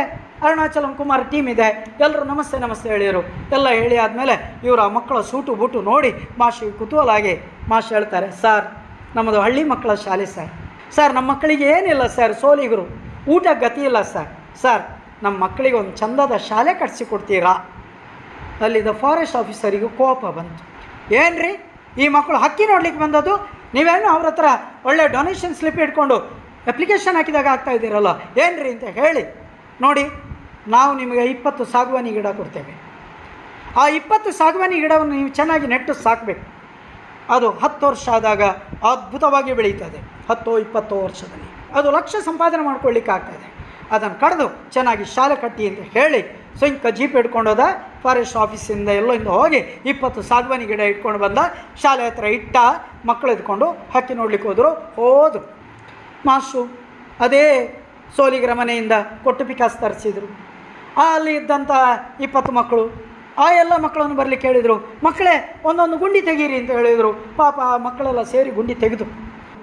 [0.46, 1.67] ಅರುಣಾಚಲಂ ಕುಮಾರ್ ಟೀಮ್ ಇದೆ.
[2.05, 3.21] ಎಲ್ಲರೂ ನಮಸ್ತೆ ನಮಸ್ತೆ ಹೇಳಿದರು
[3.55, 4.36] ಎಲ್ಲ ಹೇಳಿ ಆದಮೇಲೆ
[4.67, 6.12] ಇವರ ಮಕ್ಕಳ ಸೂಟು ಬೂಟು ನೋಡಿ
[6.42, 7.33] ಮಾಸ್ಟ್ರಿಗೆ ಕುತೂಹಲ ಆಗಿ
[7.71, 8.66] ಮಾಸ್ಟರ್ ಹೇಳ್ತಾರೆ, ಸಾರ್,
[9.17, 10.51] ನಮ್ಮದು ಹಳ್ಳಿ ಮಕ್ಕಳ ಶಾಲೆ ಸರ್.
[10.95, 12.86] ಸರ್ ನಮ್ಮ ಮಕ್ಕಳಿಗೆ ಏನಿಲ್ಲ ಸರ್ ಸೋಲಿಗರು
[13.33, 14.29] ಊಟ ಗತಿ ಇಲ್ಲ ಸರ್
[14.63, 14.83] ಸರ್
[15.24, 17.53] ನಮ್ಮ ಮಕ್ಕಳಿಗೆ ಒಂದು ಚಂದದ ಶಾಲೆ ಕಟ್ಸಿಕೊಡ್ತೀರಾ
[18.65, 20.63] ಅಲ್ಲಿದ್ದ ಫಾರೆಸ್ಟ್ ಆಫೀಸರಿಗೂ ಕೋಪ ಬಂತು.
[21.21, 21.51] ಏನ್ರಿ?
[22.03, 23.33] ಈ ಮಕ್ಕಳು ಹಕ್ಕಿ ನೋಡ್ಲಿಕ್ಕೆ ಬಂದದ್ದು?
[23.75, 24.47] ನೀವೇನು ಅವ್ರ ಹತ್ರ
[24.89, 26.17] ಒಳ್ಳೆ ಡೊನೇಷನ್ ಸ್ಲಿಪ್ ಇಟ್ಕೊಂಡು
[26.71, 28.11] ಅಪ್ಲಿಕೇಶನ್ ಹಾಕಿದಾಗ ಆಗ್ತಾ ಇದ್ದೀರಲ್ಲ?
[28.43, 29.24] ಏನ್ರಿ ಅಂತ ಹೇಳಿ.
[29.86, 30.05] ನೋಡಿ,
[30.75, 32.74] ನಾವು ನಿಮಗೆ ಇಪ್ಪತ್ತು ಸಾಗುವಾನಿ ಗಿಡ ಕೊಡ್ತೇವೆ.
[33.82, 36.43] ಆ ಇಪ್ಪತ್ತು ಸಾಗುವಾನಿ ಗಿಡವನ್ನು ನೀವು ಚೆನ್ನಾಗಿ ನೆಟ್ಟು ಸಾಕಬೇಕು.
[37.29, 38.43] ಅದು ಹತ್ತು ವರ್ಷ ಆದಾಗ
[38.91, 40.00] ಅದ್ಭುತವಾಗಿ ಬೆಳೀತದೆ.
[40.29, 41.50] ಹತ್ತೋ ಇಪ್ಪತ್ತೋ ವರ್ಷದಲ್ಲಿ.
[41.74, 43.54] ಅದು ಲಕ್ಷ ಸಂಪಾದನೆ ಮಾಡ್ಕೊಳ್ಳಿಕ್ಕಾಗ್ತದೆ
[43.91, 46.21] ಅದನ್ನು ಕಡಿದು ಚೆನ್ನಾಗಿ ಶಾಲೆ ಕಟ್ಟಿ ಅಂತ ಹೇಳಿ
[46.58, 47.59] ಸ್ವಯಂಕ ಜೀಪ್ ಹಿಡ್ಕೊಂಡೋದ
[48.04, 51.39] ಫಾರೆಸ್ಟ್ ಆಫೀಸಿಂದ ಎಲ್ಲೋ ಇಂದ ಹೋಗಿ ಇಪ್ಪತ್ತು ಸಾಗುವಾನಿ ಗಿಡ ಇಟ್ಕೊಂಡು ಬಂದ
[51.82, 52.58] ಶಾಲೆ ಹತ್ರ ಇಟ್ಟ
[53.05, 54.71] ಮಕ್ಕಳು ಇದ್ಕೊಂಡು ಹಕ್ಕಿ ನೋಡ್ಲಿಕ್ಕೆ ಹೋದರು.
[54.95, 55.58] ಹೋದರು.
[56.25, 56.62] ಮಾಸು
[57.20, 57.45] ಅದೇ
[58.16, 58.91] ಸೋಲಿಗರ ಮನೆಯಿಂದ
[59.24, 60.28] ಕೊಟ್ಟು ಪಿಕಾಸ್ ತರಿಸಿದರು.
[61.12, 61.71] ಅಲ್ಲಿ ಇದ್ದಂಥ
[62.21, 64.76] ಇಪ್ಪತ್ತು ಮಕ್ಕಳು ಆ ಎಲ್ಲ ಮಕ್ಕಳನ್ನು ಬರಲಿ ಹೇಳಿದರು.
[65.04, 65.36] ಮಕ್ಕಳೇ,
[65.66, 67.14] ಒಂದೊಂದು ಗುಂಡಿ ತೆಗೀರಿ ಅಂತ ಹೇಳಿದರು.
[67.38, 69.05] ಪಾಪ ಆ ಮಕ್ಕಳೆಲ್ಲ ಸೇರಿ ಗುಂಡಿ ತೆಗೆದು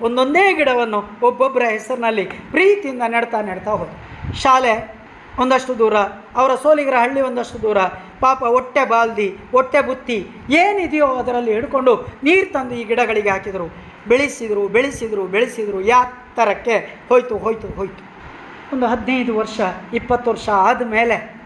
[0.07, 3.97] ಒಂದೊಂದೇ ಗಿಡವನ್ನು ಒಬ್ಬೊಬ್ಬರ ಹೆಸರಿನಲ್ಲಿ ಪ್ರೀತಿಯಿಂದ ನೆಡ್ತಾ ನೆಡ್ತಾ ಹೋದರು.
[4.43, 5.01] ಶಾಲೆ
[5.39, 5.97] ಒಂದಷ್ಟು ದೂರ,
[6.37, 7.79] ಅವರ ಸೋಲಿಗರ ಹಳ್ಳಿ ಒಂದಷ್ಟು ದೂರ,
[8.21, 10.17] ಪಾಪ ಹೊಟ್ಟೆ ಬಾಲ್ದಿ, ಹೊಟ್ಟೆ ಬುತ್ತಿ
[10.51, 11.93] ಏನಿದೆಯೋ ಅದರಲ್ಲಿ ಹಿಡ್ಕೊಂಡು
[12.23, 13.67] ನೀರು ತಂದು ಈ ಗಿಡಗಳಿಗೆ ಹಾಕಿದರು.
[14.09, 18.03] ಬೆಳೆಸಿದರು ಬೆಳೆಸಿದರು ಬೆಳೆಸಿದರು, ಯಾತ್ತರಕ್ಕೆ ಹೋಯ್ತು ಹೋಯ್ತು ಹೋಯ್ತು.
[18.73, 19.61] ಒಂದು ಹದಿನೈದು ವರ್ಷ,
[19.95, 21.40] ಇಪ್ಪತ್ತು ವರ್ಷ ಆದಮೇಲೆ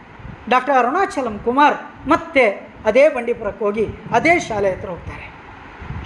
[0.52, 1.76] ಡಾಕ್ಟರ್ ಅರುಣಾಚಲಂ ಕುಮಾರ್
[2.12, 2.44] ಮತ್ತೆ
[2.88, 3.84] ಅದೇ ಬಂಡೀಪುರಕ್ಕೆ ಹೋಗಿ
[4.16, 5.26] ಅದೇ ಶಾಲೆ ಹತ್ರ ಹೋಗ್ತಾರೆ.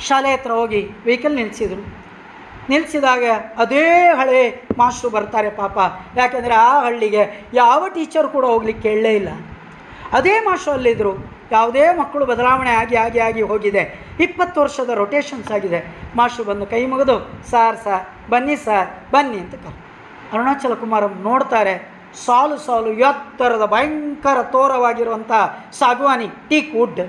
[0.08, 1.84] ಶಾಲೆ ಹತ್ರ ಹೋಗಿ ವೆಹಿಕಲ್ ನಿಲ್ಲಿಸಿದರು
[2.70, 3.24] ನಿಲ್ಲಿಸಿದಾಗ
[3.62, 3.84] ಅದೇ
[4.18, 4.40] ಹಳೆ
[4.78, 5.78] ಮಾಸ್ಟ್ರು ಬರ್ತಾರೆ ಪಾಪ.
[6.16, 7.22] ಯಾಕೆಂದರೆ ಆ ಹಳ್ಳಿಗೆ
[7.54, 9.30] ಯಾವ ಟೀಚರ್ ಕೂಡ ಹೋಗ್ಲಿಕ್ಕೆ ಹೇಳಲೇ ಇಲ್ಲ.
[10.18, 11.12] ಅದೇ ಮಾಸ್ಟ್ರು ಅಲ್ಲಿದ್ದರು
[11.56, 13.82] ಯಾವುದೇ ಮಕ್ಕಳು ಬದಲಾವಣೆ ಆಗಿ ಆಗಿ ಆಗಿ ಹೋಗಿದೆ.
[14.24, 15.80] ಇಪ್ಪತ್ತು ವರ್ಷದ ರೊಟೇಷನ್ಸ್ ಆಗಿದೆ.
[16.16, 17.16] ಮಾಸ್ಟ್ರು ಬಂದು ಕೈ ಮುಗಿದು,
[17.50, 19.76] ಸಾರ್ ಸಾರ್, ಬನ್ನಿ ಸಾರ್, ಬನ್ನಿ ಅಂತ ಕರ್
[20.32, 21.74] ಅರುಣಾಚಲ ಕುಮಾರ್ ನೋಡ್ತಾರೆ.
[22.24, 25.32] ಸಾಲು ಸಾಲು ಎತ್ತರದ ಭಯಂಕರ ತೋರವಾಗಿರುವಂಥ
[25.80, 27.00] ಸಾಗುವಾನಿ ಟೀಕ್ ವುಡ್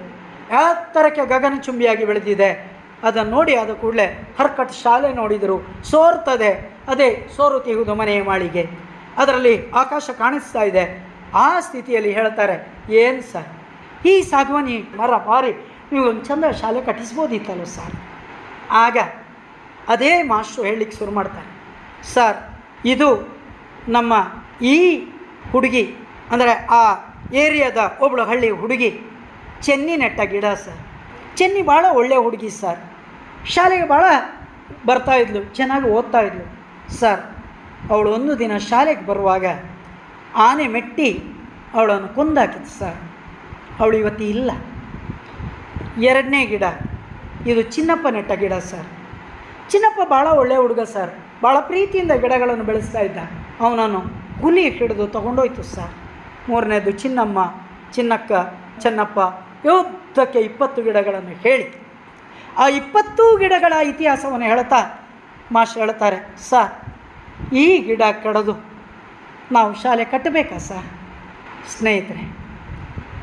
[0.61, 2.49] ಎತ್ತರಕ್ಕೆ ಗಗನಚುಂಬಿಯಾಗಿ ಬೆಳೆದಿದೆ.
[3.07, 4.05] ಅದನ್ನು ನೋಡಿ ಆದ ಕೂಡಲೇ
[4.39, 5.57] ಹರ್ಕಟ್ ಶಾಲೆ ನೋಡಿದರು
[5.91, 6.51] ಸೋರ್ತದೆ.
[6.91, 8.63] ಅದೇ ಸೋರು ತೆಗೆದು ಮನೆಯ ಮಾಳಿಗೆ.
[9.21, 10.83] ಅದರಲ್ಲಿ ಆಕಾಶ ಕಾಣಿಸ್ತಾ ಇದೆ.
[11.45, 12.55] ಆ ಸ್ಥಿತಿಯಲ್ಲಿ ಹೇಳ್ತಾರೆ,
[13.01, 13.49] ಏನು ಸರ್?
[14.11, 15.51] ಈ ಸಾಗುವಾನಿ ಮರ ಮಾರಿ
[15.91, 17.95] ನೀವು ಒಂದು ಚಂದ ಶಾಲೆ ಕಟ್ಟಿಸ್ಬೋದಿತ್ತಲ್ಲ ಸರ್?
[18.85, 18.97] ಆಗ
[19.93, 21.49] ಅದೇ ಮಾಸ್ಟ್ರು ಹೇಳಲಿಕ್ಕೆ ಶುರು ಮಾಡ್ತಾರೆ,
[22.13, 22.37] ಸರ್,
[22.93, 23.09] ಇದು
[23.89, 24.13] ನಮ್ಮ
[24.73, 24.75] ಈ
[25.51, 25.83] ಹುಡುಗಿ,
[26.33, 26.81] ಅಂದರೆ ಆ
[27.43, 28.89] ಏರಿಯಾದ ಒಬ್ಳು ಹಳ್ಳಿ ಹುಡುಗಿ,
[29.65, 30.79] ಚೆನ್ನಿ ನೆಟ್ಟ ಗಿಡ ಸರ್.
[31.39, 32.79] ಚೆನ್ನಿ ಭಾಳ ಒಳ್ಳೆಯ ಹುಡುಗಿ ಸರ್.
[33.53, 34.05] ಶಾಲೆಗೆ ಭಾಳ
[34.89, 36.45] ಬರ್ತಾಯಿದ್ಲು ಚೆನ್ನಾಗಿ ಓದ್ತಾ ಇದ್ಲು.
[36.99, 37.21] ಸರ್,
[37.91, 39.45] ಅವಳು ಒಂದು ದಿನ ಶಾಲೆಗೆ ಬರುವಾಗ
[40.47, 41.09] ಆನೆ ಮೆಟ್ಟಿ
[41.77, 42.99] ಅವಳನ್ನು ಕೊಂದಾಕಿತ್ತು ಸರ್.
[43.79, 44.51] ಅವಳು ಇವತ್ತು ಇಲ್ಲ.
[46.09, 46.65] ಎರಡನೇ ಗಿಡ,
[47.51, 48.87] ಇದು ಚಿನ್ನಪ್ಪ ನೆಟ್ಟ ಗಿಡ ಸರ್.
[49.71, 51.11] ಚಿನ್ನಪ್ಪ ಭಾಳ ಒಳ್ಳೆಯ ಹುಡುಗ ಸರ್.
[51.43, 53.19] ಭಾಳ ಪ್ರೀತಿಯಿಂದ ಗಿಡಗಳನ್ನು ಬೆಳೆಸ್ತಾ ಇದ್ದ
[53.65, 54.01] ಅವನನ್ನು.
[54.41, 55.93] ಹುಲಿ ಹಿಡಿದು ತಗೊಂಡೋಯ್ತು ಸರ್.
[56.49, 57.39] ಮೂರನೇದು ಚಿನ್ನಮ್ಮ,
[57.95, 58.31] ಚಿನ್ನಕ್ಕ,
[58.83, 59.19] ಚೆನ್ನಪ್ಪ
[59.67, 61.67] ಯೋಧಕ್ಕೆ ಇಪ್ಪತ್ತು ಗಿಡಗಳನ್ನು ಹೇಳಿ.
[62.61, 64.79] ಆ ಇಪ್ಪತ್ತು ಗಿಡಗಳ ಇತಿಹಾಸವನ್ನು ಹೇಳ್ತಾ
[65.55, 66.71] ಮಾಸ್ಟರ್ ಹೇಳ್ತಾರೆ, ಸರ್,
[67.63, 68.55] ಈ ಗಿಡ ಕಡದು
[69.51, 70.87] ನಾವು ಶಾಲೆ ಕಟ್ಟಬೇಕಾ ಸರ್?
[71.73, 72.23] ಸ್ನೇಹಿತರೆ,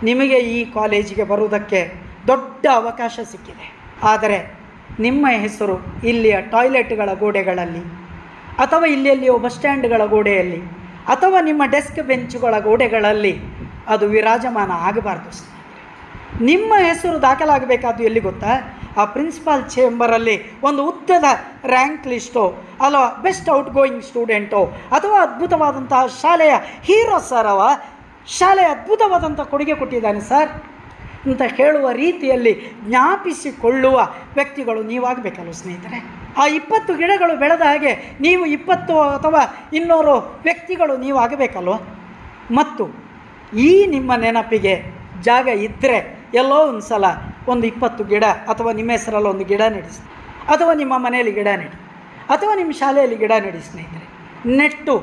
[0.09, 1.81] ನಿಮಗೆ ಈ ಕಾಲೇಜಿಗೆ ಬರುವುದಕ್ಕೆ
[2.31, 3.67] ದೊಡ್ಡ ಅವಕಾಶ ಸಿಕ್ಕಿದೆ.
[4.13, 4.39] ಆದರೆ
[5.05, 5.77] ನಿಮ್ಮ ಹೆಸರು
[6.11, 7.83] ಇಲ್ಲಿಯ ಟಾಯ್ಲೆಟ್ಗಳ ಗೋಡೆಗಳಲ್ಲಿ
[8.65, 10.61] ಅಥವಾ ಇಲ್ಲೆಲ್ಲಿಯೋ ಬಸ್ ಸ್ಟ್ಯಾಂಡ್ಗಳ ಗೋಡೆಯಲ್ಲಿ
[11.09, 13.35] ಅಥವಾ ನಿಮ್ಮ ಡೆಸ್ಕ್ ಬೆಂಚುಗಳ ಗೋಡೆಗಳಲ್ಲಿ
[13.89, 15.31] ಅದು ವಿರಾಜಮಾನ ಆಗಬಾರ್ದು.
[16.45, 18.55] ನಿಮ್ಮ ಹೆಸರು ದಾಖಲಾಗಬೇಕಾದ್ದು ಎಲ್ಲಿ ಗೊತ್ತಾ?
[19.01, 21.25] ಆ ಪ್ರಿನ್ಸಿಪಾಲ್ ಚೇಂಬರಲ್ಲಿ ಒಂದು ಉದ್ದದ
[21.67, 22.45] ರ್ಯಾಂಕ್ ಲಿಸ್ಟೋ
[22.81, 27.63] ಅಥವಾ ಬೆಸ್ಟ್ ಔಟ್ ಗೋಯಿಂಗ್ ಸ್ಟೂಡೆಂಟೋ, ಅಥವಾ ಅದ್ಭುತವಾದಂತಹ ಶಾಲೆಯ ಹೀರೋ ಸರ್ ಅವ?
[28.39, 30.51] ಶಾಲೆ ಅದ್ಭುತವಾದಂಥ ಕೊಡುಗೆ ಕೊಟ್ಟಿದ್ದಾನೆ ಸರ್.
[31.27, 32.53] ಅಂತ ಹೇಳುವ ರೀತಿಯಲ್ಲಿ
[32.89, 33.97] ಜ್ಞಾಪಿಸಿಕೊಳ್ಳುವ
[34.35, 35.99] ವ್ಯಕ್ತಿಗಳು ನೀವಾಗಬೇಕಲ್ಲ ಸ್ನೇಹಿತರೆ?
[36.41, 39.43] ಆ ಇಪ್ಪತ್ತು ಗಿಡಗಳು ಬೆಳೆದ ಹಾಗೆ ನೀವು ಇಪ್ಪತ್ತು ಅಥವಾ
[39.73, 41.77] ಇನ್ನೂರು ವ್ಯಕ್ತಿಗಳು ನೀವು ಆಗಬೇಕಲ್ವ
[42.55, 42.85] ಮತ್ತು
[43.59, 44.75] ಈ ನಿಮ್ಮ ನೆನಪಿಗೆ
[45.23, 45.99] ಜಾಗ ಇದ್ದರೆ
[46.35, 47.05] ಎಲ್ಲೋ ಒಂದು ಸಲ
[47.49, 50.03] ಒಂದು ಇಪ್ಪತ್ತು ಗಿಡ ಅಥವಾ ನಿಮ್ಮ ಹೆಸರಲ್ಲಿ ಒಂದು ಗಿಡ ನೆಡೆಸಿ
[50.55, 51.77] ಅಥವಾ ನಿಮ್ಮ ಮನೆಯಲ್ಲಿ ಗಿಡ ನೆಡಿ.
[52.35, 54.07] ಅಥವಾ ನಿಮ್ಮ ಶಾಲೆಯಲ್ಲಿ ಗಿಡ ನೆಡಿ ಸ್ನೇಹಿತರೆ.
[54.57, 54.95] ನೆಟ್ಟು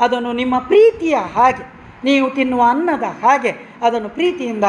[0.00, 1.64] ಅದನ್ನು ನಿಮ್ಮ ಪ್ರೀತಿಯ ಹಾಗೆ,
[2.04, 3.52] ನೀವು ತಿನ್ನುವ ಅನ್ನದ ಹಾಗೆ
[3.82, 4.64] ಅದನ್ನು ಪ್ರೀತಿಯಿಂದ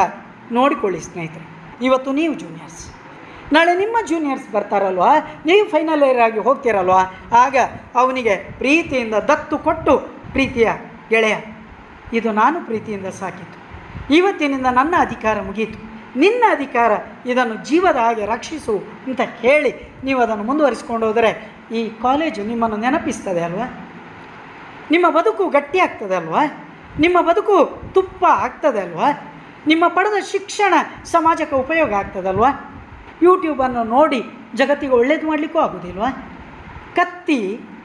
[0.58, 1.46] ನೋಡಿಕೊಳ್ಳಿ ಸ್ನೇಹಿತರೆ.
[1.86, 2.82] ಇವತ್ತು ನೀವು ಜೂನಿಯರ್ಸ್
[3.54, 5.12] ನಾಳೆ ನಿಮ್ಮ ಜೂನಿಯರ್ಸ್ ಬರ್ತಾರಲ್ವಾ?
[5.48, 6.96] ನೀವು ಫೈನಲ್ ಇಯರ್ ಆಗಿ ಹೋಗ್ತೀರಲ್ವ?
[7.44, 7.56] ಆಗ
[8.00, 9.94] ಅವನಿಗೆ ಪ್ರೀತಿಯಿಂದ ದತ್ತು ಕೊಟ್ಟು
[10.34, 10.68] ಪ್ರೀತಿಯ
[11.12, 11.36] ಗೆಳೆಯ,
[12.18, 13.56] ಇದು ನಾನು ಪ್ರೀತಿಯಿಂದ ಸಾಕಿತು
[14.18, 15.78] ಇವತ್ತಿನಿಂದ ನನ್ನ ಅಧಿಕಾರ ಮುಗೀತು.
[16.22, 16.92] ನಿನ್ನ ಅಧಿಕಾರ
[17.30, 18.74] ಇದನ್ನು ಜೀವದ ಹಾಗೆ ರಕ್ಷಿಸು
[19.08, 19.72] ಅಂತ ಹೇಳಿ
[20.06, 21.30] ನೀವು ಅದನ್ನು ಮುಂದುವರಿಸ್ಕೊಂಡು ಹೋದರೆ
[21.78, 23.66] ಈ ಕಾಲೇಜು ನಿಮ್ಮನ್ನು ನೆನಪಿಸ್ತದೆ ಅಲ್ವಾ?
[24.90, 26.42] ನಿಮ್ಮ ಬದುಕು ಗಟ್ಟಿ ಆಗ್ತದೆ ಅಲ್ವಾ?
[27.00, 27.56] ನಿಮ್ಮ ಬದುಕು
[27.94, 29.08] ತುಪ್ಪ ಆಗ್ತದೆ ಅಲ್ವಾ?
[29.70, 30.74] ನಿಮ್ಮ ಪಡೆದ ಶಿಕ್ಷಣ
[31.14, 32.50] ಸಮಾಜಕ್ಕೆ ಉಪಯೋಗ ಆಗ್ತದಲ್ವಾ?
[33.26, 34.20] ಯೂಟ್ಯೂಬನ್ನು ನೋಡಿ
[34.60, 36.10] ಜಗತ್ತಿಗೆ ಒಳ್ಳೇದು ಮಾಡಲಿಕ್ಕೂ ಆಗೋದಿಲ್ವಾ?
[36.98, 37.38] ಕತ್ತಿ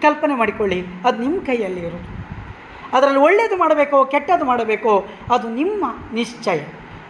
[0.03, 2.10] ಕಲ್ಪನೆ ಮಾಡಿಕೊಳ್ಳಿ, ಅದು ನಿಮ್ಮ ಕೈಯಲ್ಲಿ ಇರೋದು
[2.95, 4.93] ಅದರಲ್ಲಿ ಒಳ್ಳೇದು ಮಾಡಬೇಕೋ, ಕೆಟ್ಟದ್ದು ಮಾಡಬೇಕೋ,
[5.34, 6.60] ಅದು ನಿಮ್ಮ ನಿಶ್ಚಯ.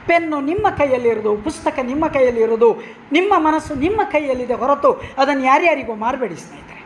[0.08, 2.70] ಪೆನ್ನು ನಿಮ್ಮ ಕೈಯಲ್ಲಿರೋದು ಪುಸ್ತಕ ನಿಮ್ಮ ಕೈಯಲ್ಲಿರೋದು
[3.12, 6.82] ನಿಮ್ಮ ಮನಸ್ಸು ನಿಮ್ಮ ಕೈಯಲ್ಲಿದೆ ಹೊರತು ಅದನ್ನು ಯಾರ್ಯಾರಿಗೂ ಮಾರಬೇಡಿ ಸ್ನೇಹಿತರೆ.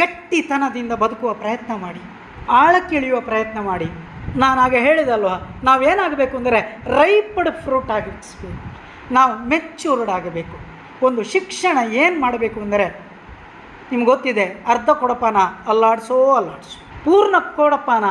[0.00, 2.02] ಗಟ್ಟಿತನದಿಂದ ಬದುಕುವ ಪ್ರಯತ್ನ ಮಾಡಿ,
[2.62, 3.88] ಆಳಕ್ಕಿಳಿಯುವ ಪ್ರಯತ್ನ ಮಾಡಿ.
[4.42, 5.30] ನಾನಾಗ ಹೇಳಿದಲ್ವ
[5.68, 6.60] ನಾವೇನಾಗಬೇಕು ಅಂದರೆ
[6.98, 8.58] ರೈಪಡ್ ಫ್ರೂಟ್ ಆಗಿಸ್ಬೇಕು
[9.16, 10.56] ನಾವು ಮೆಚ್ಯೂರ್ಡ್ ಆಗಬೇಕು.
[11.06, 12.86] ಒಂದು ಶಿಕ್ಷಣ ಏನು ಮಾಡಬೇಕು ಅಂದರೆ,
[13.90, 15.36] ನಿಮ್ಗೆ ಗೊತ್ತಿದೆ, ಅರ್ಧ ಕೊಡಪಾನ
[15.72, 16.76] ಅಲ್ಲಾಡಿಸೋ ಅಲ್ಲಾಡಿಸು.
[17.04, 18.04] ಪೂರ್ಣ ಕೊಡಪಾನ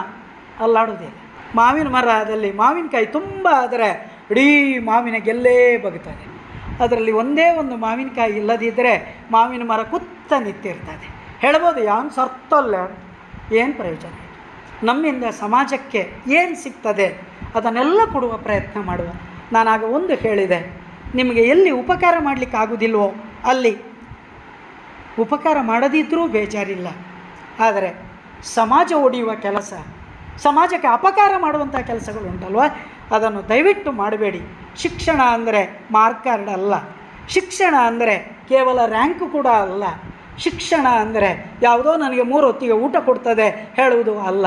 [0.65, 1.15] ಅಲ್ಲಾಡೋದಿಲ್ಲ
[1.59, 3.89] ಮಾವಿನ ಮರದಲ್ಲಿ ಮಾವಿನಕಾಯಿ ತುಂಬ ಆದರೆ
[4.31, 4.47] ಇಡೀ
[4.89, 5.55] ಮಾವಿನ ಗೆಲ್ಲೇ
[5.85, 6.25] ಬಗ್ತದೆ
[6.83, 8.93] ಅದರಲ್ಲಿ ಒಂದೇ ಒಂದು ಮಾವಿನಕಾಯಿ ಇಲ್ಲದಿದ್ದರೆ
[9.35, 11.07] ಮಾವಿನ ಮರ ಕುತ್ತ ನಿಂತಿರ್ತದೆ.
[11.43, 12.75] ಹೇಳ್ಬೋದು ಯಾವ ಸರ್ತಲ್ಲ?
[13.59, 14.13] ಏನು ಪ್ರಯೋಜನ?
[14.87, 16.01] ನಮ್ಮಿಂದ ಸಮಾಜಕ್ಕೆ
[16.39, 17.07] ಏನು ಸಿಗ್ತದೆ
[17.57, 19.09] ಅದನ್ನೆಲ್ಲ ಕೊಡುವ ಪ್ರಯತ್ನ ಮಾಡುವ.
[19.55, 20.59] ನಾನಾಗ ಒಂದು ಹೇಳಿದೆ,
[21.19, 23.07] ನಿಮಗೆ ಎಲ್ಲಿ ಉಪಕಾರ ಮಾಡಲಿಕ್ಕೆ ಆಗೋದಿಲ್ವೋ
[23.51, 23.73] ಅಲ್ಲಿ.
[25.23, 26.87] ಉಪಕಾರ ಮಾಡದಿದ್ದರೂ ಬೇಜಾರಿಲ್ಲ.
[27.65, 27.89] ಆದರೆ
[28.57, 29.71] ಸಮಾಜ ಒಡೆಯುವ ಕೆಲಸ,
[30.45, 32.61] ಸಮಾಜಕ್ಕೆ ಅಪಕಾರ ಮಾಡುವಂಥ ಕೆಲಸಗಳು ಉಂಟಲ್ವ
[33.15, 34.41] ಅದನ್ನು ದಯವಿಟ್ಟು ಮಾಡಬೇಡಿ.
[34.83, 35.61] ಶಿಕ್ಷಣ ಅಂದರೆ
[35.95, 36.73] ಮಾರ್ಕ್ ಕಾರ್ಡ್ ಅಲ್ಲ.
[37.35, 38.15] ಶಿಕ್ಷಣ ಅಂದರೆ
[38.51, 39.83] ಕೇವಲ ರ್ಯಾಂಕು ಕೂಡ ಅಲ್ಲ.
[40.43, 41.29] ಶಿಕ್ಷಣ ಅಂದರೆ
[41.67, 43.47] ಯಾವುದೋ ನನಗೆ ಮೂರು ಹೊತ್ತಿಗೆ ಊಟ ಕೊಡ್ತದೆ
[43.79, 44.45] ಹೇಳುವುದು ಅಲ್ಲ.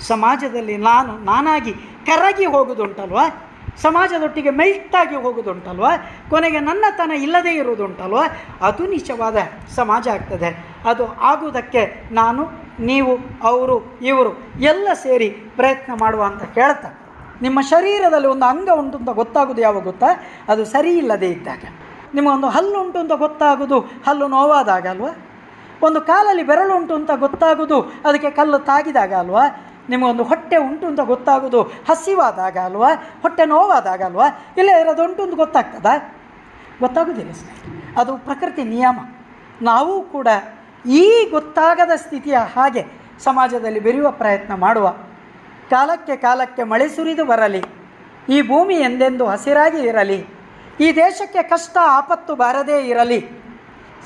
[0.00, 1.72] ಸಮಾಜದಲ್ಲಿ ನಾನು, ನಾನಾಗಿ
[2.06, 3.18] ಕರಗಿ ಹೋಗುದುಂಟಲ್ವ?
[3.76, 5.84] ಸಮಾಜದೊಟ್ಟಿಗೆ ಮೆಲ್ಟಾಗಿ ಹೋಗುದುಂಟಲ್ವ?
[6.30, 8.16] ಕೊನೆಗೆ ನನ್ನತನ ಇಲ್ಲದೇ ಇರುವುದುಂಟಲ್ವ?
[8.60, 9.36] ಅದು ನಿಜವಾದ
[9.74, 10.66] ಸಮಾಜ ಆಗ್ತದೆ.
[10.84, 12.48] ಅದು ಆಗುವುದಕ್ಕೆ ನಾನು,
[12.80, 16.98] ನೀವು, ಅವರು, ಇವರು ಎಲ್ಲ ಸೇರಿ ಪ್ರಯತ್ನ ಮಾಡುವ ಅಂತ ಹೇಳ್ತಾ
[17.42, 20.06] ನಿಮ್ಮ ಶರೀರದಲ್ಲಿ ಒಂದು ಅಂಗ ಉಂಟು ಅಂತ ಗೊತ್ತಾಗೋದು ಯಾವಾಗ ಗೊತ್ತಾ?
[20.48, 21.64] ಅದು ಸರಿ ಇಲ್ಲದೇ ಇದ್ದಾಗ.
[22.14, 25.16] ನಿಮಗೊಂದು ಹಲ್ಲು ಉಂಟು ಅಂತ ಗೊತ್ತಾಗೋದು ಹಲ್ಲು ನೋವಾದಾಗ ಅಲ್ವಾ?
[25.82, 29.42] ಒಂದು ಕಾಲಲ್ಲಿ ಬೆರಳು ಉಂಟು ಅಂತ ಗೊತ್ತಾಗೋದು ಅದಕ್ಕೆ ಕಲ್ಲು ತಾಗಿದಾಗ ಅಲ್ವಾ?
[29.88, 31.62] ನಿಮಗೊಂದು ಹೊಟ್ಟೆ ಉಂಟು ಅಂತ ಗೊತ್ತಾಗೋದು.
[31.62, 32.90] ಹಸಿವಾದಾಗ ಅಲ್ವಾ?
[33.22, 34.26] ಹೊಟ್ಟೆ ನೋವಾದಾಗ ಅಲ್ವಾ?
[34.56, 35.94] ಇಲ್ಲ ಇರೋದು ಉಂಟು ಅಂತ ಗೊತ್ತಾಗ್ತದಾ?
[36.80, 38.98] ಗೊತ್ತಾಗೋದಿಲ್ಲ ಸ್ನೇಹಿತರೆ ಅದು ಪ್ರಕೃತಿ ನಿಯಮ.
[39.62, 40.28] ನಾವು ಕೂಡ
[40.86, 42.84] ಈ ಗೊತ್ತಾಗದ ಸ್ಥಿತಿಯ ಹಾಗೆ
[43.18, 44.88] ಸಮಾಜದಲ್ಲಿ ಬೆರೆಯುವ ಪ್ರಯತ್ನ ಮಾಡುವ.
[45.70, 47.62] ಕಾಲಕ್ಕೆ ಕಾಲಕ್ಕೆ ಮಳೆ ಸುರಿದು ಬರಲಿ,
[48.28, 50.18] ಈ ಭೂಮಿ ಎಂದೆಂದು ಹಸಿರಾಗಿ ಇರಲಿ,
[50.80, 53.20] ಈ ದೇಶಕ್ಕೆ ಕಷ್ಟ ಆಪತ್ತು ಬಾರದೇ ಇರಲಿ,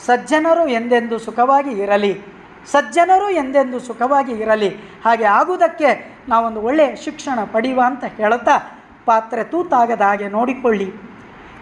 [0.07, 2.36] ಸಜ್ಜನರು ಎಂದೆಂದು ಸುಖವಾಗಿ ಇರಲಿ
[2.67, 4.69] ಸಜ್ಜನರು ಎಂದೆಂದು ಸುಖವಾಗಿ ಇರಲಿ.
[5.05, 8.59] ಹಾಗೆ ಆಗುವುದಕ್ಕೆ ನಾವೊಂದು ಒಳ್ಳೆಯ ಶಿಕ್ಷಣ ಪಡೆಯುವ ಅಂತ ಹೇಳ್ತಾ
[9.07, 10.91] ಪಾತ್ರೆ ತೂತಾಗದ ಹಾಗೆ ನೋಡಿಕೊಳ್ಳಿ.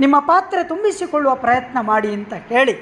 [0.01, 2.73] ನಿಮ್ಮ ಪಾತ್ರೆ ತುಂಬಿಸಿಕೊಳ್ಳುವ ಪ್ರಯತ್ನ ಮಾಡಿ ಅಂತ ಹೇಳಿ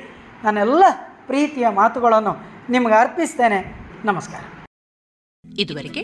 [0.45, 0.85] ನಾನೆಲ್ಲ
[1.27, 2.37] ಪ್ರೀತಿಯ ಮಾತುಗಳನ್ನು
[2.71, 3.75] ನಿಮಗೆ ಅರ್ಪಿಸ್ತೇನೆ.
[4.05, 4.41] ನಮಸ್ಕಾರ.
[5.59, 6.03] ಇದುವರೆಗೆ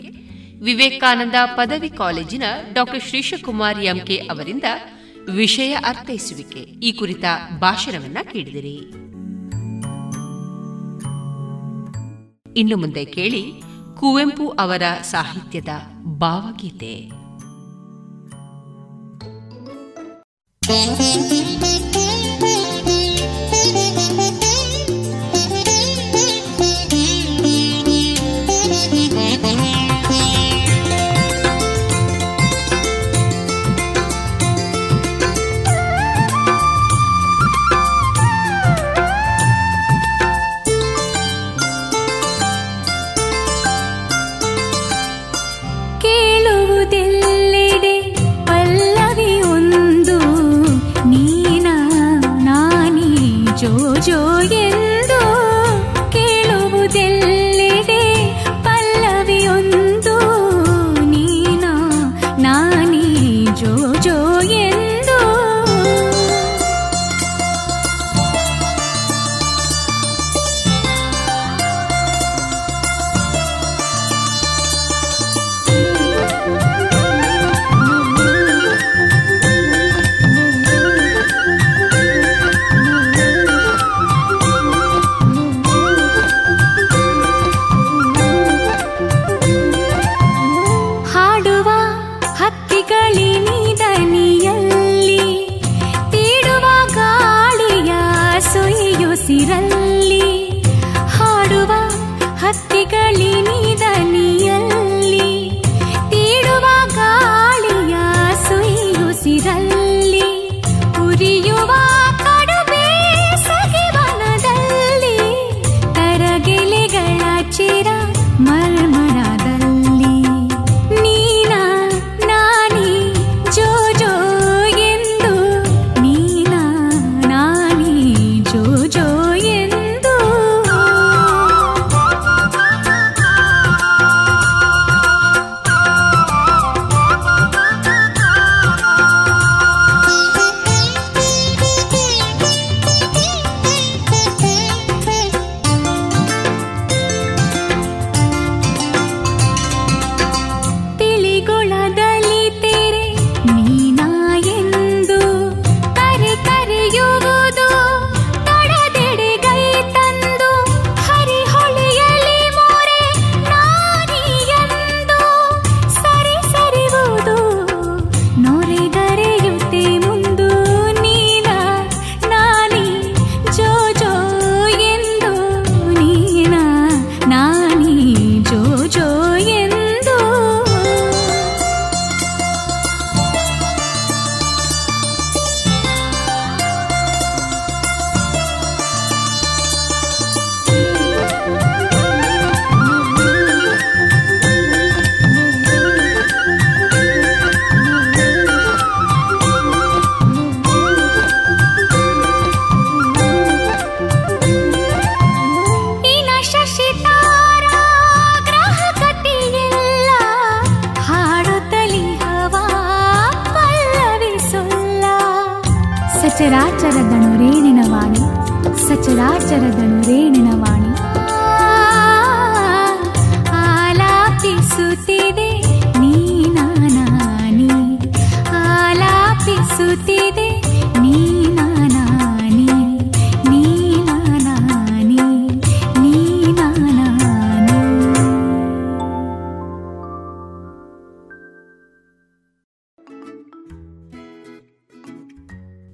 [0.63, 2.43] ವಿವೇಕಾನಂದ ಪದವಿ ಕಾಲೇಜಿನ
[2.73, 4.63] ಡಾಕ್ಟರ್ ಶ್ರೀಶಕುಮಾರ್ ಎಂಕೆ ಅವರಿಂದ
[5.35, 7.23] ವಿಷಯ ಅರ್ಥೈಸುವಿಕೆ ಈ ಕುರಿತ
[7.59, 9.09] ಭಾಷಣವನ್ನ ಕೇಳಿದಿರಿ.
[12.57, 13.61] ಇನ್ನು ಮುಂದೆ ಕೇಳಿ
[13.99, 15.69] ಕುವೆಂಪು ಅವರ ಸಾಹಿತ್ಯದ
[16.05, 17.19] ಭಾವಗೀತೆ.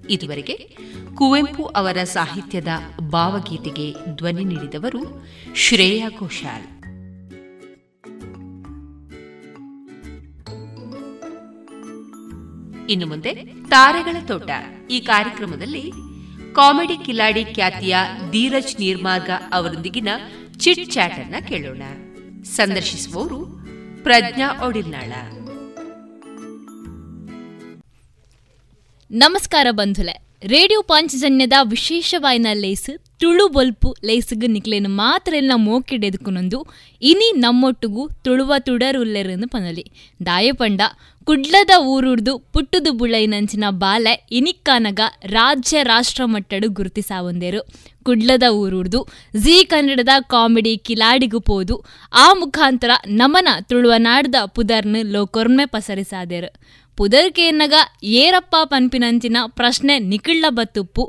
[0.10, 0.78] ಇದುವರೆಗೆ
[1.16, 2.68] ಕುವೆಂಪು ಅವರ ಸಾಹಿತ್ಯದ
[3.10, 6.64] ಭಾವಗೀತೆಗೆ ಧ್ವನಿ ನೀಡಿದವರು ಶ್ರೇಯಾ ಘೋಷಾಲ್.
[12.90, 13.36] ಇನ್ನು ಮುಂದೆ
[13.70, 14.50] ತಾರೆಗಳ ತೋಟ.
[14.90, 15.92] ಈ ಕಾರ್ಯಕ್ರಮದಲ್ಲಿ
[16.54, 17.96] ಕಾಮಿಡಿ ಕಿಲಾಡಿ ಖ್ಯಾತಿಯ
[18.32, 20.08] ಧೀರಜ್ ನಿರ್ಮಾರ್ಗ ಅವರೊಂದಿಗಿನ
[20.58, 21.82] ಚಿಟ್ ಚಾಟ್ ಅನ್ನ ಕೇಳೋಣ.
[22.44, 23.46] ಸಂದರ್ಶಿಸುವವರು
[24.04, 25.12] ಪ್ರಜ್ಞಾ ಒಡಿಲ್ನಾಳ.
[29.12, 30.12] ನಮಸ್ಕಾರ ಬಂಧುಲೆ.
[30.44, 36.66] ರೇಡಿಯೋ ಪಾಂಚಜನ್ಯದ ವಿಶೇಷವಾಯಿನ വിശേഷവായന ತುಳು ಬೊಲ್ಪು ಲೇಸಿಗೆ ನಿಕ್ಲೇನು ಮಾತ್ರ ಎಲ್ಲ ಮೋಕಿಡೆದುಕುನೊಂದು
[37.02, 39.86] ಇನಿ ನಮ್ಮೊಟ್ಟುಗು ತುಳುವ ತುಡರುಲ್ಲೆರನ್ನು ಪನಲಿ.
[40.26, 40.82] ದಾಯಪಂಡ,
[41.24, 47.62] ಕುಡ್ಲದ ಊರುಡ್ದು ಪುಟ್ಟುದು ಬುಳೈನಂಚಿನ ಬಾಲೆ ಇನಿಕ್ಕಾನಗ ರಾಜ್ಯ ರಾಷ್ಟ್ರ ಮಟ್ಟಡು ಗುರುತಿಸಾವೊಂದೇರು
[48.04, 49.08] ಕುಡ್ಲದ ಊರುಡ್ದು
[49.38, 56.85] ಜೀ ಕನ್ನಡದ ಕಾಮಿಡಿ ಕಿಲಾಡಿಗು ಪೋದು, ಆ ಮುಖಾಂತರ ನಮನ ತುಳುವ ನಾಡ್ದ ಪುದರ್ನು ಲೋಕೊರ್ಮೆ ಪಸರಿಸಾದೇರು.
[56.98, 57.76] ಪುದರ್ಕೇನ್ನಗ
[58.24, 61.04] ಏರಪ್ಪ ಪನ್ಪಿನಂಚಿನ ಪ್ರಶ್ನೆ ನಿಕಳ್ಳ ಬತ್ತುಪ್ಪು.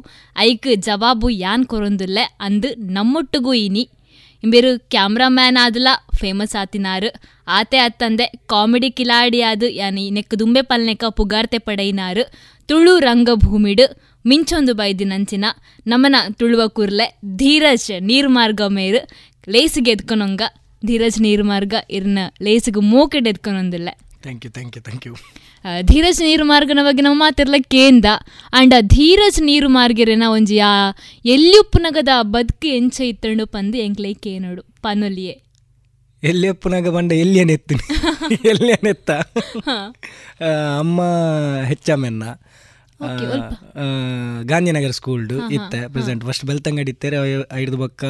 [0.47, 3.85] ಐಕ್ ಜವಾಬು ಯಾನ್ ಕೊರೊಂದುಲ್ಲೆ ಅಂದು ನಮ್ಮೊಟ್ಟುಗೂ ಇನಿ.
[4.45, 5.89] ಇಂಬೇರು ಕ್ಯಾಮ್ರಾಮ್ಯಾನ್ ಆದಲ
[6.21, 7.11] ಫೇಮಸ್ ಆತಿನಾರು.
[7.49, 12.25] ಆತೆ ಅತ್ತಂದೆ ಕಾಮಿಡಿ ಕಿಲಾಡಿ ಆದು ಯಾನಿ ನೆಕ್ ದುಂಬೆ ಪಲ್ನೆಕ ಪುಗಾರ್ತೆ ಪಡೆಯಿನಾರು
[12.69, 13.87] ತುಳು ರಂಗಭೂಮಿಡು
[14.25, 15.45] ಮಿಂಚೊಂದು ಬೈದಿನಂಚಿನ
[15.87, 17.07] ನಮನ ತುಳುವ ಕುರ್ಲೆ
[17.43, 19.01] ಧೀರಜ್ ನೀರ್ಮಾರ್ಗ ಮೇರು
[19.55, 20.43] ಲೇಸಿಗೆ ಎದ್ಕೊನೊಂಗ
[20.83, 23.91] ಧೀರಜ್ ನೀರ್ಮಾರ್ಗ ಇರ್ನ ಲೇಸಿಗೆ ಮೂಕೆಡ್ ಎದ್ಕೊನೊಂದಿಲ್ಲ
[24.27, 25.15] thank you thank you thank you
[25.83, 28.09] Dheeraj ನೀರು ಮಾರ್ಗನ ಬಗ್ಗೆ ನಾವು ಮಾತಿರ್ಲ ಕೇಂದ.
[28.53, 30.73] ಅಂಡ ಧೀರಜ್ ನೀರು ಮಾರ್ಗಿರೆನ ಒಂಜಿ ಆ
[31.25, 35.35] ಎಲ್ಲಿಯುಪ್ಪುನಗದ ಬದುಕು ಎಂಚ ಇತ್ತಂಡು ಪಂದು ಎಂಕ್ಲೈ ಕೇನೋಡು ಪನೊಲಿಯೇ
[36.23, 37.75] ಎಲ್ಲಿ ಅಪ್ಪನಾಗ ಬಂಡ ಎಲ್ಲಿಯನೆತ್ತು
[38.51, 39.11] ಎಲ್ಲಿಯನೆತ್ತ
[40.81, 41.01] ಅಮ್ಮ
[41.65, 42.25] ಹೆಚ್ಚಮ್ಮೆನ್ನ
[44.43, 47.17] ಗಾಂಧಿನಗರ ಸ್ಕೂಲ್ಡು ಇತ್ತೆ ಪ್ರೆಸೆಂಟ್ ಫಸ್ಟ್ ಬೆಳ್ತಂಗಡಿ ಇತ್ತೇರೆ
[47.53, 48.05] ಐದು ಬೊಕ್ಕ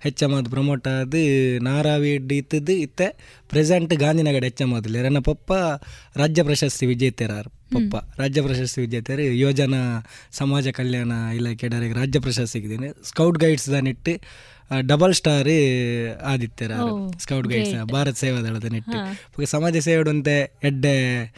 [0.00, 1.14] ಹೆಚ್ಚಮದ್ ಪ್ರಮೋಟ್ ಆದ
[1.62, 3.16] ನಾರಾವಿಡ್ ಇತ್ತದು ಇತ್ತೆ
[3.48, 5.52] ಪ್ರೆಸೆಂಟ್ ಗಾಂಧಿನಗರ ಹೆಚ್ಚಮ್ಮದಲ್ಲಿ ನನ್ನ ಪಪ್ಪ
[6.16, 7.96] ರಾಜ್ಯ ಪ್ರಶಸ್ತಿ ವಿಜೇತರಾರು ಪಪ್ಪ.
[8.20, 14.20] ರಾಜ್ಯ ಪ್ರಶಸ್ತಿ ವಿಜೇತರ ಯೋಜನಾ ಸಮಾಜ ಕಲ್ಯಾಣ ಇಲಾಖೆ ರಾಜ್ಯ ಪ್ರಶಸ್ತಿ ಸಿಗಿದ್ದೀನಿ ಸ್ಕೌಟ್ ಗೈಡ್ಸ್ ನಿಟ್ಟು
[14.80, 15.48] ಡಬಲ್ ಸ್ಟಾರ್
[16.22, 16.72] ಆದಿತ್ಯರ
[17.18, 21.32] ಸ್ಕೌಟ್ ಗೈಡ್ಸ್ ಭಾರತ್ ಸೇವಾ ದಳದ ನಿಟ್ಟು ಸಮಾಜ ಸೇವೆ ಎಡ್ಡೆ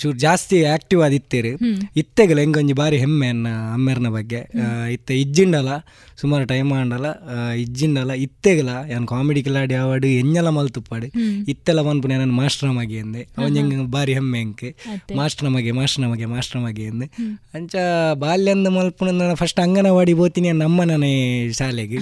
[0.00, 1.52] ಚೂರು ಜಾಸ್ತಿ ಆಕ್ಟಿವ್ ಆದಿತ್ತೀರಿ
[1.96, 4.40] ಇತ್ತೆಗಲ ಹೆಂಗೊಂಜಿ ಬಾರಿ ಹೆಮ್ಮೆ ಅನ್ನ ಅಮ್ಮೆರ್ನ ಬಗ್ಗೆ.
[4.92, 5.68] ಇತ್ತೆ ಇಜ್ಜಿಂಡಲ
[6.20, 7.06] ಸುಮಾರು ಟೈಮ್ ಆಂಡಲ
[7.62, 11.08] ಇಜ್ಜಿಂಡಲ ಇತ್ತೆಗಲ ಯಾನ್ ಕಾಮಿಡಿ ಕಿಲಾಡಿ ಆವಾಡು ಎಂಜಲ ಮಲ್ತುಪ್ಪಾಡು
[11.48, 11.80] ಇತ್ತೆಲ
[12.12, 13.22] ನಾನು ಮಾಸ್ಟರ್ ಮಗಿ ಅಂದೆ.
[13.38, 14.42] ಅವನ್ ಹೆಂಗ ಬಾರಿ ಹೆಮ್ಮೆ
[15.16, 17.06] ಮಾಸ್ಟರ್ ಮಗೆ ಮಾಸ್ಟರ್ ಮಗೆ ಮಾಸ್ಟರ್ ಮಗೆ ಅಂದೆ.
[17.54, 17.74] ಅಂಚ
[18.18, 22.00] ಬಾಲ್ಯಂದ ಮಲ್ಪುನ ಫಸ್ಟ್ ಅಂಗನವಾಡಿ ಬೋತೀನಿ ನಮ್ಮ ನನೆ ಶಾಲೆಗೆ.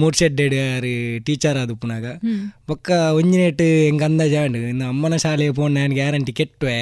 [0.00, 0.92] ಮೂರ್ ಶೆಡ್ಡೆಡ್ ಯಾರು
[1.24, 2.06] ಟೀಚರ್ ಆದ ಪುನಾಗ
[2.66, 4.34] ಪಕ್ಕ ಒಂಜಿನೇಟ್ ಹೆಂಗ ಅಂದಾಜ
[4.70, 6.78] ಇನ್ನು ಅಮ್ಮನ ಶಾಲೆಗೆ ಪೋನ್ ನಾನು ಗ್ಯಾರಂಟಿ ಕೆಟ್ಟುವೆ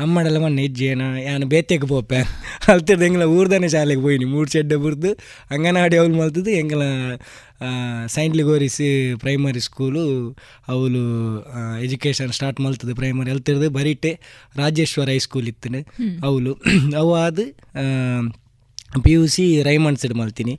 [0.00, 2.16] ಅಮ್ಮಡೆಲ್ಲ ಮಣ್ಣು ಹೆಜ್ಜೆನ ಯಾನು ಬೇತೆಗೆ ಪೋಪೆ?
[2.68, 5.12] ಅಲ್ತಿರ್ದು ಎಂಗ್ಲ ಊರ್ದನೆ ಶಾಲೆಗೆ ಹೋಯ್ನಿ ಮೂರು ಚೆಡ್ಡೆ ಬುರ್ದು
[5.50, 6.82] ಅಂಗನವಾಡಿ ಅವ್ಲು ಮಲ್ತದ್ದು ಎಂಗ್ಲ
[8.06, 10.30] ಸೈಂಟ್ಲಿ ಗೋರಿಸಿ ಪ್ರೈಮರಿ ಸ್ಕೂಲು
[10.68, 11.02] ಅವಳು
[11.84, 14.20] ಎಜುಕೇಷನ್ ಸ್ಟಾರ್ಟ್ ಮಲ್ತದ್ದು ಪ್ರೈಮರಿ ಅಲ್ತಿರ್ದು ಬರಿಟೆ
[14.56, 15.68] ರಾಜೇಶ್ವರ ಹೈಸ್ಕೂಲ್ ಇತ್ತು
[16.26, 16.54] ಅವಳು
[16.96, 17.46] ಅವು ಅದು
[19.04, 20.54] P U C Raymond side ಮಲ್ತೀನಿ.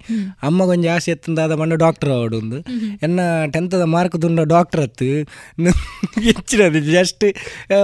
[0.48, 2.58] ಅಮ್ಮ ಕೊಂಚ ಆಸೆ ಎತ್ತಂದಾದ ಪಂಡ ಡಾಕ್ಟರ್ ಅವಡೊಂದು
[3.06, 3.20] ಎನ್ನ
[3.53, 5.10] ಟೆಂತದ ಮಾರ್ಕ್ ದುಂಡ ಡಾಕ್ಟರ್ ಅತ್ತು.
[6.28, 7.26] ಹೆಚ್ಚಿನದು ಜಸ್ಟ್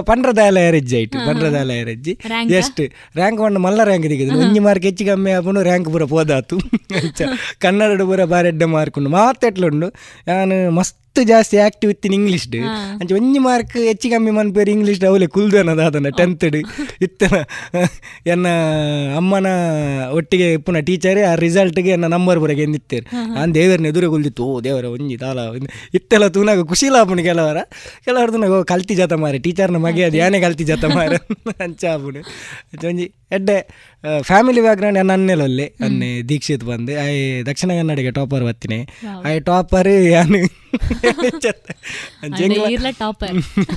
[0.09, 1.17] ಪಂಡ್ರದಾಲ ಎರಜ್ಜಿ ಆಯ್ತು.
[1.29, 2.15] ಪಂಡ್ರದಾಲ ಎರಜ್ಜಿ
[2.53, 2.81] ಜಸ್ಟ್
[3.19, 6.57] ರ್ಯಾಂಕ್ ಪಂಡ ಮಲ್ಲ ರ್ಯಾಂಕ್ ದಿಗಿದ್ರು ಒಂಜಿ ಮಾರ್ಕ್ ಹೆಚ್ಚು ಕಮ್ಮಿ ಆಪುಂಡು ರ್ಯಾಂಕ್ ಪೂರ ಪೋದಾತು.
[7.65, 9.89] ಕನ್ನಡ ಪೂರ ಬಾರೆಡ್ಡ ಮಾರ್ಕ್ ಉಂಡು ಮಾತೆಟ್ಲುಂಡು
[10.31, 12.47] ನಾನು ಮಸ್ತ್ ಜಾಸ್ತಿ ಆಕ್ಟಿವ್ ಇತ್ತಿನ ಇಂಗ್ಲೀಷ್
[12.99, 16.45] ಅಂಚೆ ಒಂಜಿ ಮಾರ್ಕ್ ಹೆಚ್ಚು ಕಮ್ಮಿ ಮನ್ಪೇರು ಇಂಗ್ಲೀಷ್ ಅವಲೆ ಕುಲ್ದನದ ಅದನ್ನ ಟೆಂತ್
[17.01, 17.35] ಇತ್ತನ
[18.27, 18.47] ಎನ್ನ
[19.17, 19.47] ಅಮ್ಮನ
[20.17, 23.05] ಒಟ್ಟಿಗೆ ಪುನಃ ಟೀಚರ್ ಆ ರಿಸಲ್ಟ್ಗೆ ಎನ್ನ ನಂಬರ್ ಬರಗೆ ಎಂದಿತ್ತೇರು.
[23.35, 25.39] ನಾನು ದೇವರನ್ನ ಎದುರು ಕುಲ್ದಿತ್ತು ಓ ದೇವರ ಒಂಜಿ ತಾಲ
[25.93, 27.57] ಇತ್ತೆಲ್ಲ ತೂನಾಗ ಖುಷಿ ಲಾಪುಣಿ ಕೆಲವರ.
[28.05, 31.17] ಕೆಲವರು ತೂನಾಗ ಕಲ್ತಿ ಜಾತ ಮಾರೆ ಟೀಚರ್ನ ಮಗೆ ಅದು ಏನೇ ಕಲ್ತಿ ಜಾತ ಮಾರೆ
[31.63, 32.23] ಅಂಚಾಪುಣಿ
[32.87, 33.57] ಒಂಜಿ ಎಡ್ಡೆ
[34.21, 36.91] ಫ್ಯಾಮಿಲಿ ಬ್ಯಾಕ್ಗ್ರೌಂಡ್ ನನ್ನೆಲಲ್ಲಿ ಅನ್ನೆ ದೀಕ್ಷಿತ್ ಬಂದು.
[37.07, 38.79] ಐ ದಕ್ಷಿಣ ಕನ್ನಡಿಗೆ ಟಾಪರ್ ಬರ್ತೀನಿ
[39.25, 39.89] ಐ ಟಾಪರ್
[42.41, 42.91] ಯಾನು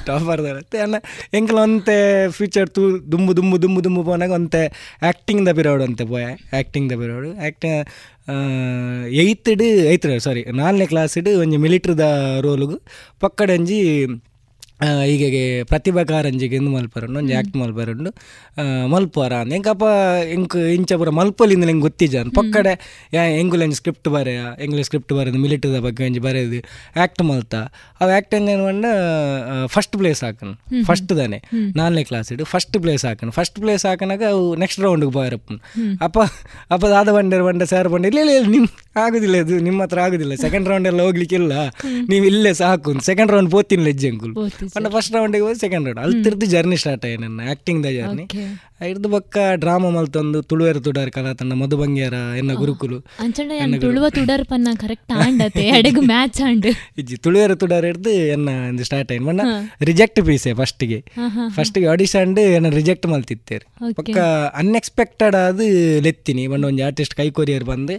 [0.08, 0.42] ಟಾಪರ್
[0.86, 0.96] ಅನ್ನ
[1.38, 1.96] ಎಂಕಲ ಒಂತೆ
[2.38, 2.82] ಫ್ಯೂಚರ್ ತೂ
[3.12, 4.62] ದುಂಬು ದುಂಬು ದುಂಬು ದುಂಬು ಪೋನಾಗ ಒಂತೆ
[5.02, 6.24] ಆ್ಯಕ್ಟಿಂಗ್ ದ ಬಿರೋಡು ಅಂತೆ ಪೋಯ.
[6.52, 7.30] ಆ್ಯಕ್ಟಿಂಗ್ ದ ಬಿರೋಡು.
[7.42, 7.66] ಆ್ಯಕ್ಟ್
[9.22, 9.62] ಏಯ್ತ್ ಏಯ್ತ್ಡ್
[9.92, 12.06] ಏಯ್ತ್ ಸಾರಿ ನಾಲ್ನೇ ಕ್ಲಾಸ್ ಇಡು ಒಂಜಿ ಮಿಲಿಟ್ರಿದ
[12.46, 12.76] ರೋಲ್ಗು
[13.20, 13.78] ಪಕ್ಕಡಂಜಿ
[15.10, 18.10] ಹೀಗೆ ಪ್ರತಿಭಾ ಕಾರಂಜಿಗೆ ಎಂದು ಮಲ್ಪರುಂಡು ಒಂಜಿ ಆ್ಯಕ್ಟ್ ಮಲ್ಪರುಂಡು
[18.92, 19.84] ಮಲ್ಪರ ಅಂದ್ ಎಂಕಪ್ಪ
[20.36, 22.72] ಎಂಕ್ ಇಂಚ ಪೂರ ಮಲ್ಪೊಲಿಂದ ನಂಗೆ ಗೊತ್ತಿಜಾನ್ ಪಕ್ಕಡೆ
[23.16, 26.60] ಯಾ ಎಂಗುಲ ಸ್ಕ್ರಿಪ್ಟ್ ಬರೆಯ ಎಂಗುಲ ಸ್ಕ್ರಿಪ್ಟ್ ಬರೆದು ಮಿಲಿಟರಿದ ಬಗ್ಗೆ ಒಂಜಿ ಬರೆದು
[26.96, 27.54] ಆ್ಯಕ್ಟ್ ಮಲ್ತ.
[28.00, 28.86] ಅವು ಆ್ಯಕ್ಟ್ ಹೆಂಗೆ ಪಂಡ
[29.66, 30.54] ಫಸ್ಟ್ ಪ್ಲೇಸ್ ಹಾಕನ್.
[30.88, 31.38] ಫಸ್ಟ್ ತಾನೆ.
[31.52, 32.44] ನಾನೇ ನಾಲ್ನೇ ಕ್ಲಾಸ್ ಇಡು.
[32.44, 33.30] ಫಸ್ಟ್ ಪ್ಲೇಸ್ ಹಾಕನ್.
[33.38, 35.52] ಫಸ್ಟ್ ಪ್ಲೇಸ್ ಹಾಕನಾಗ ಅವು ನೆಕ್ಸ್ಟ್ ರೌಂಡ್ಗೆ ಬರಪ್ಪ.
[36.06, 36.18] ಅಪ್ಪ
[36.74, 38.66] ಅಪ್ಪ ದಾದ ಬಂಡೆ ಬಂಡೆ ಸರ್ ಬಂಡೆ ಇಲ್ಲ ಇಲ್ಲ ನಿಮ್
[39.04, 40.34] ಆಗುದಿಲ್ಲ ಇದು ನಿಮ್ಮ ಹತ್ರ ಆಗುದಿಲ್ಲ.
[40.34, 41.52] ಸೆಕೆಂಡ್ ರೌಂಡ್ ಎಲ್ಲ ಹೋಗ್ಲಿಕ್ಕಿಲ್ಲ.
[42.08, 44.34] ನೀವು ಇಲ್ಲೇ ಸಾಕು ಸೆಕೆಂಡ್ ರೌಂಡ್ ಪೋತಿನ ಲೆಜ್ಜೆ ಅಂಕುಲ್.
[44.74, 48.24] ಪಂಡ ಫಸ್ಟ್ ರೌಂಡಿಗೆ ಹೋಗಿ ಸೆಕೆಂಡ್ ರೌಂಡ್ ಅಲ್ತಿರ್ದು ಜರ್ನಿ ಸ್ಟಾರ್ಟ್ ಆಯ್ತು ನನ್ನ ಆಕ್ಟಿಂಗ್ ದ ಜರ್ನಿ
[48.80, 54.06] ಇರ್ದು ಬಕ್ಕ ಡ್ರಾಮಾ ಮಲ್ತೊಂದು ತುಳುವೆರ ತುಡಾರ್ ಕಲಾ ತಂಡ ಮಧು ಬಂಗ್ಯಾರ ಎನ್ನ ಗುರುಕುಲು ಅಂಚಂಡ ಎನ್ನ ತುಳುವ
[54.08, 56.68] ತುಡರ್ ಪನ್ನ ಕರೆಕ್ಟ್ ಆಂಡತೆ ಎಡೆಗು ಮ್ಯಾಚ್ ಆಂಡ್.
[56.98, 59.24] ಇಜ್ಜಿ ತುಳುವೆರ ತುಡಾರ್ ಹಿಡ್ದು ಎನ್ನ ಒಂದು ಸ್ಟಾರ್ಟ್ ಆಯ್ತು.
[59.24, 59.42] ಮಣ್ಣ
[59.82, 60.98] ರಿಜೆಕ್ಟ್ ಪೀಸೆ ಫಸ್ಟ್ಗೆ.
[61.16, 61.26] ಹಾ,
[61.76, 63.66] ಗೆ ಆಡಿಶನ್ ಆಡಿಷನ್ ಎನ್ನ ರಿಜೆಕ್ಟ್ ಮಲ್ತಿತ್ತೇರಿ.
[63.94, 64.16] ಪಕ್ಕ
[64.54, 65.60] ಅನ್ಎಕ್ಸ್ಪೆಕ್ಟೆಡ್ ಆದ
[66.06, 66.44] ಲೆತ್ತಿನಿ.
[66.46, 67.96] ಮಣ್ಣ ಒಂದು ಆರ್ಟಿಸ್ಟ್ ಕೈ ಕೊರಿಯರ್ ಬಂದು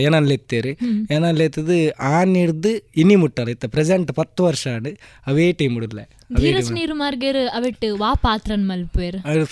[0.00, 1.76] ಏನನ್ ಎತ್ತೇರಿ ಏನಲ್ಲಿ ಏನನ್ ಲೆತ್ತದು
[2.10, 3.50] ಆನ್ ಹಿಡ್ದು ಇನಿ ಮುಟ್ಟಲ್ಲ.
[3.50, 4.92] ಇತ್ತ ಪ್ರೆಸೆಂಟ್ ಪತ್ತು ವರ್ಷ ಆಡು
[5.26, 6.02] ಅವೇ ಟೀಮ್ ಮುಡಲ್ಲ
[6.36, 9.44] ಧೀರಜ್ ನೀರು ಮಾರ್ಗೇರ್ ಅವಟ್ ವಾ ಪಾತ್ರನ್ ಮಲ್ಪೇರ್ ಅದು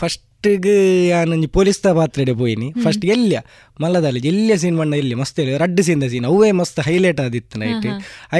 [0.44, 2.66] ಫಸ್ಟಿಗೆ ಪೊಲೀಸ್ ದ ಪಾತ್ರೆಡೆ ಪೋಯಿನಿ.
[2.84, 3.36] ಫಸ್ಟ್ ಎಲ್ಯ
[3.82, 5.14] ಮಲ್ಲದಲ್ಲಿ ಎಲ್ಲಿಯ ಸೀನ್ ಬಣ್ಣ ಎಲ್ಲಿ?
[5.20, 7.86] ಮಸ್ತ್ ಹೇಳಿ ರಡ್ಡು ಸೀನ್ ಸೀನ್ ಅವೇ ಮಸ್ತ್ ಹೈಲೈಟ್ ಆದಿತ್ತು ನೈಟ್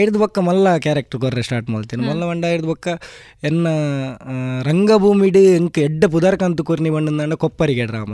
[0.01, 2.02] ಐದು ಬೊಕ್ಕ ಮಲ್ಲ ಕ್ಯಾರೆಕ್ಟರ್ ಕೊರ್ರೆ ಸ್ಟಾರ್ಟ್ ಮಾಡ್ತೀನಿ.
[2.09, 2.89] ಮಲ್ಲ ಬಂಡ ಐದು ಬಕ್ಕ
[3.48, 3.66] ಎನ್ನ
[4.68, 8.12] ರಂಗಭೂಮಿಡ್ ಎಂಕ್ ಎಡ್ಡ ಪುದರ್ಕಂತು ಕೊರ್ನಿ ಬಣ್ಣದ ಕೊಪ್ಪರಿಗೆ ಡ್ರಾಮ.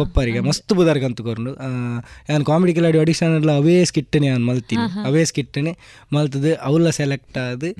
[0.00, 1.52] ಕೊಪ್ಪರಿಗೆ ಮಸ್ತ್ ಪುದರ್ಕಂತು ಕೊರ್ನು.
[2.30, 4.86] ಯಾನ್ ಕಾಮಿಡಿ ಕಿಲಾಡಿ ಆಡಿಷನ್ ಎಲ್ಲ ಅವೇ ಸ್ಕಿಟ್ಟನೆ ನಾನು ಮಲ್ತೀನಿ.
[5.10, 5.74] ಅವೇ ಸ್ಕಿಟ್ಟನೆ
[6.16, 6.52] ಮಲ್ತದು.
[6.70, 7.70] ಅವಲ್ಲ ಸೆಲೆಕ್ಟ್ ಆದು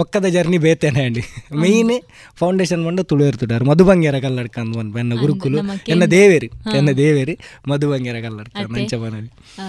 [0.00, 1.22] ಬಕ್ಕದ ಬೊಕ್ಕದ ಜರ್ನಿ ಬೇತೇನೆ ಅಂಡಿ
[1.62, 1.94] ಮೈನ್
[2.40, 4.58] ಫೌಂಡೇಶನ್ ಬಂಡ ತುಳುವೆರ್ತುಡಾರು ಮಧುಬಂಗ್ಯರ ಕಲ್ಲಡ್ಕ
[4.98, 6.04] ಎನ್ನ ಗುರುಕುಲು ಎನ್ನ.
[6.10, 6.48] ದೇವೇರಿ.
[6.76, 7.34] ಎನ್ನ ದೇವೇರಿ
[7.68, 8.72] ಮದುವಂಗೇರ ಕಲ್ಲಡ್ಕ ಅತ್ತೆ.
[8.74, 8.94] ನಂಚ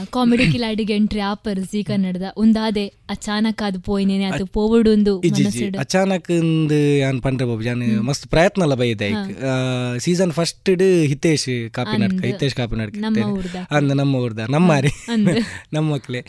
[0.10, 5.14] ಕಾಮಿಡಿ ಕಿಲಾಡಿಗೆ ಎಂಟ್ರಿ ಆಪರ್ ಜಿ ಕನ್ನಡದ ಒಂದಾದೆ ಅಚಾನಕ್ ಅದು ಪೋಯ್ನೇನೆ ಅದು ಪೋವಡುಂದು
[5.80, 6.32] ಅಚಾನಕ್
[7.00, 9.02] ಯಾನ್ ಪಂಡ್ರೆ ಬಾಬು ಜಾನ್ ಮಸ್ತ್ ಪ್ರಯತ್ನ ಎಲ್ಲ ಬೈದ
[9.98, 10.70] ಸೀಸನ್ ಫಸ್ಟ್
[11.08, 12.26] ಹಿತೇಶ್ ಕಾಪಿನಾಡ್ಕ.
[12.26, 12.96] ಹಿತೇಶ್ ಕಾಪಿನಾಡ್ಕ.
[13.72, 15.32] ಅಂದ ನಮ್ಮ ಊರ್ದ ನಮ್ಮ ಆರಿ ಅಂದ್.
[15.74, 16.20] ನಮ್ಮ ಮಕ್ಳೆ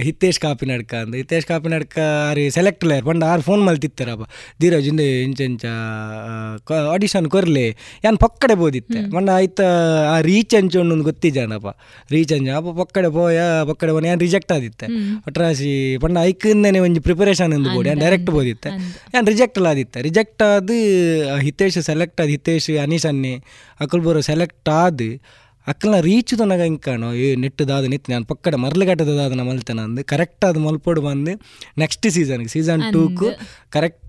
[0.00, 1.98] ಹಿತೇಶ್ ಕಾಪಿನಾಡ್ಕ ಅಂದ ಹಿತೇಶ್ ಕಾಪಿನಾಡ್ಕ
[2.30, 4.26] ಆರಿ ಸೆಲೆಕ್ಟ್ ಲೇರ್ ಪಂಡ ಆರು ಫೋನ್ ಮಲ್ತಿತ್ತಾರಪ್ಪ
[4.60, 5.64] ಧೀರಜ್ ಇಂದ ಇಂಚ ಇಂಚ
[6.90, 7.66] ಆಡಿಷನ್ ಕೊರ್ಲೆ
[8.04, 9.00] ಯಾನ್ ಪಕ್ಕಡೆ ಬೋದಿತ್ತೆ.
[9.14, 9.60] ಮೊನ್ನೆ ಆಯ್ತ
[10.14, 11.70] ಆ ರೀಚ್ ಅಂಚೊಂಡು ಒಂದು ಗೊತ್ತಿಜಾನಪ್ಪ
[12.14, 13.38] ರೀಚ್ ಅಂಜ ಅಪ್ಪ ಪಕ್ಕಡೆ ಪೋಯ
[13.70, 14.88] ಪಕ್ಕಡೆ ಪೋನ ಯಾನ್ ರಿಜೆಕ್ಟ್ ಆದಿತ್ತೆ.
[15.28, 15.70] ಒಟ್ರಾಸಿ
[16.04, 18.70] ಪಂಡ ಐಕಂದನೆ ಒಂಜಿ ಪ್ರಿಪರೇಷನ್ ಎಂದು ಬೋಡಿ ಯಾನ್ ಡೈರೆಕ್ಟ್ ಬೋದಿತ್ತೆ.
[19.16, 20.00] ಯಾನ್ ರಿಜೆಕ್ಟ್ ಆದಿತ್ತೆ.
[20.08, 20.74] ರಿಜೆಕ್ಟ್ ಆದ್
[21.46, 23.34] ಹಿತೇಶ್ ಸೆಲೆಕ್ಟ್ ಆದ್ ಹಿತೇಶ್ ಅನೀಶ್ ಅನ್ನಿ
[23.80, 25.08] ಅಕಲ್ ಬರೋ ಸೆಲೆಕ್ಟ್ ಆದ್
[25.66, 30.60] ಅಕ್ಕಲ್ನ ರೀಚ್ ತನಗ ಇಂಕಾಣೋ ಏ ನೆಟ್ಟದಾದ ನಿತ್ ನಾನು ಪಕ್ಕಡೆ ಮರ್ಲಗಟ್ಟದ ದಾದನ ಮಲ್ತನ ಅಂದು ಕರೆಕ್ಟ್ ಅದು
[30.66, 31.32] ಮಲ್ಪೊಡು ಬಂದು
[31.82, 33.28] ನೆಕ್ಸ್ಟ್ ಸೀಸನ್ಗೆ ಸೀಸನ್ ಟೂಕು
[33.76, 34.05] ಕರೆಕ್ಟ್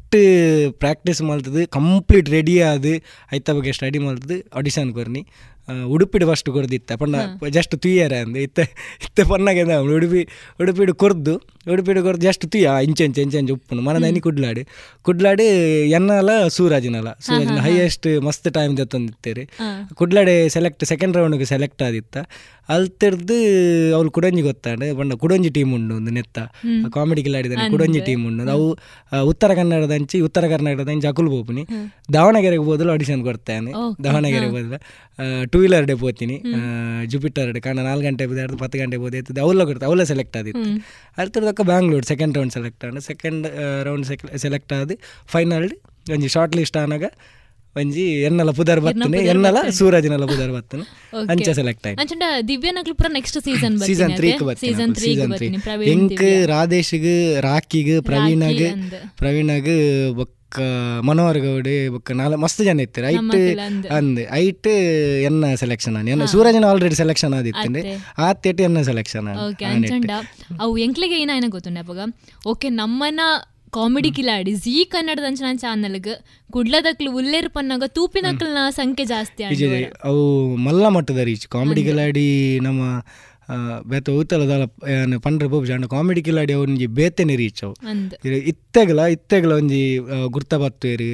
[0.79, 2.91] ಪ್ರಾಕ್ಟೀಸ್ ಮಲ್ತದು ಕಂಪ್ಲೀಟ್ ರೆಡಿ ಆದ್
[3.33, 6.91] ಐತ ಬಗ್ಗೆ ಸ್ಟಡಿ ಮಲ್ತದು ಆಡಿಷನ್ ಕೊರ್ನಿ ಆ, ಉಡುಪಿಡು ಫಸ್ಟ್ ಕೊರ್ದಿತ್ತ.
[6.91, 7.15] ಪಂಡ
[7.49, 8.39] ಜಸ್ಟ್ ತುಯ್ಯಾರ ಅಂದು.
[8.39, 8.61] ಇತ್ತೆ
[9.05, 9.63] ಇತ್ತೆ ಪನ್ನಾಗೆ
[9.95, 10.23] ಉಡುಪಿ
[10.61, 11.35] ಉಡುಪಿಡು ಕೊರ್ದು
[11.71, 14.67] ಉಡುಪಿಡು ಕೊರ್ದು ಜಸ್ಟ್ ತುಯ್ಯ ಇಂಚೆ ಇಂಚೆ ಇಂಚೆ ಇಂಚೆ ಮನ ನೆನಿ ಕುಡ್ಲಾಡಿ.
[15.01, 15.47] ಕುಡ್ಲಾಡಿ
[15.89, 17.07] ಎನ್ನಲ ಸೂರಾಜಿನಲ.
[17.21, 19.45] ಸೂರಾಜಿನ ಹೈಯೆಸ್ಟ್ ಮಸ್ತ್ ಟೈಮ್ ತಂದಿತ್ತೇರಿ.
[19.93, 22.17] ಕುಡ್ಲಾಡಿ ಸೆಲೆಕ್ಟ್ ಸೆಕೆಂಡ್ ರೌಂಡ್ಗೆ ಸೆಲೆಕ್ಟ್ ಆದಿತ್ತ.
[22.69, 23.35] ಅಲ್ತಿರ್ದು
[23.95, 26.39] ಅವ್ಳು ಕುಡಂಜಿ ಗೊತ್ತಾಂಡೆ ಬಣ್ಣ ಕುಡಂಜಿ ಟೀಮ್ ಉಂಡು ಒಂದು ನೆತ್ತ.
[26.93, 27.71] ಕಾಮಿಡಿ ಕಿಲಾಡಿದಾನೆ ಅಂದ್.
[27.71, 28.51] ಕುಡಂಜಿ ಟೀಮ್ ಉಂಡು.
[28.51, 31.63] ಅವು ಉತ್ತರ ಉತ್ತರ ಕನ್ನಡದಂಚಿ ಉತ್ತರ ಕರ್ನಾಟಕದಂಚಿ ಅಕುಲ್ ಬೋಪುನಿ.
[32.13, 33.71] ದಾವಣಗೆರೆಗೆ ಬೋದಲು ಆಡಿಷನ್ ಕೊಡ್ತಾನೆ.
[34.03, 34.51] ದಾವಣಗೆರೆಗೆ
[35.19, 35.43] ಹಾ.
[35.57, 36.35] ಟೂ ವೀಲರ್ ಡೇ ಹೋಗ್ತೀನಿ.
[37.11, 37.59] ಜುಪಿಟರ್ ಡೇ.
[37.67, 39.39] ಕಾರಣ ನಾಲ್ಕು ಗಂಟೆ ಬೋದು ಪತ್ತು ಗಂಟೆ ಬೋದು ಎತ್ತದೆ.
[39.45, 40.81] ಅವಲ್ಲ ಕೊಡ್ತಾರೆ ಅವಲ್ಲ ಸೆಲೆಕ್ಟ್ ಆದಿತ್ತು ಅಲ್ಲಿ
[41.21, 43.01] ಅಲ್ತಿರ್ದಕ್ಕ ಬ್ಯಾಂಗ್ಳೂರ್ ಸೆಕೆಂಡ್ ರೌಂಡ್ ಸೆಲೆಕ್ಟ್ ಆದ.
[43.09, 43.47] ಸೆಕೆಂಡ್
[43.87, 44.05] ರೌಂಡ್
[44.45, 44.91] ಸೆಲೆಕ್ಟ್ ಆದ.
[45.33, 45.67] ಫೈನಲ್
[46.15, 47.05] ಒಂಜಿ ಶಾರ್ಟ್ ಲಿಸ್ಟ್ ಆನಾಗ
[47.81, 49.73] ಒಂಜಿ ಎನ್ನಲ ಪುದರ್ ಬತ್ತನೆ ಎನ್ನಲ ಬತ್ತನೆ.
[49.79, 50.83] ಸೂರಜ್ನಲ ಪುದರ್ ಬತ್ತನೆ.
[51.33, 51.99] ಅಂಚ ಸೆಲೆಕ್ಟ್ ಆಯ್ತು.
[52.03, 55.59] ಅಂಚಂಡ ದಿವ್ಯ ನಕ್ಲು ಪುರ ನೆಕ್ಸ್ಟ್ ಸೀಸನ್ ಸೀಸನ್ ತ್ರೀಕ್ ಸೀಸನ್ ತ್ರೀ ಸೀಸನ್ ತ್ರೀ ಬರ್ತೀನಿ.
[55.67, 57.11] ಪ್ರವೀಣ್ ಎಂಕ್ ರಾಕಿಗೆ ರಾಧೇಶ್ಗ್
[57.49, 57.93] ರಾಕಿಗ್
[60.19, 60.33] ಬೊಕ್ಕ
[61.03, 63.33] ಮನೋಹರ್ ಗೌಡಿ ಬೊಕ್ಕ ನಾಲ್ ಮಸ್ತ್ ಜನ ಇತ್ತಾರೆ ಐಟ್
[63.97, 64.69] ಅಂದೆ ಐಟ್
[65.27, 66.09] ಎನ್ನ ಸೆಲೆಕ್ಷನ್ ಆನಿ.
[66.11, 69.27] ಎನ್ನ ಸೂರಜನ ಆಲ್ರೆಡಿ ಸೆಲೆಕ್ಷನ್ ಆದಿತ್ತಂಡೆ ಆತ್ ಆತ್ತೆಟ್ ಎನ್ನ ಸೆಲೆಕ್ಷನ್
[70.59, 71.99] ಅವು ಎಂಕ್ಲೆಗೆ ಏನಾಯ್ನ ಗೊತ್ತುಂಡೆ ಅಪ್ಪಗ?
[72.47, 73.21] ಓಕೆ ನಮ್ಮನ
[73.73, 76.13] ಕಾಮಿಡಿ ಕಿಲಾಡಿ ಜೀ ಕನ್ನಡದ ಅಂಚನ ಚಾನಲ್ಗೆ
[76.49, 79.43] ಕುಡ್ಲದಕ್ಲು ಉಲ್ಲೇರ್ ಪನ್ನಾಗ ತೂಪಿನಕ್ಲನ ಸಂಖ್ಯೆ ಜಾಸ್ತಿ
[80.09, 80.23] ಅವು
[80.67, 82.27] ಮಲ್ಲ ಮಟ್ಟದ ರೀಚ್ ಕಾಮಿಡಿ ಕಿಲಾಡಿ
[82.59, 82.81] ನಮ್ಮ
[83.87, 84.53] ಬೇತ ಉತ್ತಲದ
[85.23, 87.73] ಪಂಡ್ರೆ ಬೋಬ್ ಜಾಂಡ ಕಾಮಿಡಿ ಕಿಲಾಡಿ ಒಂಜಿ ಬೇತೆನೆ ರೀಚ್ ಅವು
[88.51, 89.81] ಇತ್ತೆಗಲ ಇತ್ತೆಗಲ ಒಂಜಿ
[90.27, 91.09] ಗುರ್ತ ಬತ್ತೇರಿ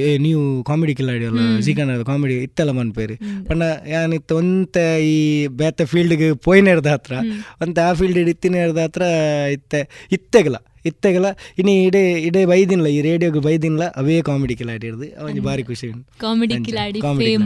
[0.00, 3.16] ಏ ನೀವು ಕಾಮಿಡಿ ಕಿಲಾಡಿ ಅಲ್ಲ ಜಿ ಕನ್ನಡ ಕಾಮಿಡಿ ಇತ್ತೆಲ್ಲ ಮನ್ಪೇರಿ
[3.48, 3.62] ಪಂಡ
[3.92, 4.76] ಏನಿತ್ತು ಒಂತ
[5.08, 5.14] ಈ
[5.56, 7.14] ಬೇತೆ ಫೀಲ್ಡ್ಗೆ ಪೋಯ್ನೇರ್ದ ಹತ್ರ
[7.62, 9.04] ಒಂತ ಆ ಫೀಲ್ಡ್ ಇತ್ತಿನೇರ್ದ ಹತ್ರ
[9.52, 9.82] ಇತ್ತೆ
[10.12, 10.56] ಇತ್ತೆಗಲ
[10.86, 11.26] ಇತ್ತೆಗಲ
[11.58, 16.06] ಇನಿ ಇಡೇ ಇಡೇ ಬೈದಿನ್ಲ ಈ ರೇಡಿಯೋಗೆ ಬೈದಿನ್ಲ ಅವೇ ಕಾಮಿಡಿ ಕಿಲಾಡಿ ಇರ್ದು ಅವನಿಗೆ ಭಾರಿ ಖುಷಿ ಉಂಟು.
[16.18, 16.54] ಕಾಮಿಡಿ.
[16.64, 17.44] ಕಿಲಾಡಿ ಫೇಮ್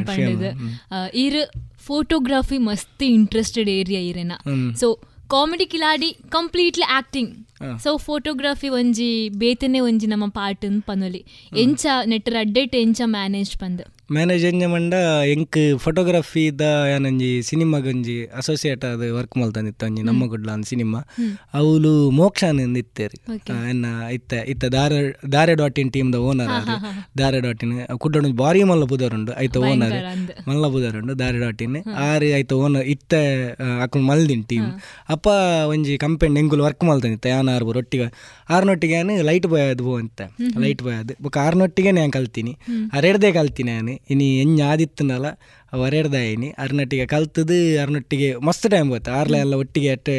[1.24, 1.40] ಇರ್
[1.86, 4.32] ಫೋಟೋಗ್ರಫಿ ಮಸ್ತ್ ಇಂಟ್ರೆಸ್ಟೆಡ್ ಏರಿಯಾ ಇರೇನ.
[4.80, 4.88] So
[5.28, 7.32] comedy Kiladi completely acting.
[7.82, 11.24] So photography ಒಂಜಿ ಬೇತನೆ ಒಂಜಿ ನಮ್ಮ ಪಾರ್ಟ್ ಪನೊಲಿ
[11.56, 14.62] ಎಂಚ ನೆಟ್ಟರ್ ಅಡ್ಡೆಟ್ ಎಂಚ ಮ್ಯಾನೇಜ್ ಪಂದ್ ಮ್ಯಾನೇಜ್ ಎಂಕ್
[15.34, 15.58] ಎಂಕ್
[16.58, 21.00] ದ ಯಾನಂಜಿ ಸಿನಿಮಾಗಂಜಿ ಅಸೋಸಿಯೇಟ್ ಆದ ವರ್ಕ್ ಮಲ್ತಂದಿತ್ತು ಒಂಜಿ ನಮ್ಮ ಗುಡ್ಲ ಅಂದ್ ಸಿನಿಮಾ.
[21.54, 23.18] ಅವಳು ಮೋಕ್ಷಾನ್ ಇತ್ತೇರಿ
[23.70, 24.98] ಎನ್ನ ಇತ್ತ ಇತ್ತ ದಾರೆ
[25.32, 26.52] ದಾರೆ ಡಾಟ್ ಇನ್ ಟೀಮ್ ದ ಓನರ್.
[27.18, 29.96] ದಾರೆ ಡಾಟ್ ಇನ್ ಕುಡ್ಡ ಬಾರಿ ಮಲ್ಲ ಬುದರುಂಡು ಐತ ಓನರ್.
[30.48, 31.76] ಮಲ್ಲ ಬುದರುಂಡು ದಾರೆ ಡಾಟ್ ಇನ್
[32.08, 33.14] ಆರಿ ಐತ ಓನರ್ ಇತ್ತ
[33.82, 34.68] ಅಕ್ಕ ಮಲ್ದಿನ್ ಟೀಮ್
[35.08, 35.28] ಅಪ್ಪ
[35.68, 38.06] ಒಂಜಿ ಕಂಪೆನಿ ಎಂಗುಲು ವರ್ಕ್ ಮಲ್ತಂದಿತ್ತ ಯಾನ್ ಆರ್ಬು ಬೂರು ಒಟ್ಟಿಗೆ
[38.50, 40.22] ಆರ್ನೊಟ್ಟಿಗೆ ಲೈಟ್ ಬಾಯ್ ಅದು ಬೋ ಅಂತ.
[40.58, 42.56] ಲೈಟ್ ಬಾಯ್ ಅದು ಬೊಕ ಆರ್ನೊಟ್ಟಿಗೆ ನಾನು ಕಲ್ತೀನಿ.
[42.92, 44.60] ಅರೆಡ್ದೇ ಕಲ್ತೀನಿ ನಾನು ಇನಿ ಎಂಜ
[45.76, 50.14] ಅವರೆಡ್ದಾಯಿನಿ ಅರ್ನೊಟ್ಟಿಗೆ ಕಲ್ತದು ಅರ್ನೊಟ್ಟಿಗೆ ಮಸ್ತ್ ಟೈಮ್ ಬತ್ತು ಆರ್ಲ ಎಲ್ಲ ಒಟ್ಟಿಗೆ ಅಟ್ಟೆ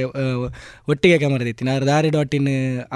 [0.93, 2.49] ಒಟ್ಟಿಗೆ ಕ್ಯಾಮರ ದಿತ್ತೀನಿ ಆರ್ ದಾರಿ ಡಾಟ್ ಇನ್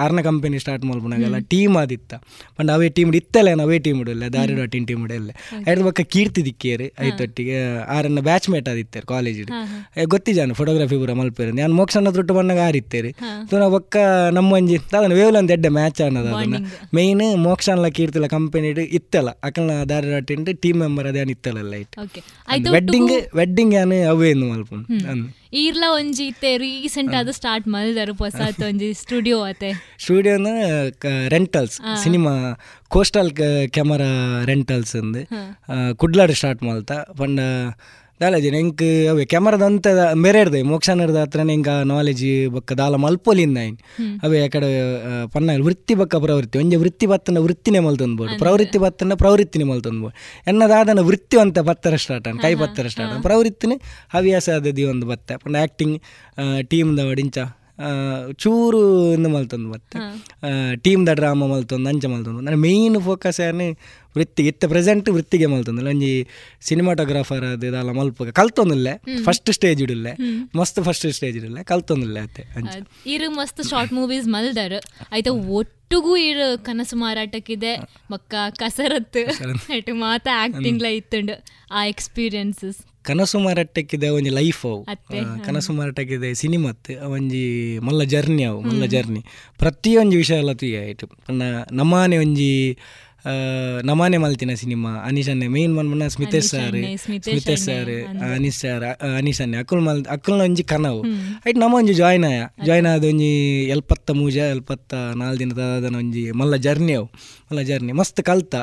[0.03, 2.13] ಆರ್ನ ಕಂಪನಿ ಸ್ಟಾರ್ಟ್ ಮಾಡ್ಬೋನಾಗಲ್ಲ ಟೀಮ್ ಆದಿತ್ತ.
[2.57, 5.31] ಪಂಡ ಅವೇ ಟೀಮ್ ಇತ್ತಲ್ಲ ಅವೇ ಟೀಮ್ ಇಡಲ್ಲ ದಾರಿ ಡಾಟ್ ಇನ್ ಟೀಮ್ ಇಡಲ್ಲ
[5.71, 7.57] ಐದು ಪಕ್ಕ ಕೀರ್ತಿ ದಿಕ್ಕೇರಿ ಐತೊಟ್ಟಿಗೆ
[7.95, 9.41] ಆರನ್ನ ಬ್ಯಾಚ್ ಮೇಟ್ ಆದಿತ್ತೇರು ಕಾಲೇಜ್
[10.13, 11.51] ಗೊತ್ತಿ ಜಾನು ಫೋಟೋಗ್ರಫಿ ಪೂರ ಮಲ್ಪೇರು.
[11.59, 13.11] ನಾನು ಮೋಕ್ಷನ ದೊಡ್ಡ ಬಣ್ಣಗೆ ಆರಿತ್ತೇರಿ.
[13.51, 13.95] ತೂನ ಪಕ್ಕ
[14.37, 16.57] ನಮ್ಮ ಒಂಜಿ ಅದನ್ನ ವೇವ್ಲೊಂದು ಎಡ್ಡೆ ಮ್ಯಾಚ್ ಅನ್ನೋದು ಮೇನ್
[16.97, 17.23] ಮೇಯ್ನ್
[17.75, 18.69] ಅನ್ನ ಕೀರ್ತಿಲ ಕಂಪನಿ
[18.99, 19.29] ಇತ್ತಲ್ಲ.
[19.47, 21.95] ಅಕಲ್ನ ದಾರಿ ಡಾಟ್ ಇನ್ ಟೀಮ್ ಮೆಂಬರ್ ಅದೇನು ಇತ್ತಲ್ಲ ಲೈಟ್
[22.69, 24.73] ವೆಡ್ಡಿಂಗ್ ವೆಡ್ಡಿಂಗ್ ಯಾನು ಅವೇ ಮಲ್ಪ
[25.53, 29.69] ಈರ್ಲ ಒಂಜಿ ಇತ್ತೆ ರೀಸೆಂಟ್ ಆದ ಸ್ಟಾರ್ಟ್ ಮಲ್ದರು ಹೊಸತ್ ಒಂಜಿ ಸ್ಟುಡಿಯೋ ಅತೆ
[29.99, 30.49] ಸ್ಟುಡಿಯೋನ
[31.27, 32.33] rentals cinema
[32.87, 33.31] coastal
[33.73, 34.11] camera
[34.45, 35.23] rentals ಅಂದು
[35.97, 37.39] ಕುಡ್ಲಾಡ್ ಸ್ಟಾರ್ಟ್ ಮಲ್ತ ಪಂಡ
[38.21, 39.87] ದಾಲಜಿ ಎಂಕ್ ಅವೆ ಕ್ಯಾಮರಾದ ಅಂತ
[40.19, 43.77] ಮೇರೆ ಇರ್ದೆ ಮೋಕ್ಷನರ್ದ ಹತ್ರ ಎಂಕ ನಾಲೆಜ್ ಬೊಕ್ಕ ದಾಲ ಮಲ್ಪೊಲಿಂದ ಅವೆ
[44.27, 44.69] ಅವೇ ಅಕಡೆ
[45.33, 50.15] ಪನ್ನ ವೃತ್ತಿ ಬೊಕ್ಕ ಪ್ರವೃತ್ತಿ ಒಂಜಿ ವೃತ್ತಿ ಬತ್ತನ ವೃತ್ತಿನೇ ಮಲ್ತೊಂದ್ಬೋದು ಪ್ರವೃತ್ತಿ ಬತ್ತನ ಪ್ರವೃತ್ತಿನೇ ಮಲ್ತೊಂದ್ಬೋದು
[50.47, 53.77] ಎನ್ನದಾದನ ವೃತ್ತಿ ಅಂತ ಬತ್ತರ ಸ್ಟಾರ್ಟ್ ಅನ್ ಕೈ ಬತ್ತರ ಸ್ಟಾರ್ಟ್ ಪ್ರವೃತ್ತಿನೇ
[54.13, 55.95] ಹವ್ಯಾಸ ಆದದಿ ಒಂದು ಬತ್ತ ಪಂಡ ಆ್ಯಕ್ಟಿಂಗ್
[56.67, 57.07] ಟೀಮ್ದ ಆ,
[58.37, 59.97] ಚೂರು ಇಂದು ಮಲ್ತೊಂದು ಮತ್ತೆ.
[61.05, 62.41] ದ ಡ್ರಾಮಾ ಮಲ್ತೊಂದು ಅಂಚ ಮಲ್ತೊಂದು.
[62.41, 63.67] ನನ್ನ ಮೇಯ್ನ್ ಫೋಕಸ್ ಯಾರು
[64.15, 65.85] ವೃತ್ತಿಗೆ ಇತ್ತ ಪ್ರೆಸೆಂಟ್ ವೃತ್ತಿಗೆ ಮಲ್ತೊಂದು.
[65.85, 66.27] ಒಂಜಿ
[66.61, 68.87] ಸಿನಿಮಾಟೋಗ್ರಾಫರ್ ಅದು ಇದೆಲ್ಲ ಮಲ್ಪ ಕಲ್ತೊಂದಿಲ್ಲ.
[69.23, 70.07] First stage ಇಡಿಲ್ಲ.
[70.55, 71.61] ಮಸ್ತ್ ಫಸ್ಟ್ ಸ್ಟೇಜ್ ಇಡಿಲ್ಲ.
[71.61, 72.75] ಕಲ್ತೊಂದಿಲ್ಲ ಅತ್ತೆ ಅಂಚ
[73.05, 74.79] ಇರು ಮಸ್ತ್ ಶಾರ್ಟ್ ಮೂವೀಸ್ ಮಲ್ದರ್.
[75.11, 75.31] ಆಯ್ತಾ
[75.91, 77.71] ಒಟ್ಟುಗೂ ಇರೋ ಕನಸು ಮಾರಾಟಕ್ಕಿದೆ.
[78.11, 79.21] ಮಕ್ಕ ಕಸರತ್ತು.
[79.75, 81.35] ಎಟ್ಟು ಮಾತ ಆಕ್ಟಿಂಗ್ ಲ ಇತ್ತುಂಡು
[81.71, 84.81] ಆ ಎಕ್ಸ್ಪೀರಿಯನ್ಸಸ್ ಕನಸು ಮಾರಾಟಕ್ಕಿದೆ ಒಂಜಿ ಲೈಫ್ ಅವು.
[85.45, 87.43] ಕನಸು ಮಾರಾಟಕ್ಕಿದೆ ಸಿನಿಮಾತ್ ಒಂಜಿ
[87.79, 89.21] ಮಲ್ಲ ಜರ್ನಿ ಅವು ಮಲ್ಲ ಜರ್ನಿ
[89.57, 91.07] ಪ್ರತಿಯೊಂದು ವಿಷಯ ಎಲ್ಲ ತುಯ್ಯ ಆಯ್ತು.
[91.71, 92.51] ನಮಾನೆ ಒಂಜಿ
[93.83, 96.77] ನಮಾನೆ ಮಲ್ತಿನ ಸಿನಿಮಾ ಅನೀಶನ್ನೆ main ಮನ್ಮನ Smitesh sir.
[97.03, 97.91] Smitesh sir
[98.35, 98.59] Aneesh.
[98.61, 98.83] Sir
[99.17, 101.01] Aneesh ಅನ್ನೆ ಅಕ್ಕುಲ್ ಮಲ್ ಅಕ್ಕುಲ್ನ ಒಂಜಿ ಕನವು
[101.49, 102.39] ಐಟ್ ನಮ ಒಂಜಿ ಜಾಯ್ನ್ ಆಯ.
[102.65, 103.31] ಜಾಯ್ನ್ ಆದ ಒಂಜಿ
[103.75, 107.07] ಎಲ್ಪತ್ತ ಮೂಜ ಎಲ್ಪತ್ತ ನಾಲ್ ಆದನ ಒಂಜಿ ಮಲ್ಲ ಜರ್ನಿ ಅವು
[107.51, 108.55] ಮಲ್ಲ ಜರ್ನಿ ಮಸ್ತ್ ಕಲ್ತ.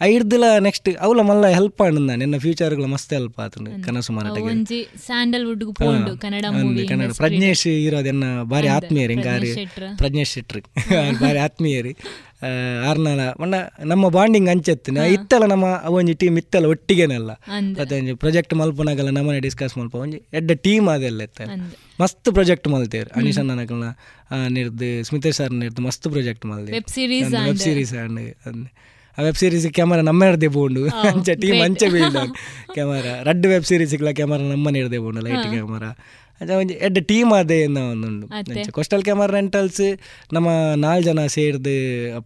[0.00, 5.64] ಐಡ್ದಿಲ ನೆಕ್ಸ್ಟ್ ಅವ್ಲ ಮಲ್ಲ ಹೆಲ್ಪ್ ಆಂಡ್ ನಿನ್ನ ಫ್ಯೂಚರ್ಗಳ ಮಸ್ತ್ ಹೆಲ್ಪ್ ಆತುಂಡು ಕನಸು ಮಾರಾಟಕ್ಕೆ ಒಂಜಿ ಸ್ಯಾಂಡಲ್ವುಡ್
[5.74, 7.10] ಪೋಂಡು ಕನ್ನಡ ಮೂವಿ ಕನ್ನಡ.
[7.16, 9.50] ಪ್ರಜ್ಞೇಶ್ ಇರೋದೆನ್ನ ಬಾರಿ ಆತ್ಮೀಯರು ಹಿಂಗಾರಿ
[9.96, 10.62] ಪ್ರಜ್ಞೇಶ್ ಶೆಟ್ರ್.
[11.20, 11.96] ಬಾರಿ ಆತ್ಮೀಯರಿ.
[12.88, 13.54] ಆರ್ನಾಲ ಮಣ್ಣ
[13.84, 17.32] ನಮ್ಮ ಬಾಂಡಿಂಗ್ ಅಂಚೆತ್ತಿನ ಇತ್ತಲ್ಲ ನಮ್ಮ ಒಂಜಿ ಟೀಮ್ ಇತ್ತಲ್ಲ ಒಟ್ಟಿಗೆನಲ್ಲ.
[17.32, 18.16] ಅಂದ್.
[18.16, 19.94] ಪ್ರಾಜೆಕ್ಟ್ ಮಲ್ಪನಾಗಲ್ಲ ನಮ್ಮನೆ ಡಿಸ್ಕಸ್ ಮಲ್ಪ.
[19.94, 21.40] ಒಂಜಿ ಎಡ್ಡ ಟೀಮ್ ಅದೆಲ್ಲ ಇತ್ತ.
[22.00, 23.10] ಮಸ್ತ್ ಪ್ರಾಜೆಕ್ಟ್ ಮಲ್ತೇವ್ರಿ.
[23.20, 23.88] ಅನೀಶ್ ಅಣ್ಣನಕಲ್ನ
[24.48, 28.68] ನಿರ್ದು ಸ್ಮಿತೇಶ್ ಸರ್ ನಿರ್ದು ಮಸ್ತ್ ಪ್ರಾಜೆಕ್ಟ್ ಮಲ್ದೆ Web series ವೆಬ್ ಸೀರೀಸ್ ಅಂಡ್
[29.18, 30.88] ಆ ವೆಬ್ ಸೀರೀಸ್ ಕ್ಯಾಮರಾ ನಮ್ಮೆರ್ದೆ ಬೋಂಡು.
[30.88, 31.64] ಅಂಚ ಟೀಮ್ great.
[31.64, 32.16] ಅಂಚೆ ಬೀಳ್ದ
[32.72, 34.98] ಕ್ಯಾಮರಾ ರಡ್ ವೆಬ್ ಸೀರೀಸ್ ಕ್ಯಾಮರಾ ನಮ್ಮನೆ ಇರ್ದೆ
[36.58, 38.62] ಒಂಜಿ ಎಡ್ಡ ಟೀಮ್ ಒಂದುಂಡು ಅತ್ತೆ.
[38.78, 39.84] ಕೋಸ್ಟಲ್ ಕ್ಯಾಮರಾ ರೆಂಟಲ್ಸ್
[40.36, 40.48] ನಮ್ಮ
[40.84, 41.74] ನಾಲ್ ಜನ ಸೇರ್ದು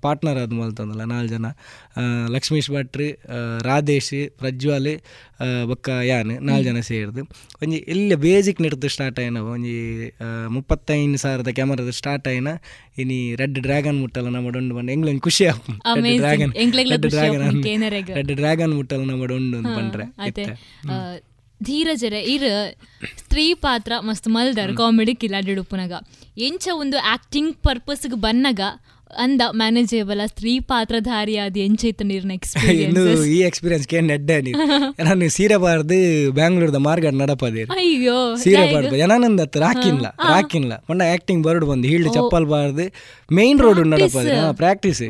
[0.05, 1.47] ಪಾರ್ಟ್ನರ್ ಆದ್ ಮಲ್ತಂದಲ್ಲ ನಾಲ್ ಜನ.
[2.35, 3.09] ಲಕ್ಷ್ಮೀಶ್ ಭಟ್ರು
[3.69, 4.93] ರಾಧೇಶ್ ಪ್ರಜ್ವಲ್
[5.71, 7.23] ಬೊಕ್ಕ ಯಾನ್ ನಾಲ್ ಜನ ಸೇರ್ದು.
[7.63, 9.77] ಒಂಜಿ ಎಲ್ಲ ಬೇಸಿಕ್ ನಿಡ್ದು ಸ್ಟಾರ್ಟ್ ಆಯ್ನ ಒಂಜಿ
[10.57, 12.53] ಮುಪ್ಪತ್ತೈದು ಸಾವಿರದ ಕ್ಯಾಮರಾದ ಸ್ಟಾರ್ಟ್ ಆಯ್ನ
[13.03, 16.21] ಇನಿ ರೆಡ್ ಡ್ರ್ಯಾಗನ್ ಮುಟ್ಟಲ್ಲ ನಮ್ಮ ಉಂಡು ಬಂದು ಎಂಗ್ಲ ಒಂಜಿ ಖುಷಿ ಆಪು Amazing.
[16.23, 16.53] Dragon
[16.93, 17.61] red dragon.
[18.19, 19.23] Red dragon ಮುಟ್ಟಲ್ಲ ನಮ್ಮ
[19.59, 20.07] ಅಂತ ಪಂಡ್ರೆ.
[21.63, 22.49] ಧೀರಜರೆ ಇರ್
[23.19, 25.93] ಸ್ತ್ರೀ ಪಾತ್ರ ಮಸ್ತ್ ಮಲ್ದರ್ ಕಾಮಿಡಿ ಕಿಲಾಡಿಡುಪುನಗ
[26.41, 28.61] ಎಂಚ ಒಂದು ಆಕ್ಟಿಂಗ್ ಪರ್ಪಸ್ಗೆ ಬನ್ನಗ
[29.13, 31.35] ಅಂದ ಮ್ಯಾನೇಜೇಬಲ್ ಸ್ತ್ರೀ ಪಾತ್ರಧಾರಿ
[31.65, 34.53] ಎಂಚೈತ ನೀರಿನ ಎಕ್ಸ್ಪೀರಿಯನ್ಸ್ ಈ ಎಕ್ಸ್ಪೀರಿಯನ್ಸ್ ಕೇ ನೆಡ್ಡ ನೀ
[35.05, 35.99] ನಾನು ಸೀರೆ ಬಾರ್ದು
[36.39, 38.63] ಬ್ಯಾಂಗ್ಳೂರ್ದ ಮಾರ್ಗಡ್ ನಡಪದೆ ಅಯ್ಯೋ ಸೀರೆ?
[38.75, 38.95] ಬಾರ್ದು.
[39.43, 42.87] ಹತ್ರ ರಾಕಿನ್ಲ ರಾಕಿನ್ಲ ಪಂಡ ಆಕ್ಟಿಂಗ್ ಬರ್ಡ್ ಬಂದು ಹೀಲ್ಡ್ ಚಪ್ಪಲ್ ಬಾರ್ದು
[43.31, 45.03] ಮೇನ್ ರೋಡ್ ನಡಪದೆ ಪ್ರಾಕ್ಟೀಸ್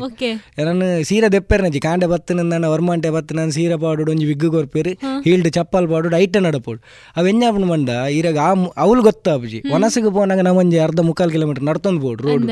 [0.61, 4.93] ನಾನು ಸೀರೆ ದೆಪ್ಪೆರ್ ನಜಿ ಕಾಂಡೆ ಬತ್ತನ ನಾನು ವರ್ಮಾಂಟೆ ಬತ್ತ ನಾನು ಸೀರೆ ಬಾಡುಡು ಒಂಜಿ ವಿಗ್ಗು ಕೊರ್ಪೇರಿ
[5.25, 6.81] ಹೀಲ್ಡ್ ಚಪ್ಪಲ್ ಬಾಡುಡು ಐಟ ನಡಪೋಡು.
[7.17, 7.89] ಅವ ಎಂಜಾಪಣ ಮಂಡ?
[8.19, 9.61] ಇರಾಗ ಆ ಅವ್ಲು ಗೊತ್ತಾಪುಜಿ.
[9.75, 12.47] ಒನಸಿಗೆ ಪೋನಾಗ ನಾವೊಂಜಿ ಅರ್ಧ ಮುಕ್ಕಾಲು ಕಿಲೋಮೀಟರ್ ನಡ್ತೊಂದು ಬೋಡು ರೋಡ್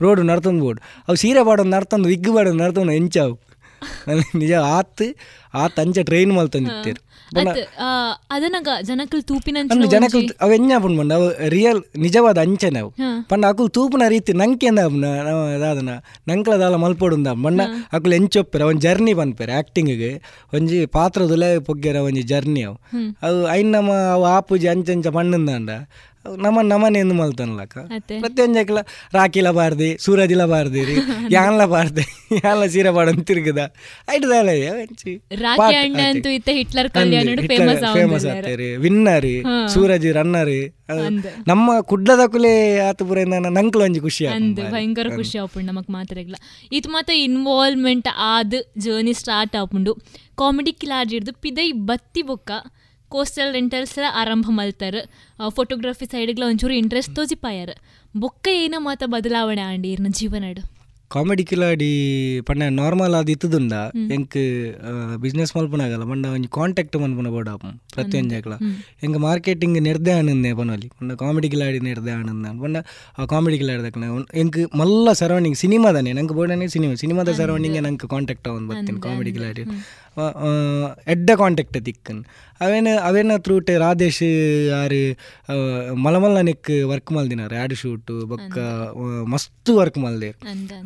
[0.00, 3.34] ರೋಡ್ ನಡ್ತೊಂದು ಬೋಡು ಅವು ಸೀರೆ ಪಾಡೋದು ನಡ್ತೊಂದು ವಿಗ್ ಪಾಡೋದು ನಡ್ತೊಂದು ಎಂಚಾವು
[4.36, 5.02] ನಿಜ ಆತ್
[5.54, 7.00] ಆತ್ ಅಂಚ ಟ್ರೈನ್ ಮಲ್ತಂದಿತ್ತೇರು
[8.30, 12.90] ಅದನಗ ಜನಕಲ್ ತೂಪಿನ ಅಂದ್ರೆ ಅವ ಅವು ಎಂಜಾಪುಂಡು ಮಂಡ ಅವು ರಿಯಲ್ ನಿಜವಾದ ಅಂಚನೆ ಅವು.
[13.30, 14.68] ಪಂಡ ಅಕುಲ್ ತೂಪುನ ರೀತಿ ನಂಗೆ
[15.54, 15.92] ಅದಾದನ
[16.28, 17.62] ನಂಕಲ ದಾಲ ಮಲ್ಪೊಡುಂದ ಬಣ್ಣ
[17.92, 20.10] ಅಕುಲ್ ಎಂಚೊಪ್ಪೆರ ಒಂಜಿ ಜರ್ನಿ ಬಂದ್ಪೇರೆ ಆಕ್ಟಿಂಗ್ಗೆ
[20.52, 22.76] ಒಂಜಿ ಪಾತ್ರದುಲೆ ಪೊಗ್ಗೆರ ಒಂಜಿ ಜರ್ನಿ ಅವು.
[23.22, 25.70] ಅವು ಐನ್ ನಮ್ಮ ಅವು ಆಪುಜಿ ಅಂಚಂಚ ಮಣ್ಣಂದಂಡ
[26.44, 27.74] ನಮ್ಮ ನಮನೆ ಎಂದು ಮಲ್ತನ್ಲಕ
[28.20, 28.82] ಪ್ರತಿಯೊಂದು
[29.14, 30.94] ರಾಕಿಲ ಬಾರ್ದಿ ಸೂರಜಿಲ ಬಾರ್ದಿರಿ
[31.36, 32.04] ಯಾನ್ಲ ಬಾರ್ದೆ
[32.44, 33.60] ಯಾನ್ಲ ಸೀರೆ ಬಾಡನ್ ತಿರುಗದ.
[34.10, 34.48] ಐಟ್ ದಾಲ
[34.82, 36.88] ಎಂಚಿ ರಾಖಿ ಅಣ್ಣ ಅಂತೂ ಇತ್ತ ಹಿಟ್ಲರ್
[37.52, 38.26] ಫೇಮಸ್ ಫೇಮಸ್
[38.78, 39.36] ವಿನ್ನರಿ.
[39.74, 40.54] ಸೂರಜ್ ರನ್ನರ್.
[41.48, 43.18] ನಮ್ಮ ಕುಡ್ಲದ ಕುಲೆ ಆತ ಪುರ
[43.58, 44.24] ನಂಕ್ಲ ಒಂಜಿ ಖುಷಿ
[44.74, 46.36] ಭಯಂಕರ ಖುಷಿ ಆಪುಂಡು ನಮಕ್ ಮಾತ್ರೆಗ್ಲ
[46.72, 49.94] ಇದು ಮಾತ ಇನ್ವಾಲ್ವ್ಮೆಂಟ್ ಆದ್ ಜರ್ನಿ ಸ್ಟಾರ್ಟ್ ಆಪುಂಡು
[50.34, 52.50] ಕಾಮಿಡಿ ಕಿಲಾಡಿಡ್ದು ಪಿದೈ ಬತ್ತಿ ಬೊಕ್ಕ
[53.14, 54.94] ಕೋಸ್ಟಲ್ ರೆಂಟಲ್ಸ್ ಆರಂಭ ಮಲ್ತಾರ
[55.56, 57.70] ಫೋಟೋಗ್ರಫಿ ಸೈಡ್ಗಳ ಒಂಚೂರು ಇಂಟ್ರೆಸ್ಟ್ ತೋಜಿಪಾಯಾರ.
[58.14, 60.62] ಬೊಕ್ಕ ಏನ ಮಾತ ಬದಲಾವಣೆ ಆಂಡಿ ಇರ್ನ ಜೀವನಡು.
[61.10, 61.88] ಕಾಮಿಡಿ ಕಿಲಾಡಿ
[62.48, 63.74] ಪಂಡ ನಾರ್ಮಲ್ ಅದು ಇತ್ತದುಂಡ
[64.14, 64.36] ಎಂಕ್
[65.24, 68.54] ಬಿಸ್ನೆಸ್ ಮಲ್ಪನಾಗಲ್ಲ ಪಂಡ ಒಂಜಿ ಕಾಂಟ್ಯಾಕ್ಟ್ ಮನ್ಪುನ ಬೋಡಾಪು ಪ್ರತಿಯೊಂದು ಜಾಗಲ
[69.04, 72.78] ಎಂಕ್ ಮಾರ್ಕೆಟಿಂಗ್ ನೆಡ್ದೆ ಆನಂದೆ ಪನೊಲಿ ಪಂಡ ಕಾಮಿಡಿ ಕಿಲಾಡಿ ನೆಡ್ದೆ ಆನಂದ ಪಂಡ
[73.18, 74.08] ಆ ಕಾಮಿಡಿ ಕಿಲಾಡಿ ದಕ್ಕನ
[74.42, 79.64] ಎಂಕ್ ಮಲ್ಲ ಸರೌಂಡಿಂಗ್ ಸಿನಿಮಾದನೆ ನಂಗೆ ಬೋಡನೆ ಸಿನಿಮಾ ಸಿನಿಮಾದ ಸರೌಂಡಿಂಗ್ ನಂಗೆ ಕಾಂಟ್ಯಾಕ್ಟ್ ಅವನ್ ಬರ್ತೀನಿ ಕಾಮಿಡಿ ಕಿಲಾಡಿ
[81.14, 82.22] ಎಡ್ಡ ಕಾಂಟ್ಯಾಕ್ಟ್ ತಿಕ್ಕನ್.
[82.64, 84.20] ಅವೇನು ಅವೇನ ತ್ರೂಟ್ ರಾಧೇಶ್
[84.80, 85.00] ಆರು
[86.04, 88.58] ಮಲಮಲ್ಲ ನಿಕ್ ವರ್ಕ್ ಮಲ್ದಿನಾರೆ ಆಡ್ ಶೂಟ್ ಬೊಕ್ಕ
[89.32, 90.30] ಮಸ್ತ್ ವರ್ಕ್ ಮಲ್ದೆ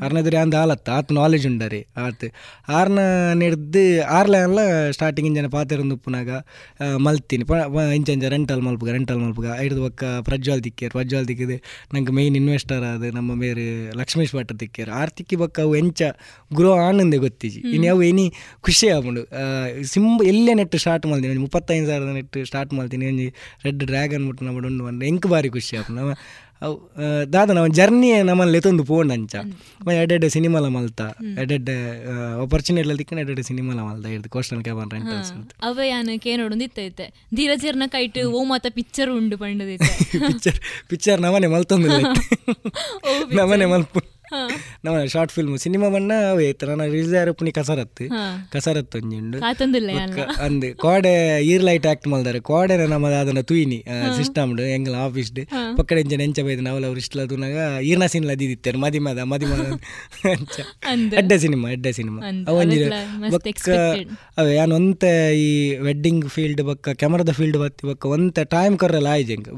[0.06, 0.54] ಅರ್ನದ್ರೆ ಅಂದ.
[0.62, 2.30] ಆಲತ್ತ ಆತ ನಾಲೆಜ್ ಉಂಡರಿ ಆತ.
[2.78, 3.00] ಆರ್ನ
[3.42, 3.84] ನೆಡ್ದು
[4.18, 4.58] ಆರ್ಲ ಎಲ್ಲ
[4.96, 6.30] ಸ್ಟಾರ್ಟಿಂಗ್ ಇಂಜನ ಪಾತೆರೊಂದು ಉಪ್ಪುನಾಗ
[7.06, 7.46] ಮಲ್ತೀನಿ.
[7.50, 7.52] ಪ
[7.98, 11.58] ಇಂಚ ಇಂಚ ರೆಂಟಲ್ ಮಲ್ಪುಗ ರೆಂಟಲ್ ಮಲ್ಪುಗ ಐದು ಬೊಕ್ಕ ಪ್ರಜ್ವಾಲ್ ತಿಕ್ಕೇರು ಪ್ರಜ್ವಾಲ್ ತಿಕ್ಕಿದೆ
[11.94, 13.66] ನಂಗೆ ಮೈನ್ ಇನ್ವೆಸ್ಟರ್ ಆದ ನಮ್ಮ ಬೇರೆ
[14.00, 16.02] ಲಕ್ಷ್ಮೀಶ್ ಭಟ್ ತಿಕ್ಕೇರು ಆರ್ತಿಕ್ಕಿ ಬೊಕ್ಕ ಅವು ಎಂಚ
[16.60, 17.62] ಗ್ರೋ ಆನಂದೆ ಗೊತ್ತಿಜಿ.
[17.74, 18.26] ಇನ್ನು ಅವು ಎನಿ
[18.68, 19.17] ಖುಷಿ ಆಗ್ಬಿಡು
[19.92, 21.32] ಸಿಂಬ ಎಲ್ಲೇ ನೆಟ್ ಸ್ಟಾರ್ಟ್ ಮಾಡ್ತೀನಿ?
[21.34, 23.06] ಒಂದು ಮುಪ್ಪತ್ತೈದು ಸಾವಿರದ ನೆಟ್ ಸ್ಟಾರ್ಟ್ ಮಾಡ್ತೀನಿ.
[23.12, 23.28] ಒಂಜಿ
[23.68, 26.12] ರೆಡ್ ಡ್ರ್ಯಾಗನ್ ಮುಟ್ಟು ನಮ್ಮ ಉಂಡು ಬಂದು ಎಂಕ್ ಬಾರಿ ಖುಷಿ ಆಪು ನಮ್ಮ
[26.66, 26.76] ಅವು
[27.32, 29.34] ದಾದ ನಾವು ಜರ್ನಿ ನಮ್ಮಲ್ಲಿ ಎತ್ತೊಂದು ಪೋಂಡ್ ಅಂಚ.
[30.04, 31.00] ಎಡೆಡೆ ಸಿನಿಮಾಲ ಮಲ್ತ.
[31.42, 31.76] ಎಡೆಡೆ
[32.44, 34.04] ಆಪರ್ಚುನಿಟಿ ತಿಕ್ಕನ ಎಡೆಡ್ ಸಿನಿಮಾಲ ಮಲ್ತ.
[34.14, 35.30] ಇರ್ದು ಕೋಸ್ಟಲ್ ಕ್ಯಾಬನ್ ರೆಂಟಲ್ಸ್
[35.68, 37.06] ಅವ ಯಾನ ಕೇನೋಡು ಇತ್ತೈತೆ
[37.38, 39.90] ಧೀರಜರ್ನ ಕೈಟ್ ಓ ಮಾತ ಪಿಕ್ಚರ್ ಉಂಡು ಪಂಡದೈತೆ
[40.28, 40.58] ಪಿಕ್ಚರ್
[40.92, 41.88] ಪಿಕ್ಚರ್ ನಮನೆ ಮಲ್ತೊಂದು
[43.40, 44.40] ನಮನೆ ಮಲ್ಪು ಹಾ.
[44.84, 48.04] ನಮನೆ ಶಾರ್ಟ್ ಫಿಲ್ಮ್ ಸಿನಿಮಾ ಬಣ್ಣ ಅವೇ ನನ್ನ ನಾನು ಪುಣಿ ಕಸರತ್ತು.
[48.52, 49.38] ಕಸರತ್ತು ಒಂಜುಂಡು
[50.46, 50.68] ಅಂದು.
[50.82, 51.12] ಕೋಡೆ
[51.46, 53.78] ಈರ್ ಲೈಟ್ ಆಕ್ಟ್ ಮಲ್ದಾರೆ ಕೋಡೆ ನಮ್ಮ ಅದನ್ನ ತುಯಿನಿ
[54.18, 55.30] ಸಿಸ್ಟಮ್ ಎಂಗಲ ಆಫೀಸ್
[55.78, 59.64] ಪಕ್ಕಡೆ ಇಂಜನ್ ಎಂಚ ಬೈದ ನಾವಲ್ಲ ಅವ್ರು ಇಷ್ಟ ತುನಾಗ ಈರ್ನ ಸೀನ್ಲ ದಿದಿತ್ತೇರು ಮದಿಮದ ಮದಿಮದ.
[61.20, 62.20] ಎಡ್ಡೆ ಸಿನಿಮಾ ಎಡ್ಡೆ ಸಿನಿಮಾ.
[62.50, 62.78] ಅವಂಜಿ
[63.34, 63.68] ಬಕ್ಕ
[64.38, 65.10] ಅವೆ ಯಾನ್ ಒಂತೆ
[65.40, 65.48] ಈ
[65.80, 69.48] ವೆಡ್ಡಿಂಗ್ ಫೀಲ್ಡ್ ಬಕ್ಕ ಕ್ಯಾಮರಾದ ಫೀಲ್ಡ್ ಬತ್ತಿ ಬಕ್ಕ ಒಂತ ಟೈಮ್ ಕೊರ್ರಲ್ಲ ಆಯ್ಜಂಗ್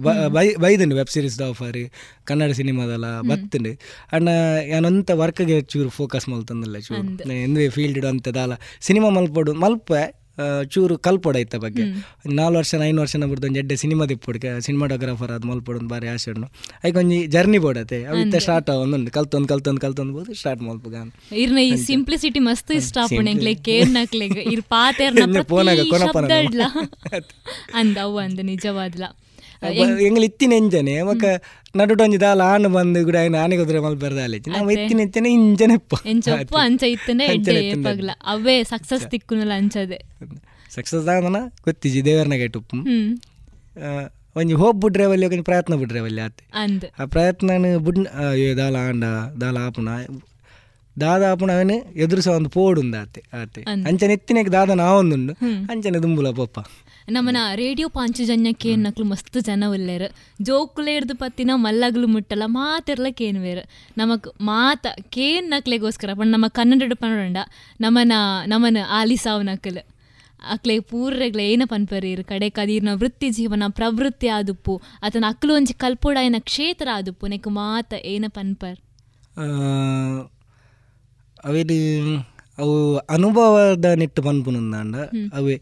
[0.63, 1.79] ಬೈದಂಡು ವೆಬ್ ಸೀರೀಸ್ ಆಫರ್
[2.31, 3.73] ಕನ್ನಡ ಸಿನಿಮಾದಲ್ಲ ಬತ್ತಂಡು
[4.17, 4.29] ಅಣ್ಣ
[4.75, 7.03] ಯಾನೊಂತ ವರ್ಕ್ಗೆ ಚೂರು ಫೋಕಸ್ ಮಲ್ತಂದಲ್ಲ ಚೂರು.
[7.47, 8.53] ಎಂದೇ ಫೀಲ್ಡ್ ಅಂತ ದಾಲ
[8.89, 9.93] ಸಿನಿಮಾ ಮಲ್ಪಡು ಮಲ್ಪ
[10.73, 11.85] ಚೂರು ಕಲ್ಪೊಡ ಐತ ಬಗ್ಗೆ.
[12.39, 16.47] ನಾಲ್ಕು ವರ್ಷ ಐನು ವರ್ಷ ಬಿಡ್ದು ಒಂದು ಎಡ್ಡೆ ಸಿನಿಮಾ ದಿಪ್ಪುಡ್ಕೆ ಸಿನಿಮಾಟೋಗ್ರಾಫರ್ ಅದು ಮಲ್ಪೊಡು ಬಾರಿ ಆಸೆ ಉಂಡು
[16.77, 17.99] ಅದಕ್ಕೆ ಒಂಜಿ ಜರ್ನಿ ಬೋಡತೆ.
[18.11, 20.95] ಅವಿತ್ತ ಸ್ಟಾರ್ಟ್ ಒಂದೊಂದು ಕಲ್ತೊಂದು ಕಲ್ತೊಂದು ಕಲ್ತೊಂದು ಬೋದು ಸ್ಟಾರ್ಟ್ ಮಲ್ಪುಗ
[21.43, 26.63] ಇರ್ನ ಈ ಸಿಂಪ್ಲಿಸಿಟಿ ಮಸ್ತ್ ಇಷ್ಟ ಆಪುಣ ಎಂಕ್ಲೆ ಕೇರ್ ನಕ್ಲೆಗ್ ಇರ್ ಪಾತೆರ್ನ ಪ್ರತಿ ಕೊನಪನ ಶಬ್ದ ಇಡ್ಲ.
[27.81, 27.97] ಅಂದ.
[28.07, 29.05] ಅವು ಅಂದ ನಿಜವಾದ್ಲ.
[29.63, 31.25] ಎಂಜನೆ ಮಕ್ಕ
[31.77, 34.83] ನಡುಟು ಒಂಜಿ ದಾಲ ಆನು ಬಂದು ಕೂಡ ಆಯ್ನ ಆನೆ ಕುದುರೆ ಮಲ್ಪೆರ್ದ ಆಲೇಜಿ ನಾವು ಅತ್ತೆ.
[34.83, 39.99] ಎತ್ತಿನ ಎತ್ತನೆ ಇಂಜನೆಪ್ಪ ಎಂಚೊಪ್ಪು ಅಂಚ ಇತ್ತನೆ ಎಡ್ಡೆ ಏಪಗ್ಲ ಅವೇ ಸಕ್ಸಸ್ ತಿಕ್ಕುನಲ ಅಂಚದೆ.
[40.75, 43.11] ಸಕ್ಸಸ್ ಆದನ ಗೊತ್ತಿಜಿ ದೇವರನಾಗ ಇಟ್ಟುಪ್ಪು ಹ್ಮ್.
[44.37, 46.37] ಒಂಜಿ ಹೋಪ್ ಬಿಡ್ರೆ ಬಲ್ಲಿ ಒಂಜಿ ಪ್ರಯತ್ನ ಬಿಡ್ರೆ ಬಲ್ಲಿ ಆತ.
[46.55, 46.85] ಅಂದ್.
[47.01, 49.05] ಆ ಪ್ರಯತ್ನ ಬುಡ್ ಅಯ್ಯೋ ದಾಲ ಆಂಡ
[49.41, 49.89] ದಾಲ ಆಪುನ
[50.97, 53.61] ದಾದ ಆಪುನ ಅವನು ಎದುರುಸ ಒಂದು ಪೋಡುಂದ ಆತೆ ಆತೆ.
[53.89, 55.33] ಅಂಚನೆ ಎತ್ತಿನಕ್ಕೆ ದಾದ ನಾವೊಂದುಂಡು.
[55.73, 56.59] ಅಂಚನೆ ದುಂಬುಲ ಪಪ್ಪ
[57.09, 60.15] ನಮ್ಮನ ರೇಡಿಯೋ ಪಾಂಚಜನ್ಯಕ್ಕೆ ನಕ್ಲು ಮಸ್ತ್ ಜನ ಉಲ್ಲೇರು
[60.45, 63.41] ಜೋಕುಲೆ ಹಿಡ್ದು ಪತ್ತಿನ ಮಲ್ಲಗ್ಲು ಮುಟ್ಟಲ್ಲ ಮಾತಿರ್ಲ ಏನು
[63.99, 67.37] ನಮಕ್ ಮಾತ ಕೇನ್ ನಕ್ಲೆಗೋಸ್ಕರ ಪಂಡ ನಮ್ಮ ಕನ್ನಡ ಪನ್ನಡ
[67.81, 68.13] ನಮನ
[68.47, 69.79] ನಮನ ಆಲಿಸಾವ್ ನಕಲ್.
[70.51, 72.25] ಅಕ್ಲೆ ಪೂರ್ರೆಗ್ಲೆ ಏನ ಪನ್ಪರೀರ್?
[72.25, 78.25] ಕಡೆ ಕದೀರ್ನ ವೃತ್ತಿ ಜೀವನ ಪ್ರವೃತ್ತಿ ಆದುಪ್ಪು ಅತನ ಅಕ್ಲು ಒಂಜಿ ಕಲ್ಪುಡಾಯಿನ ಕ್ಷೇತ್ರ ಆದುಪ್ಪು ನೆಕ್ ಮಾತ ಏನ
[78.29, 78.79] ಪನ್ಪರ್?
[79.39, 79.43] ಆ,
[81.45, 84.97] ಅವೇನು ಅವು ಅನುಭವದ ನೆಟ್ಟು ಪನ್ಪುನುಂದಾಂಡ
[85.39, 85.61] ಅವೆ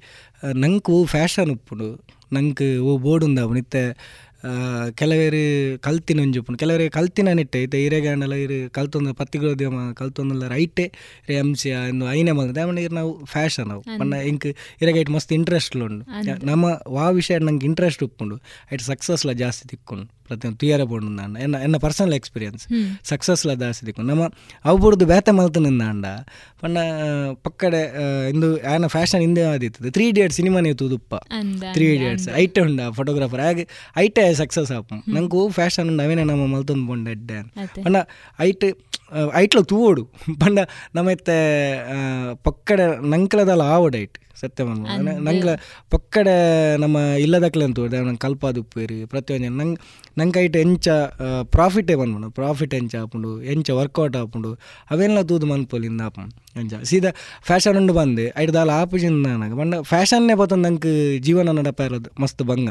[0.54, 2.06] ನಂಕು ಫ್ಯಾಷನ್ ಉಪ್ಪುಡು.
[2.32, 3.82] ನಂಕ್ ಓ ಬೋಡುಂದ ಇತ್ತೆ
[4.94, 5.40] ಕೆಲವೇರು
[5.78, 7.62] ಕಲ್ತಿನ ಒಂಜುಪ್ಪುನು ಕೆಲವರು ಕಲ್ತಿನ ನೆಟ್ಟೆ.
[7.62, 10.92] ಐತೆ ಇರೆಗಾಂಡಲ ಇರು ಕಲ್ತೊಂದು ಪತ್ತಿಗೋದ್ಯಮ ಕಲ್ತೊಂದಲ್ಲ ರೈಟೆ.
[11.28, 13.82] ರೇ ಅಂಶ ಎಂದು ಐನೆ ಬಂದ ಆಮೇಲೆ ಇರ್ ನಾವು ಫ್ಯಾಷನ್ ಅವು.
[13.98, 14.46] ಪಂಡ ಇಂಕ್
[14.82, 18.38] ಇರೆಗೈಟ್ ಮಸ್ತ್ ಇಂಟ್ರೆಸ್ಟ್ ಉಂಡು ನಮ್ಮ ವಾ ವಿಷಯ ನಂಗೆ ಇಂಟ್ರೆಸ್ಟ್ ಉಪ್ಪುಂಡು.
[18.72, 20.17] ಐಟ್ ಸಕ್ಸಸ್ಲ ಜಾಸ್ತಿ ತಿಕ್ಕೊಂಡು.
[21.40, 22.64] ಎನ್ನ ಎನ್ನ ಪರ್ಸನಲ್ ಎಕ್ಸ್ಪೀರಿಯನ್ಸ್
[23.04, 24.24] ಸಕ್ಸಸ್ಲ ಜಾಸ್ತಿ ತಿಕ್ಕೊಂಡು ನಮ್ಮ
[24.64, 26.06] ಅವು ಬುಡ್ದು ಬೇತೆ ಮಲ್ತನಿಂದ ಅಂಡ
[26.62, 26.78] ಪಂಡ
[27.44, 30.80] ಪಕ್ಕಡೆ ಆ, ಇಂದು ಆನ ಫ್ಯಾಷನ್ ಹಿಂದೆ ಆದಿತ್ತು ತ್ರೀ ಇಡಿಯಟ್ ಸಿನಿಮಾ ತೂದುಪ್ಪ.
[30.80, 31.14] ತುದುಪ್ಪ
[31.74, 33.64] ತ್ರೀ ಇಡಿಯಟ್ಸ್ ಐಟೆ ಉಂಡ ಫೋಟೋಗ್ರಾಫರ್ ಹಾಗೆ
[33.96, 34.96] ಐಟೆ ಸಕ್ಸಸ್ ಆಪು.
[35.14, 37.38] ನಂಗೂ ಫ್ಯಾಷನ್ ಉಂಡು ಅವೇನೇ ನಮ್ಮ ಮಲ್ತೊಂದು ಪೊಂಡ ಎಡ್ಡೆ.
[37.84, 37.96] ಪಂಡ
[38.42, 38.66] ಐಟ್
[39.36, 40.02] ಐಟ್ಲ ತೂವೋಡು.
[40.40, 40.58] ಪಂಡ
[40.94, 41.36] ನಮ್ಮತ್ತೆ
[42.42, 44.84] ಪಕ್ಕಡೆ ನಂಕಲದಲ್ಲ ಆವಡ ಐಟ್ ಸತ್ಯ ಮನ್ಮ
[45.26, 45.50] ನಂಗ್ಲ
[45.90, 46.34] ಪಕ್ಕಡೆ
[46.78, 49.78] ನಮ್ಮ ಇಲ್ಲದಕ್ಲೆ ಅಂತ ನಂಗೆ ಕಲ್ಪಾದ ಉಪ್ಪೇರಿ ಪ್ರತಿಯೊಂದು ನಂಗೆ
[50.18, 50.88] ನಂಗೆ ಐಟ್ ಎಂಚ
[51.54, 52.28] ಪ್ರಾಫಿಟೇ ಬಂದ್ಬಿಡು.
[52.38, 54.50] ಪ್ರಾಫಿಟ್ ಎಂಚ ಆಪುಂಡು ಎಂಚ ವರ್ಕೌಟ್ ಆಪುಂಡು
[54.94, 56.74] ಅವೆಲ್ಲ ತೂದು ಮನ್ಪೋಲಿಂದ ಆಪುಂಡು ಎಂಚ.
[56.90, 57.10] ಸೀದಾ
[57.48, 59.56] ಫ್ಯಾಷನ್ ಉಂಡು ಬಂದು ಐಟ್ ದಾಲ ಆಪುಜಿಂದ ನನಗೆ.
[59.60, 60.94] ಬಂಡ ಫ್ಯಾಷನ್ನೇ ಬತ್ತೊಂದು ನಂಗೆ
[61.26, 62.68] ಜೀವನ ನಡಪ ಇರೋದು ಮಸ್ತ್ ಬಂಗ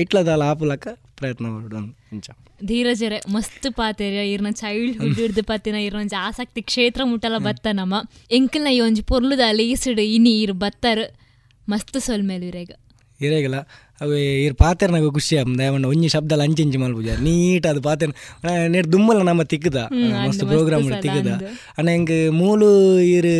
[0.00, 0.88] ಐಟ್ಲ ದಾಲ ಆಪುಲಕ
[1.20, 1.80] ಪ್ರಯತ್ನ ಮಾಡೋದು
[2.14, 2.28] ಎಂಚ.
[2.68, 7.94] ಧೀರಜರೆ ಮಸ್ತ್ ಪಾತೆರ ಇರ್ನ ಚೈಲ್ಡ್ಹುಡ್ ಹಿಡ್ದು ಪತ್ತಿನ ಇರ್ನ ಒಂಜಿ ಆಸಕ್ತಿ ಕ್ಷೇತ್ರ ಮುಟ್ಟಲ ಬತ್ತ ನಮ್ಮ.
[8.38, 11.04] ಎಂಕಲ್ನ ಈ ಒಂಜಿ ಪೊರ್ಲುದ ಲೀಸಿಡ್ ಇನಿ ಇರ್ ಬತ್ತರ್
[11.72, 12.70] ಮಸ್ತ್ ಸೊಲ್ಮೇಲು ಇರೇಗ
[13.20, 13.58] ಇರೇಗಲ್ಲ.
[14.04, 14.14] ಅವು
[14.44, 18.12] ಇರ್ ಪಾತೆರ್ನಾಗ ಖುಷಿ ಆಗ್ತದೆ ಒಂಜಿ ಶಬ್ದಲ ಅಂಚಿ ಇಂಚಿ ಮಲ್ಪುಜ ನೀಟ್ ಅದು ಪಾತೆರ್
[18.74, 19.80] ನೆಟ್ ದುಮ್ಮಲ ನಮ್ಮ ತಿಕ್ಕದ.
[20.26, 21.32] ಮಸ್ತ್ ಪ್ರೋಗ್ರಾಮ್ ತಿಕ್ಕುದ.
[21.78, 22.70] ಅಣ್ಣ ಹಿಂಗೆ ಮೂಲು
[23.14, 23.32] ಇರ್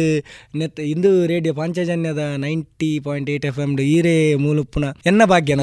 [0.61, 5.63] ನೆತ್ ಇಂದು ರೇಡಿಯೋ ಪಾಂಚಜನ್ಯದ ninety point eight F M ಈರೇ ಮೂಲು ಪುನ ಎನ್ನ ಭಾಗ್ಯನ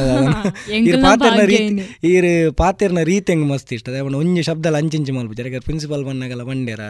[0.90, 1.86] ಇರ್ ಪಾತೆರ್ನ ರೀತಿ.
[2.14, 2.32] ಇರ್
[2.64, 3.96] ಪಾತೆರ್ನ ರೀತಿ ಹೆಂಗ್ ಮಸ್ತ್ ಇಷ್ಟ.
[4.00, 4.76] ಯಾವಣ್ಣ ಒಂಜಿ ಶಬ್ದಲ
[5.20, 6.84] ಮಲ್ಪುಜ ಯಾಕಂದ್ರೆ ಪ್ರಿನ್ಸಿಪಲ್ ಬಣ್ಣಗಲ್ಲ ಬಂಡೇರ.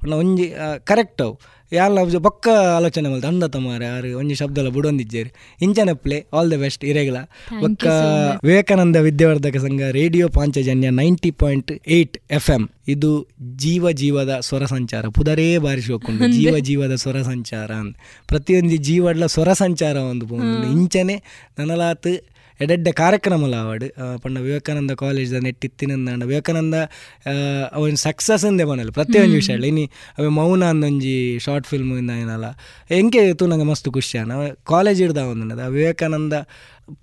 [0.00, 0.46] ಪುನ ಒಂಜಿ
[0.90, 1.34] ಕರೆಕ್ಟ್ ಅವು.
[1.72, 2.46] ಯಾರು ಅವ್ಜ ಬೊಕ್ಕ
[2.76, 5.30] ಆಲೋಚನೆ ಮಲ್ತ ಅಂದ ತಮ್ಮ ಯಾರು ಒಂಜಿ ಶಬ್ದಲ ಬುಡೊಂದಿಜ್ಜೇರಿ.
[5.66, 7.18] ಇಂಚನೆ ಪ್ಲೇ ಆಲ್ ದ ಬೆಸ್ಟ್ ಇರೆಗಲ
[7.62, 7.68] You
[8.44, 13.10] Vivekananda Vidyavardhaka Sangha radio Panchajanya ninety point eight F M ಇದು
[13.56, 15.04] ಜೀವ ಜೀವದ ಸ್ವರ ಸಂಚಾರ.
[15.08, 17.96] ಪುದರೇ ಬಾರಿಸಿ ಹೋಗ್ಕೊಂಡು ಜೀವ ಜೀವದ ಸ್ವರ ಸಂಚಾರ ಅಂತ.
[18.28, 20.26] ಪ್ರತಿಯೊಂದು ಜೀವಡ್ಲ ಸ್ವರ ಸಂಚಾರ ಒಂದು
[20.72, 21.16] ಇಂಚನೆ
[21.58, 22.12] ನನಲಾತ್
[22.60, 26.76] ಎಡೆಡ್ಡೆ ಕಾರ್ಯಕ್ರಮಲ ಆವಡ್ ಪಣ್ಣ ಪಂಡ ವಿವೇಕಾನಂದ ಕಾಲೇಜ್ ನೆಟ್ಟಿತ್ತಿನಂದ ವಿವೇಕಾನಂದ
[27.72, 29.34] ಅವನ್ ಸಕ್ಸಸ್ ಅಂದೇ ಬನಲ್ಲ ಪ್ರತಿಯೊಂದು.
[29.34, 29.84] ವಿಷಯ ಇನಿ
[30.18, 32.46] ಅವೆ ಮೌನ ಅಂದೊಂಜಿ ಶಾರ್ಟ್ ಫಿಲ್ಮ್ ಇಂದ ಏನಲ್ಲ.
[32.88, 34.32] ಹೆಂಗೆ ಇತ್ತು ನಂಗೆ ಮಸ್ತ್ ಖುಷಿ ಅನ್ನ
[34.64, 36.34] ಕಾಲೇಜ್ ಹಿಡ್ದ ಒಂದು ವಿವೇಕಾನಂದ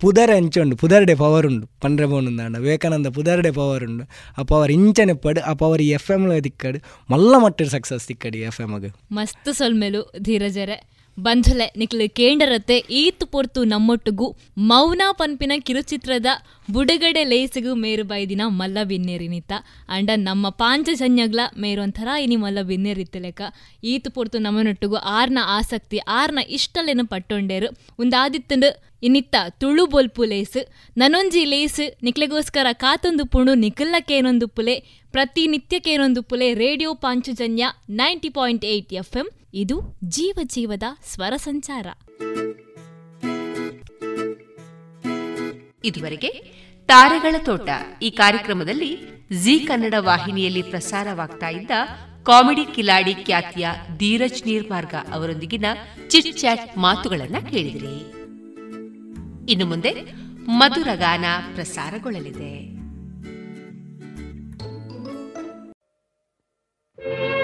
[0.00, 4.04] ಪುದರ್ ಅಂಚುಂಡು ಪುದರ್ಡೆ ಪವರ್ ಉಂಡು ಪಂಡ್ರೆ ಬೋನುಂದಾಂಡ ವಿವೇಕಾನಂದ ಪುದರ್ಡೆ ಪವರ್ ಉಂಡು
[4.38, 6.78] ಅಪ್ಪ ಪವರ್ ಇಂಚನೆ ಪಡ್ ಅಪ್ಪ ಪವರ್ ಈ ಎಫ್ ಎಮ್ಲ ದಿಕ್ಕಡು
[7.10, 10.78] ಮಲ್ಲ ಮಟ್ಟಿನ ಸಕ್ಸಸ್ ತಿಕ್ಕಡಿ ಎಫ್ ಎಮ್ಗೆ ಮಸ್ತ್ ಸೊಲ್ಮೆಲು ಧೀರಜರೆ
[11.20, 16.26] ಬಂಧುಲೆ ನಿಕ್ಲು ಕೇಂಡರತ್ತೆ ಈತ್ ಪೊರ್ತು ನಮ್ಮೊಟ್ಟುಗು ಮೌನ ಪನ್ಪಿನ ಕಿರುಚಿತ್ರದ
[16.70, 19.52] ಬುಡಗಡೆ ಲೇಸಿಗು ಮೇರು ಬೈದಿನ ಮಲ್ಲ ಬಿನ್ನೇರಿನಿತ್ತ
[19.88, 23.42] ಅಂಡ ನಮ್ಮ ಪಾಂಚಜನ್ಯಗ್ಲ ಮೇರು ಒಂಥರ ಇನಿ ಮಲ್ಲ ಬಿನ್ನೇರಿತ್ತ ಲೆಕ್ಕ
[23.84, 27.76] ಈತ್ ಪೊರ್ತು ನಮ್ಮನೊಟ್ಟುಗು ಆರ್ನ ಆಸಕ್ತಿ, ಆರ್ನ ಇಷ್ಟಲೇನು ಪಟ್ಟೊಂಡೇರು.
[27.98, 30.56] ಒಂದಾದಿತ್ತಂಡು ಇನ್ನಿತ್ತ ತುಳು ಬೊಲ್ಪು ಲೇಸ್.
[30.96, 35.01] ನನೊಂಜಿ ಲೇಸ್ ನಿಕ್ಲೆಗೋಸ್ಕರ ಕಾತೊಂದು ಪುಣು ನಿಖಲ್ಲಕ್ಕೇನೊಂದು ಪುಲೆ.
[35.12, 41.86] ಪ್ರತಿನಿತ್ಯಕ್ಕೇನೊಂದು Phule radio Panchajanya ninety point eight F M ಇದು ಜೀವ ಜೀವದ ಸ್ವರ ಸಂಚಾರ.
[45.84, 46.28] ಇದುವರೆಗೆ
[46.86, 47.68] ತಾರೆಗಳ ತೋಟ
[48.02, 48.98] ಈ ಕಾರ್ಯಕ್ರಮದಲ್ಲಿ
[49.42, 51.70] ಜಿ ಕನ್ನಡ ವಾಹಿನಿಯಲ್ಲಿ ಪ್ರಸಾರವಾಗ್ತಾ ಇದ್ದ
[52.22, 53.68] ಕಾಮಿಡಿ ಕಿಲಾಡಿ ಖ್ಯಾತಿಯ
[53.98, 55.64] ಧೀರಜ್ ನೀರ್ಮಾರ್ಗ ಅವರೊಂದಿಗಿನ
[56.08, 57.96] ಚಿಟ್ ಚಾಟ್ ಮಾತುಗಳನ್ನ ಕೇಳಿದಿರಿ.
[59.52, 59.92] ಇನ್ನು ಮುಂದೆ
[60.48, 61.24] ಮಧುರಗಾನ
[61.54, 62.81] ಪ್ರಸಾರಗೊಳ್ಳಲಿದೆ.
[67.04, 67.41] Thank you.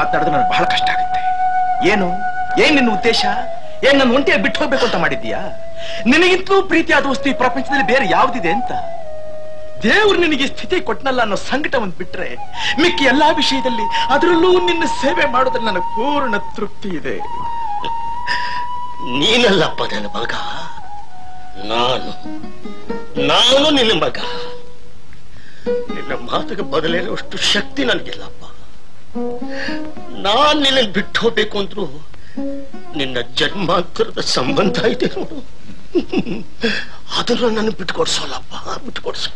[0.00, 1.20] ಮಾತಾಡಿದ್ರೆ ನನಗೆ ಬಹಳ ಕಷ್ಟ ಆಗುತ್ತೆ.
[1.88, 2.08] ಏನು?
[2.62, 3.24] ಏನ್ ನಿನ್ನ ಉದ್ದೇಶ?
[3.84, 5.38] ಏನ್ ನನ್ನ ಒಂಟಿಯಾಗಿ ಬಿಟ್ಟು ಹೋಗ್ಬೇಕು ಅಂತ ಮಾಡಿದ್ದೀಯಾ?
[6.06, 8.72] ನಿನಗಿಂತಲೂ ಪ್ರೀತಿಯಾದ ವಸ್ತು ಈ ಪ್ರಪಂಚದಲ್ಲಿ ಬೇರೆ ಯಾವ್ದಿದೆ ಅಂತ?
[9.82, 12.36] ದೇವ್ರು ನಿನಗೆ ಸ್ಥಿತಿ ಕೊಟ್ಟನಲ್ಲ ಅನ್ನೋ ಸಂಕಟ ಒಂದು ಬಿಟ್ರೆ
[12.80, 17.18] ಮಿಕ್ಕಿ ಎಲ್ಲಾ ವಿಷಯದಲ್ಲಿ ಅದರಲ್ಲೂ ನಿನ್ನ ಸೇವೆ ಮಾಡೋದ್ರಲ್ಲಿ ನನಗೆ ಪೂರ್ಣ ತೃಪ್ತಿ ಇದೆ.
[19.18, 20.32] ನೀನಲ್ಲಪ್ಪ ನನ್ನ ಮಗ.
[21.64, 22.10] ನಾನು.
[23.26, 24.18] ನಾನು ನಿನ್ನ ಮಗ.
[25.68, 28.39] ನಿನ್ನ ಮಾತಿಗೆ ಅಷ್ಟು ಶಕ್ತಿ ನನಗಿಲ್ಲಪ್ಪ.
[30.26, 31.84] ನಾನ್ ನಿನ್ನ ಬಿಟ್ಟು ಹೋಗ್ಬೇಕು ಅಂದ್ರು
[32.96, 35.38] ನಿನ್ನ ಜನ್ಮಾಂತರದ ಸಂಬಂಧ ಇದೆ ನೋಡು.
[37.18, 38.54] ಅದನ್ನ ನಾನು ಬಿಟ್ಕೊಡ್ಸೋಲ್ಲಪ್ಪ
[38.86, 39.30] ಬಿಟ್ಕೊಡ್ಸೋ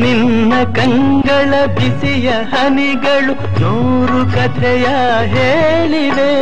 [0.00, 4.86] ನಿನ್ನ ಕಂಗಳ ಬಿಸಿಯ ಹನಿಗಳು ನೂರು ಕಥೆಯ
[5.34, 6.32] ಹೇಳಿವೆ.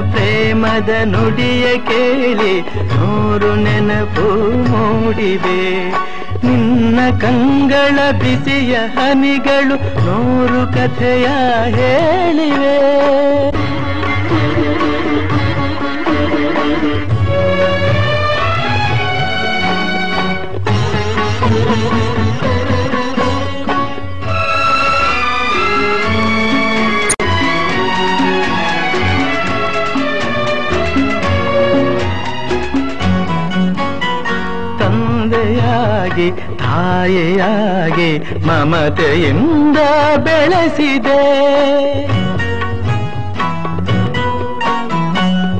[0.00, 2.60] ಪ್ರೇಮದ ನುಡಿಯ ಕೇಳಿ
[2.96, 4.26] ನೂರು ನೆನಪು
[4.68, 5.90] ಮೂಡಿವೆ.
[6.46, 11.26] ನಿನ್ನ ಕಂಗಳ ಬಿಸಿಯ ಹನಿಗಳು ನೂರು ಕಥೆಯ
[11.76, 13.02] ಹೇಳಿವೆ.
[21.42, 22.11] ತಂದೆಯಾಗಿ
[36.58, 39.76] ತಾಯಿಯಾಗಿ ಮಮತೆಯಿಂದ
[40.16, 41.22] ಬೆಳೆಸಿದೆ.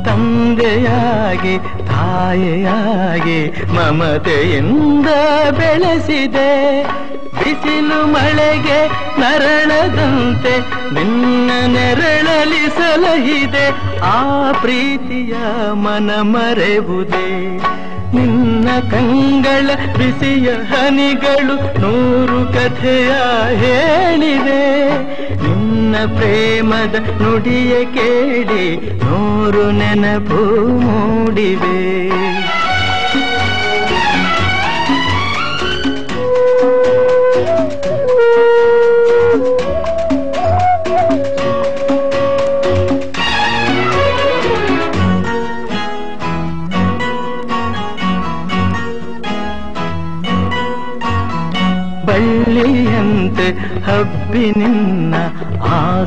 [0.04, 5.06] ತಂದೆಯಾಗಿ, ತಾಯಿಯಾಗಿ ಮಮತೆಯಿಂದ
[5.50, 6.82] ಬೆಳೆಸಿದೆ.
[7.32, 8.88] ಬಿಸಿಲು ಮಳೆಗೆ
[9.20, 10.58] ಮರಳದಂತೆ
[10.94, 13.70] ನಿನ್ನ ನೆರಳಲಿ ಸಲಹಿದೆ.
[14.00, 15.34] ಆ ಪ್ರೀತಿಯ
[15.72, 17.58] ಮನ ಮರೆವುದೇ?
[18.14, 23.10] ನಿನ್ನ ಕಂಗಳ ಬಿಸಿಯ ಹನಿಗಳು ನೂರು ಕಥೆಯ
[23.62, 24.62] ಹೇಳಿದೆ
[25.42, 28.64] ನಿನ್ನ ಪ್ರೇಮದ ನುಡಿಯ ಕೇಳಿ
[29.04, 30.42] ನೂರು ನೆನಪು
[30.78, 31.78] ಮೂಡಿವೆ.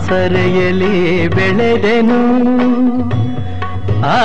[0.05, 2.19] ಆಸರೆಯಲಿ ಬೆಳೆದೆನು.
[4.01, 4.17] ಆ,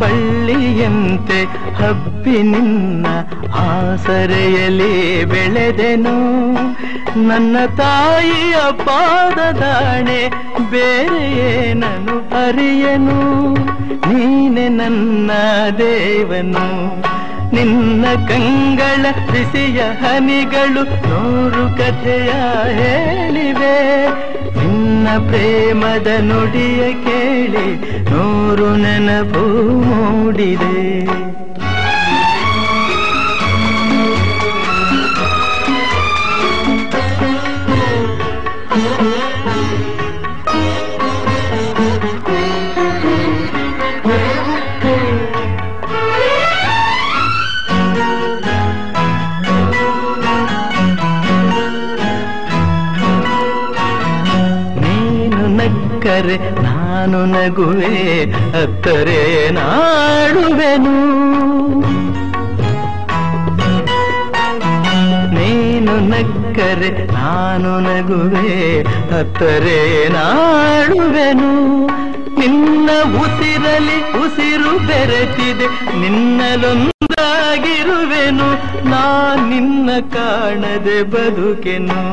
[0.00, 1.44] ಬಳ್ಳಿಯಂತೆ
[1.74, 3.06] ಹಬ್ಬಿ ನಿನ್ನ
[3.54, 6.34] ಆಸರೆಯಲ್ಲಿ ಬೆಳೆದೆನು.
[7.28, 13.54] ನನ್ನ ತಾಯಿಯ ಪಾದದಾಣೆ ಬೇರೆ ಏನನು ಅರಿಯನು?
[14.12, 15.30] ನೀನೆ ನನ್ನ
[15.78, 16.96] ದೇವನು.
[17.54, 22.32] ನಿನ್ನ ಕಂಗಳ ಬಿಸಿಯ ಹನಿಗಳು ನೂರು ಕಥೆಯ
[22.68, 24.06] ಹೇಳಿವೆ.
[24.58, 27.76] ನಿನ್ನ ಪ್ರೇಮದ ನುಡಿಯ ಕೇಳಿ
[28.10, 31.33] ನೂರು ನೆನಪು ಮೂಡಿದೆ.
[57.04, 60.94] ನಾನು ನಗುವೆ, ಅತ್ತರೆ ನಾಡುವೆನು.
[65.34, 68.80] ನೀನು ನಕ್ಕರೆ, ನಾನು ನಗುವೆ,
[69.20, 71.86] ಅತ್ತರೆ ನಾಡುವೆನು.
[72.40, 72.90] ನಿನ್ನ
[73.20, 75.66] ಉಸಿರಲಿ ಉಸಿರು ಬೆರೆತಿದೆ
[76.00, 76.88] ನಿನ್ನಲೊಂದಾಗಿರುವೆನು
[78.88, 82.04] ನಾ ನಿನ್ನ ಕಾಣದೆ ಬದುಕೆನು.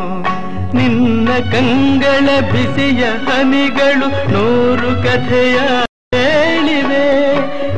[0.74, 5.58] ನಿನ್ನ ಕಂಗಳ ಬಿಸಿಯ ಹನಿಗಳು ನೂರು ಕಥೆಯ
[6.16, 7.36] ಹೇಳಿವೆ.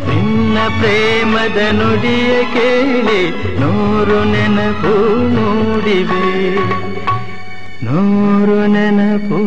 [0.10, 3.30] ನಿನ್ನ ಪ್ರೇಮದ ನುಡಿಯ ಕೇಳಿ
[3.60, 4.94] ನೂರು ನೆನಪು
[5.30, 6.56] ಮೂಡಿವೆ.
[7.86, 9.40] ನೂರು ನೆನಪು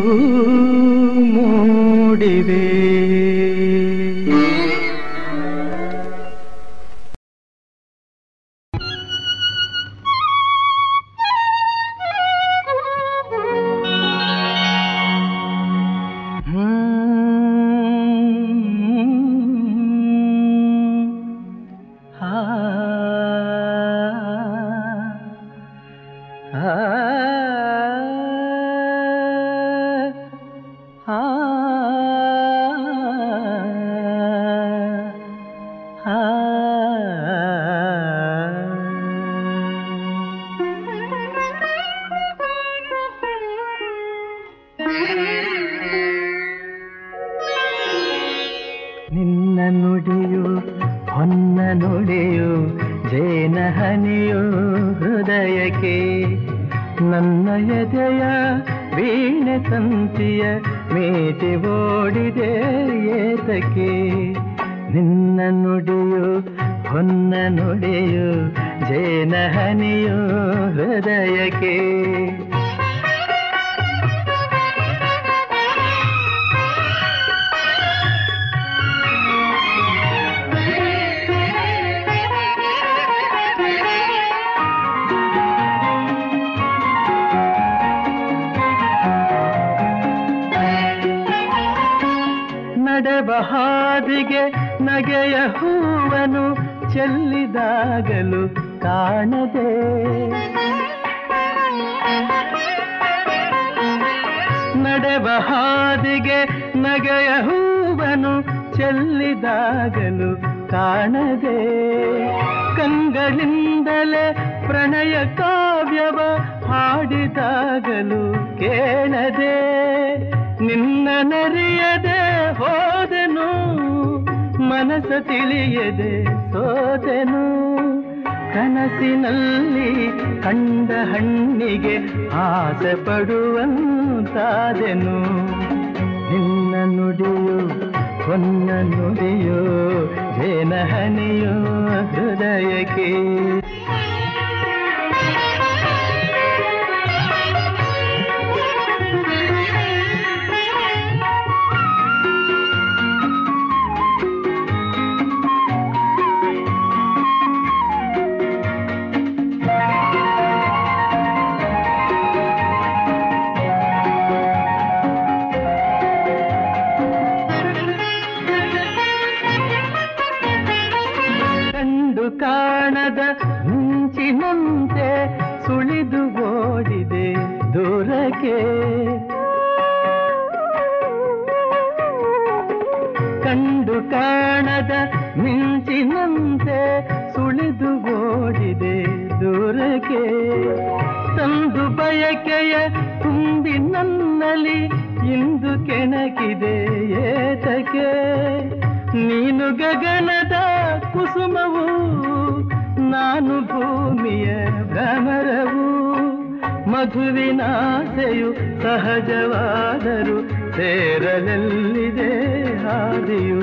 [206.97, 212.31] ಮಧುವಿನಾಸೆಯು ಸಹಜವಾದರು ಸೇರಲೆಲ್ಲಿದೆ
[212.77, 213.59] ಹಾದಿಯು.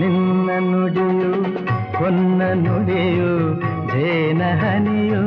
[0.00, 1.32] ನಿನ್ನ ನುಡಿಯು,
[1.98, 3.54] ಹೊನ್ನ ನುಡಿಯು
[3.86, 5.22] ಜೇನ ಹನಿಯು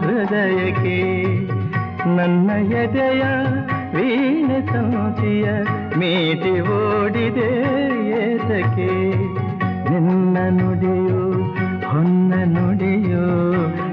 [0.00, 0.98] ಹೃದಯಕ್ಕೆ.
[2.16, 3.22] ನನ್ನ ಎದೆಯ
[3.94, 5.44] ವೀಣೆ ಸಂಸಿಯ
[5.98, 7.50] ಮೀಟಿ ಓಡಿದೆ
[8.10, 8.92] ಏತಕ್ಕೆ.
[9.90, 11.32] ನಿನ್ನ ನುಡಿಯು,
[11.88, 13.26] ಹೊನ್ನ ನುಡಿಯು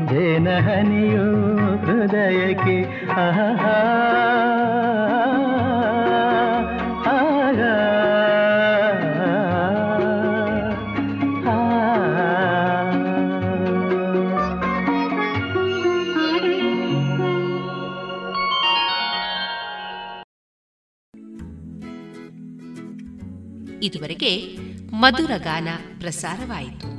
[0.07, 0.47] ಜೇನ
[2.29, 2.75] ಹೃದಯಕ್ಕೆ
[23.83, 24.57] ಇದುವರೆಗೆ
[24.93, 25.67] ಮಧುರ ಗಾನ
[25.99, 26.98] ಪ್ರಸಾರವಾಯಿತು.